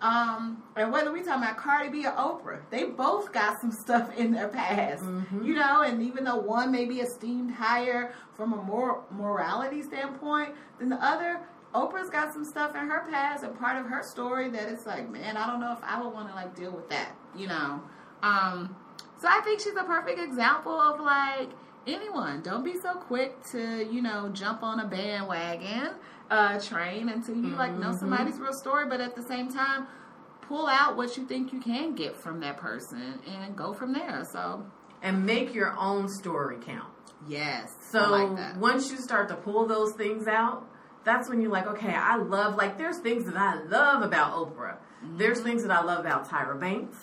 Um, 0.01 0.63
and 0.77 0.93
whether 0.93 1.11
we 1.13 1.23
talking 1.23 1.43
about 1.43 1.57
Cardi 1.57 1.89
B 1.89 2.07
or 2.07 2.13
Oprah, 2.13 2.61
they 2.71 2.85
both 2.85 3.33
got 3.33 3.61
some 3.61 3.73
stuff 3.73 4.15
in 4.17 4.31
their 4.33 4.49
past, 4.49 5.03
Mhm. 5.03 5.45
you 5.45 5.55
know. 5.55 5.83
And 5.83 6.03
even 6.03 6.25
though 6.25 6.37
one 6.37 6.71
may 6.71 6.85
be 6.85 7.01
esteemed 7.01 7.53
higher 7.53 8.13
from 8.35 8.53
a 8.53 8.57
more 8.63 9.03
morality 9.11 9.83
standpoint 9.83 10.55
than 10.79 10.89
the 10.89 11.03
other, 11.05 11.41
Oprah's 11.75 12.11
got 12.11 12.33
some 12.33 12.45
stuff 12.45 12.75
in 12.77 12.89
her 12.89 13.07
past 13.11 13.43
and 13.43 13.59
part 13.59 13.77
of 13.77 13.87
her 13.87 14.03
story 14.03 14.49
that 14.51 14.69
it's 14.69 14.87
like, 14.87 15.11
man, 15.11 15.37
I 15.37 15.47
don't 15.47 15.61
know 15.61 15.73
if 15.73 15.83
I 15.83 16.01
would 16.01 16.13
want 16.15 16.29
to 16.29 16.35
like 16.35 16.55
deal 16.55 16.71
with 16.71 16.89
that, 16.91 17.11
you 17.37 17.47
know. 17.49 17.83
Um, 18.23 18.75
so 19.21 19.29
I 19.29 19.41
think 19.41 19.61
she's 19.61 19.77
a 19.77 19.85
perfect 19.85 20.19
example 20.21 20.81
of 20.81 21.01
like 21.01 21.51
anyone. 21.87 22.41
Don't 22.43 22.65
be 22.65 22.79
so 22.79 22.95
quick 22.95 23.43
to 23.51 23.85
you 23.93 24.01
know 24.01 24.29
jump 24.33 24.63
on 24.63 24.81
a 24.81 24.87
bandwagon 24.87 25.91
uh, 26.31 26.59
train 26.61 27.09
until 27.09 27.37
you 27.37 27.55
like 27.57 27.77
know 27.77 27.91
Mhm. 27.91 27.99
somebody's 28.01 28.39
real 28.39 28.53
story. 28.53 28.87
But 28.89 29.01
at 29.01 29.15
the 29.17 29.23
same 29.23 29.49
time, 29.49 29.87
pull 30.43 30.67
out 30.67 30.97
what 30.97 31.17
you 31.17 31.25
think 31.27 31.53
you 31.53 31.61
can 31.61 31.95
get 31.95 32.17
from 32.17 32.41
that 32.41 32.57
person 32.57 33.21
and 33.27 33.57
go 33.57 33.73
from 33.73 33.93
there. 33.93 34.25
So 34.33 34.65
and 35.03 35.25
make 35.25 35.55
your 35.55 35.77
own 35.79 36.09
story 36.09 36.57
count 36.61 36.93
yes, 37.27 37.75
So 37.91 38.11
like 38.11 38.57
once 38.61 38.91
you 38.91 38.97
start 38.99 39.29
to 39.29 39.35
pull 39.37 39.67
those 39.67 39.93
things 39.95 40.27
out, 40.27 40.67
that's 41.05 41.29
when 41.29 41.41
you're 41.41 41.51
like, 41.53 41.67
okay, 41.67 41.95
I 41.95 42.17
love 42.17 42.57
like 42.57 42.79
there's 42.79 42.99
things 42.99 43.25
that 43.27 43.37
I 43.37 43.63
love 43.63 44.03
about 44.03 44.33
Oprah. 44.33 44.77
There's 45.17 45.41
things 45.41 45.63
that 45.63 45.71
I 45.71 45.83
love 45.83 46.01
about 46.01 46.29
Tyra 46.29 46.59
Banks. 46.59 46.99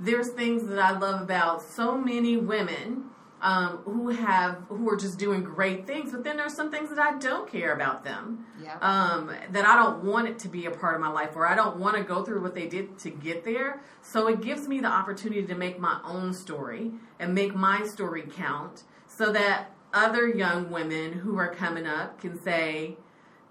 There's 0.00 0.30
things 0.32 0.66
that 0.68 0.78
I 0.78 0.98
love 0.98 1.22
about 1.22 1.62
so 1.62 1.96
many 1.96 2.36
women 2.36 3.10
um, 3.42 3.78
who 3.84 4.08
have 4.08 4.62
who 4.68 4.88
are 4.90 4.96
just 4.96 5.18
doing 5.18 5.44
great 5.44 5.86
things. 5.86 6.12
But 6.12 6.24
then 6.24 6.36
there's 6.36 6.54
some 6.54 6.70
things 6.70 6.90
that 6.90 6.98
I 6.98 7.18
don't 7.18 7.50
care 7.50 7.74
about 7.74 8.04
them. 8.04 8.46
Yeah. 8.62 8.78
Um, 8.78 9.30
that 9.50 9.64
I 9.64 9.76
don't 9.76 10.04
want 10.04 10.28
it 10.28 10.38
to 10.40 10.48
be 10.48 10.66
a 10.66 10.70
part 10.70 10.94
of 10.94 11.00
my 11.00 11.10
life, 11.10 11.36
or 11.36 11.46
I 11.46 11.54
don't 11.54 11.76
want 11.76 11.96
to 11.96 12.02
go 12.02 12.24
through 12.24 12.42
what 12.42 12.54
they 12.54 12.66
did 12.66 12.98
to 13.00 13.10
get 13.10 13.44
there. 13.44 13.82
So 14.02 14.28
it 14.28 14.40
gives 14.40 14.68
me 14.68 14.80
the 14.80 14.88
opportunity 14.88 15.44
to 15.46 15.54
make 15.54 15.78
my 15.78 16.00
own 16.04 16.32
story 16.32 16.92
and 17.18 17.34
make 17.34 17.54
my 17.54 17.86
story 17.86 18.22
count, 18.22 18.84
so 19.06 19.32
that 19.32 19.70
other 19.92 20.28
young 20.28 20.70
women 20.70 21.12
who 21.12 21.38
are 21.38 21.54
coming 21.54 21.86
up 21.86 22.20
can 22.20 22.38
say, 22.42 22.96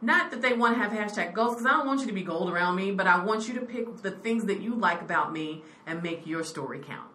not 0.02 0.30
that 0.30 0.42
they 0.42 0.54
want 0.54 0.76
to 0.76 0.84
have 0.84 0.92
hashtag 0.92 1.34
goals, 1.34 1.56
because 1.56 1.66
I 1.66 1.72
don't 1.72 1.88
want 1.88 2.02
you 2.02 2.08
to 2.08 2.14
be 2.14 2.22
gold 2.22 2.52
around 2.52 2.76
me, 2.76 2.92
but 2.92 3.08
I 3.08 3.24
want 3.24 3.48
you 3.48 3.56
to 3.56 3.62
pick 3.62 4.04
the 4.04 4.12
things 4.12 4.46
that 4.46 4.62
you 4.62 4.76
like 4.76 5.02
about 5.02 5.34
me 5.34 5.64
and 5.88 6.04
make 6.04 6.28
your 6.28 6.44
story 6.44 6.80
count. 6.80 7.10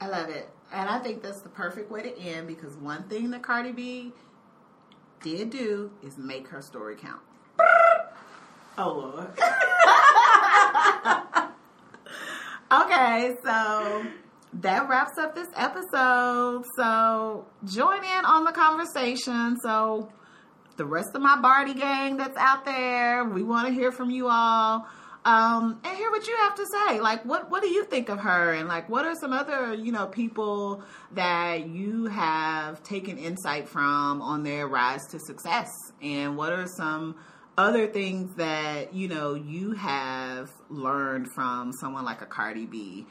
I 0.00 0.08
love 0.08 0.30
it. 0.30 0.48
And 0.72 0.88
I 0.88 0.98
think 0.98 1.22
that's 1.22 1.40
the 1.40 1.48
perfect 1.48 1.90
way 1.90 2.02
to 2.02 2.18
end 2.18 2.48
because 2.48 2.76
one 2.76 3.04
thing 3.04 3.30
that 3.30 3.42
Cardi 3.42 3.72
B 3.72 4.12
did 5.22 5.50
do 5.50 5.90
is 6.02 6.18
make 6.18 6.48
her 6.48 6.60
story 6.60 6.96
count. 6.96 7.22
Oh, 8.78 8.92
Lord. 8.92 9.28
okay, 12.70 13.34
so 13.42 14.04
that 14.52 14.86
wraps 14.86 15.16
up 15.18 15.34
this 15.34 15.48
episode. 15.56 16.62
So 16.76 17.46
join 17.64 18.04
in 18.04 18.24
on 18.26 18.44
the 18.44 18.52
conversation. 18.52 19.56
So 19.62 20.12
the 20.76 20.84
rest 20.84 21.14
of 21.14 21.22
my 21.22 21.40
Bardi 21.40 21.72
gang 21.72 22.18
that's 22.18 22.36
out 22.36 22.66
there, 22.66 23.24
we 23.24 23.42
want 23.42 23.66
to 23.68 23.72
hear 23.72 23.92
from 23.92 24.10
you 24.10 24.28
all. 24.28 24.86
Um, 25.26 25.80
and 25.82 25.96
hear 25.96 26.08
what 26.12 26.24
you 26.28 26.36
have 26.36 26.54
to 26.54 26.64
say. 26.64 27.00
Like, 27.00 27.24
what 27.24 27.50
what 27.50 27.60
do 27.60 27.68
you 27.68 27.84
think 27.84 28.08
of 28.08 28.20
her? 28.20 28.52
And 28.52 28.68
like, 28.68 28.88
what 28.88 29.04
are 29.04 29.14
some 29.16 29.32
other 29.32 29.74
you 29.74 29.90
know 29.90 30.06
people 30.06 30.84
that 31.14 31.66
you 31.66 32.06
have 32.06 32.80
taken 32.84 33.18
insight 33.18 33.68
from 33.68 34.22
on 34.22 34.44
their 34.44 34.68
rise 34.68 35.04
to 35.08 35.18
success? 35.18 35.68
And 36.00 36.36
what 36.36 36.52
are 36.52 36.68
some 36.68 37.16
other 37.58 37.88
things 37.88 38.36
that 38.36 38.94
you 38.94 39.08
know 39.08 39.34
you 39.34 39.72
have 39.72 40.52
learned 40.70 41.26
from 41.32 41.72
someone 41.72 42.04
like 42.04 42.22
a 42.22 42.26
Cardi 42.26 42.66
B? 42.66 43.04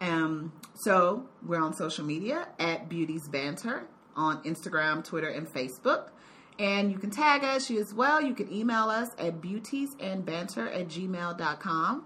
Um, 0.00 0.52
so 0.74 1.26
we're 1.44 1.60
on 1.60 1.74
social 1.74 2.04
media 2.04 2.46
at 2.60 2.88
Beauties 2.88 3.26
Banter 3.28 3.88
on 4.14 4.40
Instagram, 4.44 5.04
Twitter, 5.04 5.30
and 5.30 5.48
Facebook. 5.48 6.10
And 6.58 6.90
you 6.90 6.98
can 6.98 7.10
tag 7.10 7.44
us 7.44 7.70
as 7.70 7.92
well. 7.92 8.20
You 8.20 8.34
can 8.34 8.52
email 8.52 8.88
us 8.88 9.10
at 9.18 9.40
beautiesandbanter 9.40 10.74
at 10.74 10.88
gmail.com. 10.88 12.04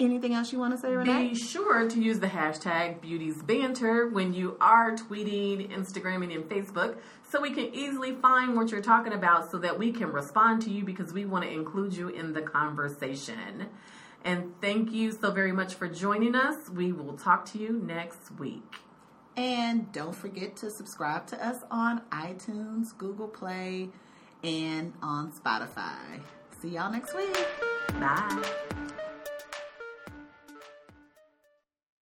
Anything 0.00 0.32
else 0.32 0.50
you 0.50 0.58
want 0.58 0.74
to 0.74 0.80
say, 0.80 0.94
Renee? 0.94 1.28
Be 1.28 1.34
sure 1.34 1.86
to 1.86 2.00
use 2.00 2.20
the 2.20 2.26
hashtag 2.26 3.00
BeautiesBanter 3.00 4.10
when 4.10 4.32
you 4.32 4.56
are 4.58 4.92
tweeting, 4.92 5.70
Instagramming, 5.70 6.34
and 6.34 6.44
Facebook 6.44 6.96
so 7.28 7.38
we 7.38 7.50
can 7.50 7.74
easily 7.74 8.14
find 8.14 8.56
what 8.56 8.70
you're 8.70 8.80
talking 8.80 9.12
about 9.12 9.50
so 9.50 9.58
that 9.58 9.78
we 9.78 9.92
can 9.92 10.10
respond 10.10 10.62
to 10.62 10.70
you 10.70 10.84
because 10.84 11.12
we 11.12 11.26
want 11.26 11.44
to 11.44 11.50
include 11.50 11.94
you 11.94 12.08
in 12.08 12.32
the 12.32 12.40
conversation. 12.40 13.66
And 14.24 14.58
thank 14.62 14.90
you 14.90 15.12
so 15.12 15.32
very 15.32 15.52
much 15.52 15.74
for 15.74 15.86
joining 15.86 16.34
us. 16.34 16.70
We 16.70 16.92
will 16.92 17.18
talk 17.18 17.44
to 17.52 17.58
you 17.58 17.72
next 17.72 18.30
week. 18.38 18.79
And 19.40 19.90
don't 19.92 20.14
forget 20.14 20.54
to 20.56 20.70
subscribe 20.70 21.26
to 21.28 21.46
us 21.46 21.62
on 21.70 22.02
iTunes, 22.12 22.94
Google 22.98 23.26
Play, 23.26 23.88
and 24.44 24.92
on 25.02 25.32
Spotify. 25.32 26.20
See 26.60 26.68
y'all 26.68 26.92
next 26.92 27.16
week. 27.16 27.34
Bye. 27.98 28.79